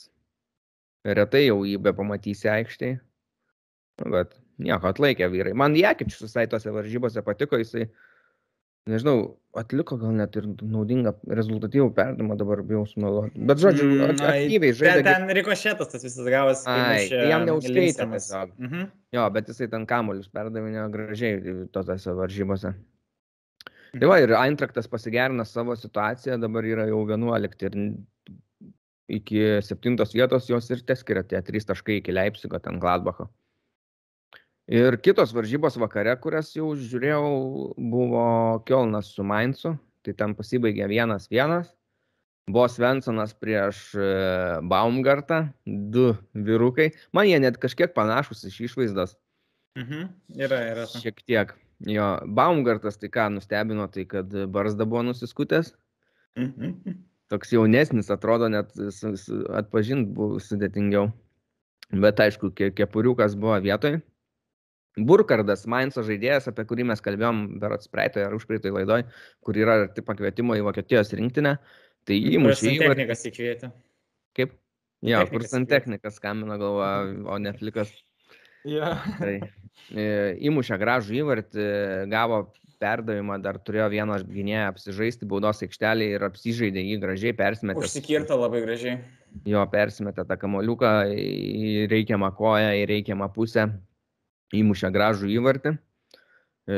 retai 1.06 1.44
jau 1.46 1.62
jį 1.68 1.78
be 1.84 1.94
pamatysi 1.98 2.50
aikštėje. 2.50 3.02
Bet 4.02 4.34
nieko 4.62 4.90
atlaikė 4.90 5.30
vyrai. 5.30 5.54
Man 5.58 5.76
Jekičius 5.78 6.26
visai 6.26 6.48
tose 6.50 6.74
varžybose 6.74 7.22
patiko, 7.26 7.60
jisai 7.62 7.90
nežinau, 8.90 9.38
atliko 9.58 9.98
gal 10.00 10.14
net 10.16 10.36
ir 10.40 10.46
naudingą 10.64 11.12
rezultatyvų 11.28 11.90
perdimą, 11.96 12.38
dabar 12.40 12.62
bijau 12.64 12.86
sumeluoti. 12.88 13.36
Bet 13.50 13.60
žodžiu, 13.62 13.88
Mm, 13.90 14.22
ai, 14.24 14.46
aktyviai 14.48 14.72
Ten, 14.72 14.80
žaidė. 14.80 15.04
ten 15.04 15.28
rikošėtas 15.38 15.92
tas 15.92 16.04
visas 16.04 16.26
gavas. 16.26 16.64
Ai, 16.68 17.08
tai 17.10 17.28
jam 17.30 17.46
tiesiog. 17.46 18.56
Mhm. 18.58 18.88
Jo, 19.12 19.30
bet 19.30 19.48
jisai 19.52 19.70
ten 19.70 19.86
kamuolius 19.86 20.30
perdavinėjo 20.32 20.88
gražiai 20.92 21.68
tose 21.72 22.16
varžybose. 22.16 22.74
Mhm. 22.74 24.00
Tai 24.00 24.08
va, 24.08 24.20
ir 24.24 24.30
Eintraktas 24.32 24.88
pasigerina 24.88 25.44
savo 25.46 25.76
situaciją, 25.76 26.40
dabar 26.40 26.64
yra 26.64 26.88
jau 26.88 27.04
11 27.06 27.62
ir 27.68 27.76
iki 29.12 29.42
7 29.62 29.98
vietos 30.16 30.48
jos 30.48 30.70
ir 30.72 30.80
teskiria 30.88 31.24
tie 31.28 31.42
3 31.42 31.66
taškai 31.68 31.98
iki 32.00 32.14
Leipzigo, 32.16 32.60
ten 32.64 32.80
Gladbacho. 32.80 33.28
Ir 34.72 34.96
kitos 35.04 35.34
varžybos 35.36 35.76
vakare, 35.82 36.14
kurias 36.24 36.54
jau 36.56 36.70
žiūrėjau, 36.80 37.32
buvo 37.92 38.26
Kielnas 38.68 39.10
su 39.12 39.24
Mainzu, 39.28 39.74
tai 40.06 40.14
ten 40.16 40.32
pasibaigė 40.38 40.88
1-1. 40.88 41.66
Buvo 42.52 42.68
Svensonas 42.72 43.34
prieš 43.38 43.82
e, 44.00 44.06
Baumgartą, 44.72 45.42
du 45.68 46.14
vyrukai. 46.34 46.90
Man 47.16 47.28
jie 47.30 47.38
net 47.44 47.60
kažkiek 47.62 47.92
panašus 47.94 48.46
iš 48.48 48.58
išvaizdos. 48.70 49.14
Mhm. 49.78 50.08
Yra, 50.40 50.62
yra. 50.72 50.88
Šiek 50.90 51.20
tiek. 51.28 51.54
Jo, 51.88 52.08
Baumgartas 52.28 52.98
tai 53.02 53.12
ką 53.14 53.28
nustebino, 53.36 53.88
tai 53.92 54.06
kad 54.10 54.32
barzda 54.52 54.88
buvo 54.88 55.04
nusiskutęs. 55.12 55.74
Mhm. 56.40 56.96
Toks 57.32 57.54
jaunesnis 57.56 58.10
atrodo, 58.12 58.50
net 58.52 58.72
atpažinti 58.76 60.12
buvo 60.16 60.40
sudėtingiau. 60.44 61.12
Bet 61.92 62.20
aišku, 62.24 62.52
ke- 62.56 62.72
kepuriukas 62.76 63.36
buvo 63.40 63.60
vietoj. 63.64 64.00
Burkardas, 65.00 65.64
Mainzo 65.72 66.04
žaidėjas, 66.04 66.50
apie 66.52 66.66
kurį 66.68 66.90
mes 66.90 67.04
kalbėjom 67.04 67.44
berots 67.62 67.88
praeitoje 67.92 68.26
ar 68.28 68.36
užpraeitoje 68.36 68.74
laidoje, 68.76 69.06
kur 69.46 69.60
yra 69.60 69.78
arti 69.86 70.04
pakvietimo 70.04 70.58
į 70.60 70.66
Vokietijos 70.68 71.14
rinktinę, 71.16 71.56
tai 72.08 72.18
įmušė 72.34 72.74
įvartį. 72.74 72.90
technikas 72.90 73.26
įkvietė. 73.30 73.72
Kaip? 74.36 74.58
Jo, 75.02 75.22
kur 75.24 75.42
Technikas 75.42 75.54
santechnikas 75.56 76.18
skambino 76.20 76.58
galva, 76.62 76.90
o 77.32 77.38
ne 77.42 77.54
flikas. 77.58 77.94
Ja. 78.68 78.98
Tai 79.18 79.38
e, 79.40 80.10
įmušė 80.50 80.78
gražų 80.82 81.16
įvartį, 81.24 81.70
gavo 82.12 82.44
perdavimą, 82.82 83.38
dar 83.42 83.60
turėjo 83.62 83.88
vieną 83.94 84.18
gynėją 84.28 84.68
apsižaisti 84.72 85.28
baudos 85.30 85.62
aikštelį 85.66 86.10
ir 86.18 86.26
apsižaidė 86.28 86.84
jį 86.84 87.00
gražiai, 87.02 87.34
persimetė. 87.38 87.86
Užsikirta 87.86 88.38
labai 88.38 88.64
gražiai. 88.66 88.98
Jo, 89.48 89.64
persimetė 89.72 90.26
tą 90.28 90.38
kamoliuką 90.42 90.92
į 91.16 91.88
reikiamą 91.92 92.34
koją, 92.36 92.74
į 92.82 92.88
reikiamą 92.90 93.30
pusę, 93.34 93.70
įmušė 94.56 94.92
gražų 94.94 95.32
įvartį. 95.38 95.76
E, 96.70 96.78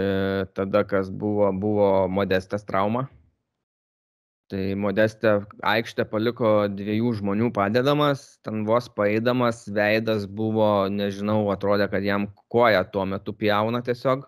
tada, 0.55 0.83
kas 0.87 1.09
buvo, 1.09 1.51
buvo 1.51 1.89
modestas 2.07 2.65
trauma. 2.65 3.07
Tai 4.51 4.61
modestė 4.77 5.31
aikštę 5.65 6.05
paliko 6.11 6.51
dviejų 6.69 7.13
žmonių 7.19 7.49
padedamas, 7.55 8.25
ten 8.45 8.65
vos 8.67 8.89
paeidamas, 8.91 9.63
veidas 9.71 10.27
buvo, 10.27 10.89
nežinau, 10.91 11.47
atrodė, 11.53 11.87
kad 11.89 12.05
jam 12.05 12.27
koja 12.53 12.83
tuo 12.85 13.05
metu 13.09 13.33
pjauna 13.33 13.81
tiesiog, 13.85 14.27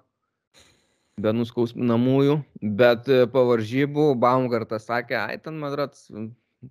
be 1.22 1.34
nuskausminamųjų, 1.36 2.40
bet 2.80 3.12
e, 3.12 3.26
po 3.32 3.46
varžybų 3.52 4.08
Baumgartas 4.20 4.88
sakė, 4.90 5.20
ai 5.20 5.38
ten 5.44 5.60
madrats 5.62 6.10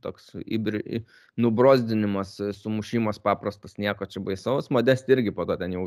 toks 0.02 0.32
įbri, 0.42 1.04
nubrozdinimas, 1.38 2.34
sumušimas 2.58 3.20
paprastas, 3.22 3.78
nieko 3.78 4.08
čia 4.10 4.24
baisaus, 4.24 4.72
modestė 4.74 5.18
irgi 5.18 5.34
po 5.36 5.46
to 5.46 5.56
ten 5.60 5.76
jau 5.76 5.86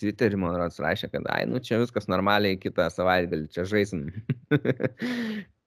Twitter'į, 0.00 0.38
man 0.42 0.56
rašė, 0.58 1.08
kad, 1.12 1.26
ai, 1.30 1.44
nu 1.46 1.60
čia 1.62 1.78
viskas 1.82 2.08
normaliai, 2.10 2.58
kitą 2.58 2.88
savaitgalį 2.90 3.50
čia 3.54 3.66
žaisim. 3.68 4.08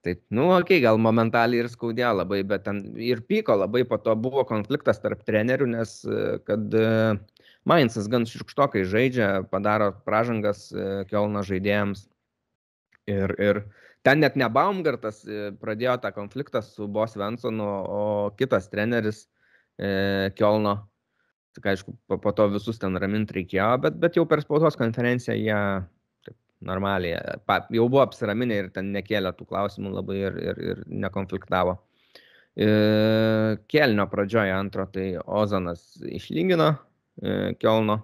Taip, 0.06 0.22
nu, 0.32 0.50
okay, 0.56 0.80
gal 0.84 1.00
momentaliai 1.02 1.64
ir 1.64 1.70
skaudėjo 1.72 2.14
labai, 2.20 2.42
bet 2.48 2.64
ten 2.68 2.84
ir 3.02 3.24
pyko 3.28 3.56
labai, 3.58 3.82
po 3.88 3.98
to 4.00 4.14
buvo 4.20 4.44
konfliktas 4.48 5.02
tarp 5.04 5.24
trenerių, 5.28 5.68
nes 5.74 5.96
kad 6.48 6.76
Mainzas 7.68 8.08
gan 8.08 8.28
šiukštokai 8.30 8.86
žaidžia, 8.88 9.30
padaro 9.52 9.90
pražangas 10.08 10.70
Kielno 11.10 11.42
žaidėjams. 11.44 12.06
Ir, 13.12 13.34
ir 13.40 13.60
ten 14.08 14.22
net 14.24 14.38
ne 14.40 14.48
Baumgartas 14.52 15.24
pradėjo 15.60 15.98
tą 16.04 16.14
konfliktą 16.16 16.62
su 16.64 16.88
Bos 16.88 17.18
Vensonu, 17.20 17.68
o 17.68 18.04
kitas 18.40 18.70
treneris 18.72 19.26
Kielno. 19.80 20.78
Tik 21.58 21.72
aišku, 21.72 21.94
po, 22.06 22.20
po 22.22 22.32
to 22.38 22.46
visus 22.54 22.78
ten 22.78 22.94
raminti 23.02 23.40
reikėjo, 23.40 23.72
bet, 23.82 23.96
bet 23.98 24.18
jau 24.20 24.28
per 24.30 24.44
spaudos 24.44 24.78
konferenciją 24.78 25.34
jie 25.40 25.58
taip, 26.28 26.36
normaliai, 26.70 27.18
pa, 27.50 27.64
jau 27.74 27.88
buvo 27.90 28.04
apsiraminę 28.04 28.60
ir 28.62 28.68
ten 28.76 28.92
nekėlė 28.94 29.32
tų 29.34 29.48
klausimų 29.50 29.96
labai 29.96 30.20
ir, 30.22 30.38
ir, 30.52 30.62
ir 30.72 30.84
nekonfliktavo. 31.06 31.80
E, 32.58 32.68
Kelnio 33.74 34.06
pradžioje 34.12 34.54
antro, 34.54 34.86
tai 34.94 35.12
Ozanas 35.26 35.96
išlygino 36.06 36.72
e, 36.74 37.56
Kelno, 37.58 38.00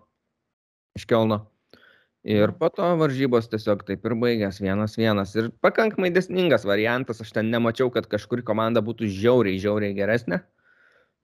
iš 0.98 1.06
Kelno. 1.10 1.44
Ir 2.24 2.54
po 2.56 2.70
to 2.72 2.88
varžybos 3.02 3.50
tiesiog 3.52 3.82
taip 3.84 4.06
ir 4.08 4.16
baigęs 4.16 4.62
vienas 4.64 4.94
vienas. 4.96 5.34
Ir 5.36 5.50
pakankamai 5.62 6.10
desningas 6.16 6.64
variantas, 6.66 7.20
aš 7.20 7.34
ten 7.36 7.50
nemačiau, 7.52 7.90
kad 7.92 8.08
kažkuri 8.08 8.46
komanda 8.48 8.82
būtų 8.82 9.10
žiauriai, 9.12 9.60
žiauriai 9.60 9.98
geresnė. 9.98 10.40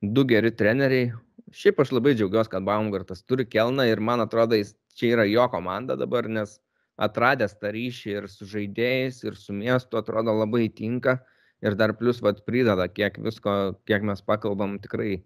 Du 0.03 0.25
geri 0.27 0.51
treneriai. 0.51 1.13
Šiaip 1.55 1.79
aš 1.81 1.93
labai 1.95 2.13
džiaugiuosi, 2.17 2.51
kad 2.51 2.65
Baumgartas 2.67 3.23
turi 3.25 3.45
kelną 3.49 3.85
ir 3.89 4.01
man 4.03 4.21
atrodo, 4.21 4.57
jis 4.59 4.75
čia 4.97 5.15
yra 5.15 5.25
jo 5.29 5.47
komanda 5.49 5.95
dabar, 5.99 6.27
nes 6.29 6.59
atradęs 6.99 7.55
tą 7.61 7.71
ryšį 7.73 8.15
ir 8.17 8.27
su 8.31 8.47
žaidėjais, 8.49 9.23
ir 9.25 9.37
su 9.39 9.55
miestu 9.55 9.99
atrodo 9.99 10.35
labai 10.35 10.67
tinka. 10.69 11.19
Ir 11.63 11.75
dar 11.75 11.91
plus 11.99 12.21
vat 12.23 12.39
prideda, 12.47 12.85
kiek 12.87 13.17
visko, 13.19 13.55
kiek 13.87 14.05
mes 14.07 14.21
pakalbam, 14.23 14.77
tikrai 14.79 15.17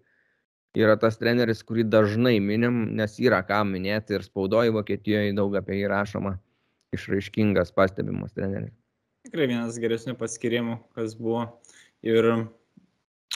yra 0.74 0.96
tas 0.98 1.18
treneris, 1.20 1.62
kurį 1.66 1.84
dažnai 1.86 2.40
minim, 2.42 2.80
nes 2.98 3.14
yra 3.22 3.38
ką 3.46 3.60
minėti 3.68 4.16
ir 4.16 4.26
spaudoji 4.26 4.74
Vokietijoje 4.74 5.36
daug 5.38 5.54
apie 5.58 5.78
jį 5.78 5.92
rašoma. 5.92 6.34
Išraiškingas, 6.94 7.72
pastebimas 7.74 8.34
treneris. 8.34 8.74
Tikrai 9.26 9.48
vienas 9.50 9.78
geresnių 9.82 10.14
paskirimų, 10.18 10.76
kas 10.94 11.14
buvo. 11.18 11.46
Ir 12.06 12.28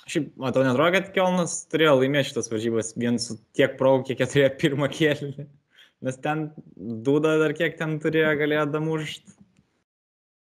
šiaip, 0.09 0.31
matau, 0.41 0.65
netrodo, 0.67 0.93
kad 0.97 1.11
Kelnas 1.15 1.59
turėjo 1.73 1.97
laimėti 2.01 2.31
šitas 2.33 2.51
varžybas 2.53 2.95
vien 2.99 3.19
su 3.23 3.37
tiek 3.57 3.77
progų, 3.81 4.09
kiek 4.11 4.23
jie 4.25 4.29
turėjo 4.33 4.53
pirmą 4.63 4.89
kėlinį. 4.93 5.47
Nes 6.07 6.17
ten 6.23 6.49
Duda 7.05 7.37
dar 7.41 7.53
kiek 7.59 7.75
ten 7.81 7.97
turėjo, 8.03 8.33
galėjo 8.41 8.67
damušti. 8.77 9.35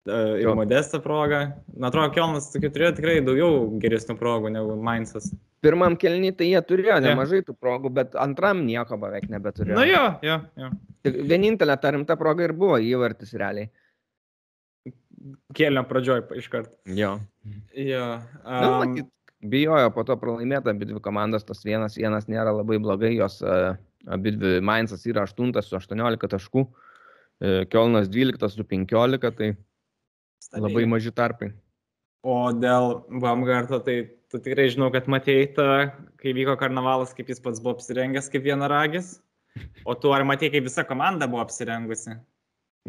Ir 0.09 0.39
Jo. 0.47 0.55
modestą 0.57 0.97
progą. 1.03 1.39
Man 1.77 1.91
atrodo, 1.91 2.09
Kelnas 2.15 2.47
turėjo 2.55 2.89
tikrai 2.97 3.19
daugiau 3.21 3.67
geresnių 3.83 4.15
progų 4.17 4.49
negu 4.49 4.73
Mainzas. 4.81 5.27
Pirmam 5.61 5.93
kelnį 6.01 6.31
tai 6.39 6.47
jie 6.49 6.61
turėjo 6.65 6.95
Jo. 6.95 7.03
nemažai 7.05 7.43
tų 7.45 7.53
progų, 7.53 7.91
bet 7.93 8.15
antram 8.17 8.63
nieko 8.65 8.97
beveik 8.97 9.27
nebeturėjo. 9.29 9.75
Na 9.77 9.83
jo, 9.85 10.01
jo, 10.25 10.39
jo. 10.57 10.71
Tik 11.05 11.19
Vienintelė 11.29 11.75
ta 11.83 11.91
rimta 11.93 12.17
proga 12.17 12.47
ir 12.47 12.53
buvo 12.57 12.79
įvartis 12.81 13.35
realiai. 13.37 13.69
Kėlinio 15.53 15.83
pradžioj 15.85 16.23
iš 16.41 16.47
karto. 16.49 16.73
Jo. 16.89 17.19
Jo. 17.77 18.05
Na, 18.41 18.57
Um, 18.71 18.77
matyt, 18.81 19.09
bijojo 19.41 19.89
po 19.95 20.03
to 20.07 20.17
pralaimėti 20.19 20.71
abi 20.71 20.87
dvi 20.89 21.01
komandas, 21.03 21.45
tas 21.47 21.63
vienas 21.65 21.97
vienas 21.97 22.29
nėra 22.29 22.53
labai 22.55 22.79
blogai, 22.81 23.13
jos 23.17 23.39
uh, 23.45 23.73
abi 24.07 24.35
dvi 24.35 24.59
Mainzas 24.65 25.05
yra 25.09 25.25
8 25.27 25.61
su 25.65 25.77
18 25.79 26.31
taškų, 26.35 26.65
uh, 26.67 27.59
Kielnas 27.71 28.09
12 28.11 28.53
su 28.53 28.65
15, 28.67 29.31
tai 29.37 29.51
labai 30.57 30.85
maži 30.89 31.13
tarpai. 31.15 31.51
O 32.21 32.51
dėl 32.53 32.99
Baumgarto, 33.21 33.79
tai 33.81 34.03
tu 34.29 34.37
tikrai 34.37 34.67
žinau, 34.69 34.91
kad 34.93 35.09
matėjai 35.09 35.47
tą, 35.57 35.67
kai 36.21 36.35
vyko 36.37 36.53
karnavalas, 36.59 37.15
kaip 37.17 37.31
jis 37.33 37.41
pats 37.41 37.61
buvo 37.63 37.79
apsirengęs 37.79 38.29
kaip 38.29 38.45
vienaragis. 38.45 39.15
O 39.83 39.95
tu 39.97 40.13
ar 40.15 40.23
matėjai, 40.23 40.53
kaip 40.55 40.69
visa 40.69 40.85
komanda 40.87 41.27
buvo 41.27 41.41
apsirengusi? 41.43 42.13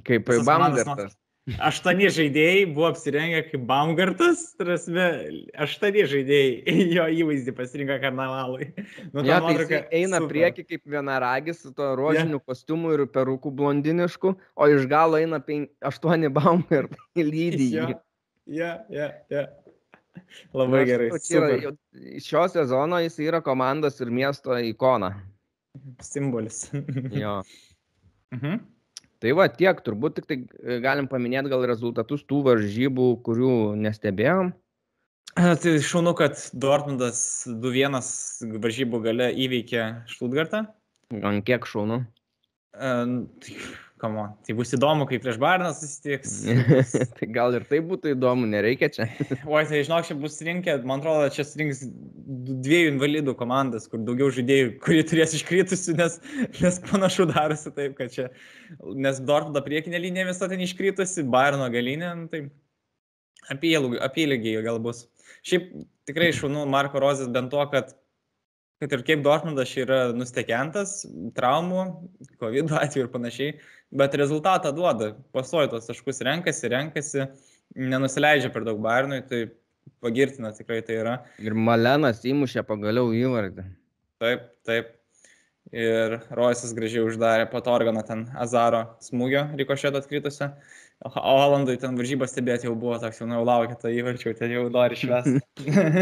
Kaip 0.06 0.28
Baumgartas. 0.28 1.16
Aštuoni 1.42 2.06
žaidėjai 2.14 2.66
buvo 2.70 2.86
apsirengę 2.92 3.40
kaip 3.48 3.64
Baumgartas, 3.66 4.44
tarsi, 4.54 4.92
aštuoni 5.58 6.04
žaidėjai 6.06 6.74
jo 6.96 7.06
įvaizdį 7.24 7.54
pasirinko 7.58 7.96
karnavalui. 8.04 8.68
Nu, 9.10 9.24
Ja, 9.26 9.40
ta 9.40 9.48
tai 9.48 9.56
nuotrauka 9.56 9.80
jisai 9.80 9.98
eina 9.98 10.20
super. 10.22 10.30
prieki 10.30 10.64
kaip 10.68 10.86
vienaragis 10.94 11.64
su 11.64 11.72
to 11.74 11.88
rožiniu 11.98 12.38
yeah. 12.38 12.44
kostiumu 12.46 12.94
ir 12.94 13.02
perukų 13.10 13.50
blondinišku, 13.58 14.36
o 14.38 14.68
iš 14.70 14.86
galo 14.90 15.18
eina 15.18 15.42
pen... 15.42 15.66
aštuoni 15.82 16.30
Baumgartai 16.30 17.26
lydi 17.32 17.66
Jo, 17.72 17.88
jį. 17.90 17.98
jo, 18.60 18.70
jo, 18.94 19.10
jo. 19.34 19.44
Labai 20.54 20.84
gerai. 20.86 21.10
yra 21.10 21.72
Šio 22.22 22.44
sezono 22.52 23.00
jis 23.02 23.18
yra 23.24 23.42
komandos 23.42 23.98
ir 24.04 24.14
miesto 24.14 24.54
ikona. 24.62 25.16
Simbolis. 26.06 26.68
Jo. 27.22 27.40
mhm. 28.30 28.62
Tai 29.22 29.36
va 29.38 29.46
tiek, 29.46 29.78
turbūt 29.86 30.16
tik 30.18 30.26
tai 30.26 30.36
e, 30.42 30.80
galim 30.82 31.06
paminėti 31.10 31.52
gal 31.52 31.62
rezultatus 31.70 32.24
tų 32.26 32.40
varžybų, 32.48 33.08
kurių 33.26 33.54
nestebėjom. 33.78 34.50
Tai 35.32 35.74
šaunu, 35.80 36.12
kad 36.18 36.36
Dortmundas 36.60 37.20
2-1 37.62 38.58
varžybų 38.60 39.00
gale 39.06 39.30
įveikė 39.46 39.84
Štutgartą. 40.10 40.66
Ant 41.22 41.46
kiek 41.46 41.64
šaunu. 41.70 42.02
E, 42.74 42.90
tai 44.02 44.08
kamo. 44.08 44.24
Tai 44.46 44.54
bus 44.58 44.72
įdomu, 44.74 45.06
kaip 45.06 45.22
prieš 45.22 45.38
Barną 45.38 45.70
susitiks. 45.74 46.42
tai 47.18 47.28
gal 47.30 47.54
ir 47.54 47.64
tai 47.68 47.80
būtų 47.84 48.14
įdomu, 48.16 48.46
nereikia 48.50 48.88
čia. 48.92 49.06
Oi, 49.46 49.62
tai 49.68 49.82
žinok, 49.84 50.06
čia 50.08 50.16
bus 50.18 50.40
rinkę, 50.42 50.76
man 50.88 51.02
atrodo, 51.02 51.28
čia 51.34 51.44
surinks 51.46 51.84
dviejų 51.86 52.94
invalidų 52.94 53.36
komandas, 53.38 53.86
kur 53.90 54.02
daugiau 54.02 54.30
žaidėjų, 54.34 54.74
kurie 54.82 55.02
turės 55.06 55.36
iškritusių, 55.38 55.96
nes, 56.00 56.18
nes 56.58 56.80
panašu 56.90 57.28
darosi 57.30 57.72
taip, 57.74 57.96
kad 57.98 58.12
čia, 58.14 58.28
nes 58.80 59.22
Dortmundo 59.22 59.62
priekinė 59.64 60.02
linija 60.02 60.28
visą 60.30 60.50
ten 60.50 60.62
iškritusi, 60.64 61.26
Barno 61.32 61.68
galinė, 61.72 62.12
nu, 62.18 62.28
tai 62.32 62.46
apylygiai 63.52 64.62
gal 64.66 64.82
bus. 64.82 65.06
Šiaip 65.46 65.72
tikrai 66.06 66.30
šaunu 66.34 66.66
Marko 66.70 67.00
Rozės 67.02 67.30
bent 67.32 67.50
to, 67.54 67.62
kad 67.72 67.94
kad 68.82 68.96
ir 68.96 69.04
kaip 69.06 69.20
Dortmundas 69.22 69.72
yra 69.78 70.00
nustekentas, 70.16 71.04
traumų, 71.36 71.84
COVID 72.42 72.72
atveju 72.82 73.06
ir 73.06 73.10
panašiai, 73.12 73.52
bet 73.94 74.16
rezultatą 74.18 74.72
duoda, 74.74 75.12
pasuoja 75.36 75.70
tos 75.70 75.86
taškus, 75.86 76.18
renkasi, 76.26 76.70
renkasi, 76.72 77.28
nenusileidžia 77.78 78.50
per 78.52 78.66
daug 78.66 78.80
Bayernui, 78.82 79.20
tai 79.28 79.44
pagirtina 80.02 80.50
tikrai 80.56 80.80
tai 80.86 80.98
yra. 80.98 81.14
Ir 81.42 81.54
Malenas 81.54 82.24
įmušė 82.26 82.66
pagaliau 82.66 83.14
įvardį. 83.14 83.68
Taip, 84.22 84.50
taip. 84.66 84.90
Ir 85.72 86.18
Roisas 86.36 86.74
gražiai 86.76 87.06
uždarė 87.08 87.46
po 87.48 87.62
to 87.64 87.72
organą 87.72 88.02
ten 88.04 88.26
Azaro 88.36 88.82
smūgio 89.00 89.46
rikošėto 89.56 90.02
atkritusio. 90.02 90.50
O 91.02 91.10
Olandui 91.18 91.78
ten 91.80 91.96
varžybą 91.98 92.28
stebėti 92.30 92.68
jau 92.68 92.74
buvo 92.78 92.98
toks, 93.02 93.18
jau, 93.18 93.26
nu, 93.26 93.38
jau 93.40 93.46
laukia 93.48 93.78
tą 93.80 93.90
įvarčių, 93.90 94.34
ten 94.38 94.52
jau 94.52 94.66
nori 94.70 94.98
išvesti. 94.98 95.40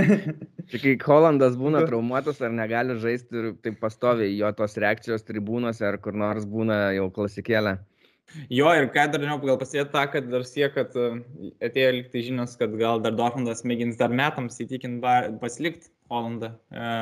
Čia 0.73 0.81
kai 0.83 0.97
Holandas 1.07 1.55
būna 1.57 1.87
traumuotas 1.87 2.43
ar 2.45 2.53
negali 2.53 2.99
žaisti 3.01 3.41
ir 3.41 3.49
taip 3.65 3.79
pastoviai 3.81 4.35
jo 4.35 4.51
tos 4.59 4.77
reakcijos 4.83 5.25
tribūnose 5.25 5.87
ar 5.87 5.97
kur 6.03 6.19
nors 6.19 6.45
būna 6.51 6.91
jau 6.99 7.07
klasikėlė. 7.15 7.79
Jo, 8.51 8.69
ir 8.79 8.91
ką 8.95 9.07
dar 9.11 9.23
žinau, 9.25 9.39
gal 9.43 9.59
pasėti 9.59 9.91
tą, 9.95 10.05
kad 10.13 10.29
dar 10.31 10.45
siek, 10.47 10.75
kad 10.75 10.95
e, 10.95 11.09
atėjo 11.67 11.95
liktai 11.97 12.23
žinios, 12.27 12.55
kad 12.59 12.75
gal 12.79 13.03
dar 13.03 13.17
Dortmundas 13.19 13.65
mėgins 13.67 13.99
dar 13.99 14.13
metams 14.15 14.61
įtikinti 14.63 15.39
pasilikti 15.43 15.91
Holandą 16.13 16.53
e, 16.71 16.93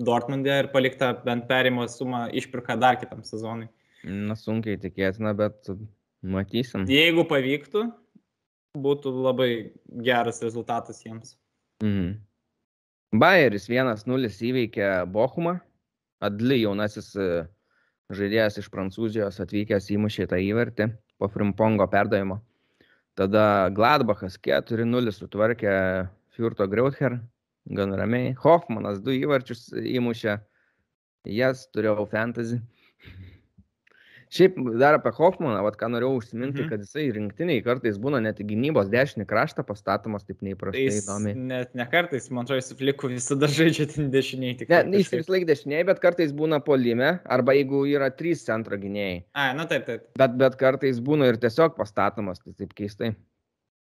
Dortmunde 0.00 0.54
ir 0.62 0.70
palikti 0.72 1.08
bent 1.26 1.46
perimo 1.48 1.84
sumą 1.90 2.26
išpirką 2.40 2.78
dar 2.80 2.96
kitam 3.00 3.24
sezonui. 3.26 3.68
Na, 4.04 4.36
sunkiai 4.38 4.78
tikėtina, 4.80 5.34
bet 5.36 5.68
Matysim. 6.20 6.84
Jeigu 6.88 7.24
pavyktų, 7.28 7.86
būtų 8.80 9.12
labai 9.24 9.50
geras 10.04 10.42
rezultatas 10.44 11.00
jiems. 11.04 11.36
Mhm. 11.84 12.18
Bayeris 13.20 13.66
1-0 13.68 14.28
įveikė 14.50 14.90
Bochumą. 15.10 15.58
Adli 16.20 16.60
jaunasis 16.60 17.14
e, 17.16 17.28
žaidėjas 18.12 18.60
iš 18.60 18.68
Prancūzijos 18.70 19.40
atvykęs 19.42 19.88
įmušė 19.96 20.28
tą 20.30 20.38
įvartį 20.44 20.90
po 21.18 21.30
Frimpongo 21.32 21.88
perdavimo. 21.90 22.38
Tada 23.18 23.70
Gladbachas 23.74 24.36
4-0 24.38 25.14
sutvarkė 25.16 25.72
Fjurto 26.36 26.68
Greuther, 26.70 27.18
gan 27.76 27.94
ramiai. 27.98 28.34
Hoffmanas 28.42 29.00
du 29.04 29.14
įvarčius 29.16 29.68
įmušė, 29.78 30.36
jas 31.30 31.66
turėjau 31.74 32.06
fantasy. 32.10 32.60
Šiaip 34.30 34.60
dar 34.78 34.94
apie 34.94 35.10
Hoffmaną, 35.16 35.58
vat, 35.66 35.74
ką 35.78 35.88
norėjau 35.90 36.20
užsiminti, 36.20 36.60
mhm. 36.62 36.68
kad 36.70 36.82
jisai 36.84 37.08
rinktiniai 37.16 37.62
kartais 37.66 37.96
būna 37.98 38.20
net 38.22 38.38
gynybos 38.46 38.86
dešinį 38.92 39.24
kraštą 39.26 39.64
pastatomas 39.66 40.22
taip 40.22 40.44
neįprastai 40.46 40.84
tai 40.86 41.00
įdomiai. 41.00 41.38
Net 41.50 41.72
ne 41.74 41.86
kartais, 41.90 42.28
man 42.30 42.46
atrodo, 42.46 42.62
su 42.62 42.76
fliku 42.78 43.10
visada 43.10 43.48
žaidžia 43.50 43.88
ten 43.90 44.12
dešiniai. 44.14 44.54
Tik 44.60 44.70
ne, 44.70 45.00
jis 45.02 45.10
vis 45.16 45.32
laik 45.34 45.48
dešiniai, 45.50 45.82
bet 45.88 45.98
kartais 46.04 46.30
būna 46.36 46.60
polime, 46.62 47.16
arba 47.26 47.56
jeigu 47.58 47.82
yra 47.90 48.12
trys 48.14 48.46
centro 48.46 48.78
gynėjai. 48.78 49.24
A, 49.34 49.50
na 49.58 49.66
taip, 49.70 49.88
taip. 49.90 50.06
Bet, 50.22 50.38
bet 50.38 50.54
kartais 50.62 51.02
būna 51.02 51.32
ir 51.32 51.40
tiesiog 51.42 51.74
pastatomas, 51.80 52.38
tai 52.44 52.54
taip 52.54 52.78
keistai. 52.78 53.16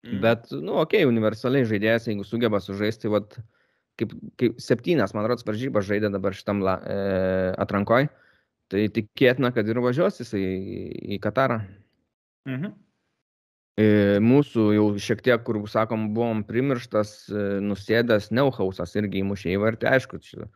Mhm. 0.07 0.21
Bet, 0.23 0.47
nu, 0.55 0.79
okei, 0.79 1.03
okay, 1.03 1.09
universaliai 1.09 1.67
žaidėjas, 1.67 2.07
jeigu 2.07 2.23
sugeba 2.23 2.63
sužaisti, 2.63 3.11
vat, 3.11 3.35
kaip, 3.99 4.15
kaip 4.39 4.59
septynas, 4.63 5.13
man 5.15 5.25
atrodo, 5.25 5.45
varžybas 5.47 5.87
žaidė 5.87 6.11
dabar 6.13 6.35
šitam 6.37 6.63
la, 6.65 6.77
e, 6.83 6.99
atrankoj. 7.59 8.09
Tai 8.69 8.85
tikėtina, 8.93 9.49
kad 9.55 9.67
ir 9.69 9.81
važiuos 9.81 10.21
jisai 10.21 10.43
į 11.15 11.19
Katarą. 11.23 11.63
Mhm. 12.49 12.77
E, 13.79 13.85
mūsų 14.23 14.65
jau 14.75 14.87
šiek 14.99 15.21
tiek, 15.23 15.43
kur 15.47 15.61
sakom, 15.71 16.09
buvom 16.15 16.43
primirštas, 16.47 17.13
e, 17.31 17.43
nusėdęs 17.63 18.29
Neuhausas 18.35 18.95
irgi 18.99 19.23
įmušė 19.23 19.53
įvartį, 19.55 19.87
aišku, 19.93 20.19
čia. 20.25 20.49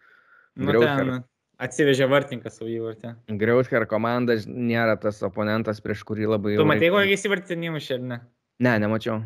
Nu, 0.60 0.76
ten 0.84 1.22
atsivežė 1.64 2.10
vartininkas 2.12 2.60
savo 2.60 2.70
įvartį. 2.72 3.14
Griauther 3.40 3.86
komanda 3.90 4.36
nėra 4.48 4.98
tas 5.00 5.22
oponentas, 5.26 5.80
prieš 5.84 6.04
kurį 6.08 6.34
labai... 6.34 6.58
Tu 6.60 6.68
matai, 6.68 6.92
kokį 6.94 7.16
įsivartį 7.16 7.60
nemušė, 7.64 7.98
ar 8.00 8.06
ne? 8.10 8.20
Ne, 8.64 8.76
nemačiau. 8.84 9.22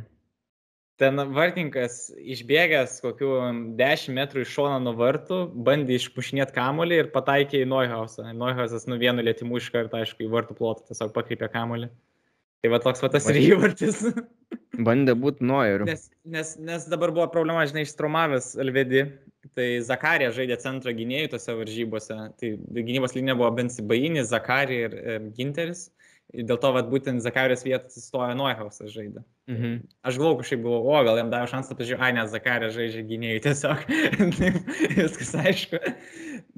Ten 0.98 1.22
vartininkas 1.30 2.08
išbėgęs 2.18 2.96
kokiu 3.04 3.36
10 3.78 4.16
metrų 4.18 4.42
iš 4.42 4.54
šono 4.56 4.80
nuo 4.82 4.96
vartų, 4.98 5.44
bandė 5.68 6.00
išpušinėti 6.00 6.56
kamolį 6.56 7.02
ir 7.04 7.10
pataikė 7.14 7.62
į 7.62 7.68
Neuhausą. 7.70 8.26
Neuhausas 8.34 8.88
nu 8.90 8.98
vienu 8.98 9.22
lėtimu 9.22 9.60
iš 9.62 9.70
karto, 9.76 10.00
aišku, 10.00 10.26
į 10.26 10.32
vartų 10.34 10.58
plotą 10.58 10.88
tiesiog 10.90 11.14
pakreipė 11.14 11.52
kamolį. 11.54 11.92
Tai 12.66 12.72
va 12.74 12.80
toks 12.82 13.04
va 13.06 13.12
tas 13.14 13.28
ir 13.30 13.38
įvartis. 13.44 14.02
Bandė 14.88 15.14
būti 15.18 15.46
Neueriu. 15.46 15.86
Nes, 15.86 16.08
nes, 16.26 16.56
nes 16.58 16.88
dabar 16.90 17.14
buvo 17.14 17.28
problema, 17.34 17.66
žinai, 17.70 17.86
išstrumavęs 17.86 18.56
Alvedi. 18.62 19.06
Tai 19.58 19.68
Zakarė 19.86 20.32
žaidė 20.34 20.58
centro 20.62 20.92
gynėjų 20.98 21.30
tose 21.36 21.54
varžybose. 21.60 22.18
Tai 22.42 22.50
gynybos 22.74 23.14
linija 23.16 23.38
buvo 23.38 23.52
Bensibainis, 23.58 24.32
Zakarė 24.34 24.82
ir, 24.88 24.98
ir 24.98 25.30
Ginteris. 25.38 25.88
Dėl 26.28 26.58
to, 26.60 26.70
vat, 26.76 26.90
būtent 26.92 27.24
Zakarijos 27.24 27.62
vietą 27.64 27.88
atsistojo 27.88 28.34
Neuhausas 28.36 28.92
žaidė. 28.92 29.22
Mhm. 29.48 29.78
Aš 30.04 30.18
galvoju, 30.20 30.42
kažkaip 30.42 30.60
buvau, 30.66 30.82
o 30.92 31.04
gal 31.08 31.16
jam 31.22 31.30
davė 31.32 31.48
šansą, 31.48 31.78
pažiūrėjau, 31.80 32.04
ai, 32.04 32.10
nes 32.18 32.34
Zakarija 32.34 32.74
žaidžia 32.76 33.04
gynėjai 33.08 33.44
tiesiog. 33.46 33.86
Viskas 34.98 35.32
aišku. 35.40 35.80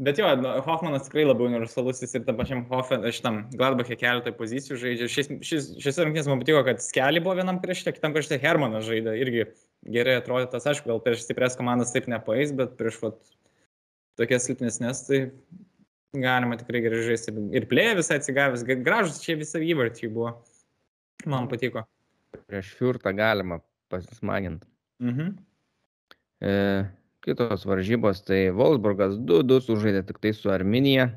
Bet 0.02 0.18
jo, 0.18 0.32
nu, 0.42 0.56
Hoffmanas 0.66 1.06
tikrai 1.06 1.28
labai 1.28 1.52
universalus 1.52 2.02
ir 2.08 2.26
tam 2.26 2.40
pačiam 2.40 2.66
Hoffen, 2.72 3.06
šitam 3.14 3.44
Gladbachė 3.54 4.00
keletą 4.02 4.34
pozicijų 4.40 4.80
žaidžia. 4.82 5.12
Šis, 5.14 5.32
šis, 5.46 5.70
šis 5.86 6.02
rungtynės 6.02 6.32
man 6.32 6.42
patiko, 6.42 6.66
kad 6.66 6.82
Skelly 6.82 7.22
buvo 7.22 7.38
vienam 7.38 7.62
krašte, 7.62 7.94
kitam 7.94 8.18
krašte 8.18 8.42
Hermanas 8.42 8.90
žaidė. 8.90 9.20
Irgi 9.22 9.46
gerai 9.86 10.18
atrodytas, 10.24 10.66
aišku, 10.66 10.90
gal 10.90 11.04
prieš 11.06 11.28
stiprias 11.28 11.60
komandas 11.60 11.94
taip 11.94 12.10
nepais, 12.10 12.56
bet 12.58 12.74
prieš 12.82 13.04
vat, 13.06 13.22
tokias 14.18 14.50
silpnesnės, 14.50 15.06
tai 15.06 15.22
galima 16.14 16.58
tikrai 16.58 16.82
gerai 16.84 17.04
žaisti. 17.06 17.34
Ir 17.56 17.68
plėja 17.70 17.98
visai 18.00 18.20
atsigavęs, 18.20 18.66
gražus 18.86 19.22
čia 19.24 19.38
visą 19.40 19.62
įvarčiai 19.64 20.12
buvo. 20.14 20.38
Man 21.30 21.50
patiko. 21.52 21.86
Prieš 22.48 22.74
Fiurtą 22.78 23.14
galima 23.16 23.60
pasismaginti. 23.92 24.68
Mhm. 25.04 25.38
E, 26.40 26.52
kitos 27.26 27.66
varžybos, 27.68 28.24
tai 28.26 28.48
Wolfsburgas 28.56 29.18
2-2 29.20 29.62
sužaidė 29.66 30.06
tik 30.08 30.22
tai 30.24 30.34
su 30.34 30.52
Arminija. 30.54 31.10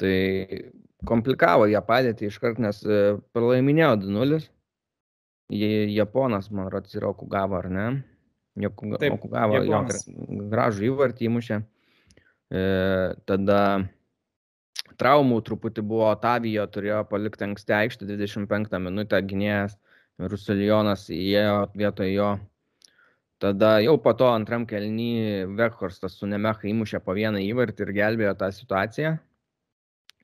Tai 0.00 0.16
komplikavo 1.08 1.66
ją 1.70 1.80
padėti 1.84 2.28
iškart, 2.28 2.60
nes 2.62 2.82
e, 2.84 3.16
pralaiminėjo 3.36 3.94
2-0. 4.04 4.44
Japonas, 5.94 6.50
man 6.50 6.70
rodos, 6.72 6.94
yra 6.98 7.12
Okugava, 7.12 7.60
ar 7.62 7.70
ne? 7.70 7.86
Okugava, 8.66 9.60
jo, 9.62 9.82
gražų 10.50 10.88
įvartį 10.88 11.28
įmušė. 11.28 11.60
E, 12.46 12.62
tada 13.28 13.60
traumų 15.00 15.40
truputį 15.46 15.84
buvo, 15.86 16.08
Otavijo 16.10 16.66
turėjo 16.72 17.02
palikti 17.10 17.46
anksti 17.46 17.76
aikštę 17.76 18.08
25 18.08 18.80
minutę, 18.82 19.20
gynėjas 19.22 19.76
Rusiljonas 20.18 21.08
įėjo 21.12 21.56
vietoj 21.76 22.12
jo. 22.14 22.30
Tada 23.42 23.76
jau 23.84 23.98
po 24.00 24.14
to 24.16 24.30
antram 24.32 24.64
kelny 24.68 25.44
Vekhorstas 25.58 26.16
su 26.16 26.28
Nemecha 26.28 26.70
įmušė 26.70 27.02
po 27.04 27.12
vieną 27.16 27.42
įvartį 27.44 27.84
ir 27.84 27.92
gelbėjo 27.98 28.32
tą 28.40 28.48
situaciją. 28.56 29.16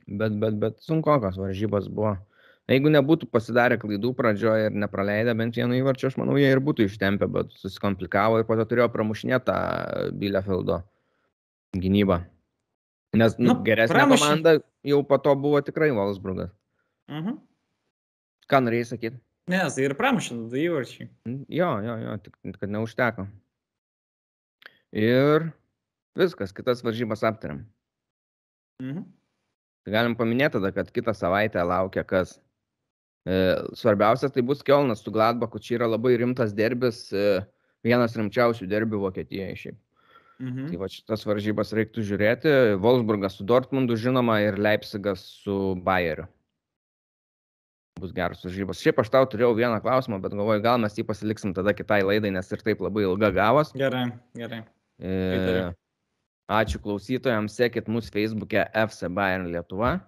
Bet, 0.08 0.38
bet, 0.40 0.56
bet 0.58 0.80
sunkokas 0.82 1.36
varžybos 1.38 1.90
buvo. 1.92 2.16
Jeigu 2.70 2.88
nebūtų 2.94 3.28
pasidarę 3.28 3.76
klaidų 3.76 4.14
pradžioje 4.16 4.70
ir 4.70 4.76
nepraleidę 4.78 5.34
bent 5.36 5.58
vieno 5.58 5.76
įvarčio, 5.76 6.08
aš 6.08 6.16
manau, 6.20 6.38
jie 6.40 6.48
ir 6.48 6.62
būtų 6.64 6.86
ištempę, 6.88 7.28
bet 7.28 7.52
susikomplikavo 7.60 8.40
ir 8.40 8.48
po 8.48 8.56
to 8.56 8.64
turėjo 8.70 8.88
pramušinėti 8.94 9.50
tą 9.50 9.58
Bielefeldo 10.16 10.80
gynybą. 11.76 12.22
Nes 13.12 13.36
nu, 13.38 13.54
geresnė 13.66 13.98
pramušė. 13.98 14.22
komanda 14.22 14.54
jau 14.88 15.02
po 15.04 15.18
to 15.20 15.34
buvo 15.36 15.60
tikrai 15.64 15.90
Valsburgas. 15.92 16.52
Uh 17.08 17.16
mhm. 17.16 17.28
-huh. 17.28 17.38
Ką 18.48 18.60
norėjai 18.64 18.88
sakyti? 18.94 19.20
Nes 19.48 19.74
tai 19.74 19.84
ir 19.84 19.94
pramušė 19.94 20.36
du 20.50 20.56
įvarčiai. 20.56 21.08
Jo, 21.48 21.70
jo, 21.84 21.96
jo, 22.04 22.16
tik 22.18 22.58
kad 22.60 22.70
neužteko. 22.70 23.26
Ir 24.92 25.52
viskas, 26.16 26.52
kitas 26.52 26.82
varžybas 26.84 27.24
aptariam. 27.24 27.66
Mhm. 28.80 28.90
Uh 28.90 28.96
-huh. 28.96 29.04
Tai 29.82 29.92
galim 29.92 30.14
paminėti 30.16 30.58
tada, 30.58 30.70
kad 30.72 30.90
kitą 30.94 31.14
savaitę 31.14 31.62
laukia 31.66 32.04
kas. 32.04 32.36
E, 33.26 33.34
svarbiausias 33.78 34.32
tai 34.34 34.42
bus 34.42 34.62
Kelnas 34.62 35.02
su 35.02 35.10
Gladbaku, 35.14 35.58
čia 35.58 35.76
yra 35.78 35.88
labai 35.90 36.16
rimtas 36.16 36.54
derbis, 36.54 37.12
e, 37.12 37.42
vienas 37.86 38.16
rimčiausių 38.18 38.66
derbių 38.70 39.00
Vokietijoje 39.06 39.56
šiaip. 39.56 39.78
Mhm. 40.42 40.70
Tai 40.72 40.78
va 40.80 40.90
šitas 40.90 41.22
varžybas 41.28 41.70
reiktų 41.76 42.02
žiūrėti. 42.02 42.52
Wolfsburgas 42.82 43.36
su 43.38 43.46
Dortmundu 43.46 43.94
žinoma 43.94 44.40
ir 44.42 44.58
Leipzigas 44.58 45.22
su 45.44 45.76
Bayeriu. 45.78 46.26
bus 48.02 48.10
geros 48.16 48.42
varžybos. 48.42 48.80
Šiaip 48.82 48.98
aš 48.98 49.10
tau 49.12 49.26
turėjau 49.30 49.52
vieną 49.54 49.78
klausimą, 49.84 50.18
bet 50.22 50.34
galvoju, 50.34 50.62
gal 50.64 50.80
mes 50.82 50.96
jį 50.98 51.04
pasiliksim 51.06 51.52
tada 51.54 51.74
kitai 51.76 52.00
laidai, 52.02 52.32
nes 52.34 52.48
ir 52.50 52.62
taip 52.64 52.80
labai 52.82 53.04
ilga 53.06 53.30
gavos. 53.36 53.70
Gerai, 53.78 54.06
gerai. 54.34 54.62
E, 54.98 55.68
ačiū 56.50 56.80
klausytojams, 56.82 57.54
sekit 57.60 57.90
mus 57.92 58.10
Facebook'e 58.10 58.64
FC 58.86 59.12
Bayern 59.12 59.52
Lietuva. 59.52 60.00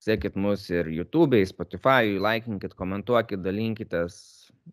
Sekit 0.00 0.38
mus 0.40 0.64
ir 0.72 0.88
YouTube, 0.88 1.42
Spotify, 1.50 2.14
laikinkit, 2.16 2.72
komentuokit, 2.78 3.42
dalinkitės 3.44 4.14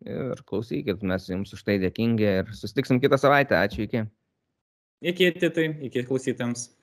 ir 0.08 0.40
klausykit, 0.48 1.04
mes 1.04 1.28
jums 1.28 1.52
už 1.58 1.66
tai 1.68 1.76
dėkingi 1.84 2.30
ir 2.30 2.56
susitiksim 2.56 3.02
kitą 3.04 3.20
savaitę. 3.20 3.60
Ačiū 3.60 3.84
iki. 3.90 4.06
Iki, 5.02 5.32
tai, 5.54 5.68
iki 5.86 6.02
klausytėms. 6.08 6.77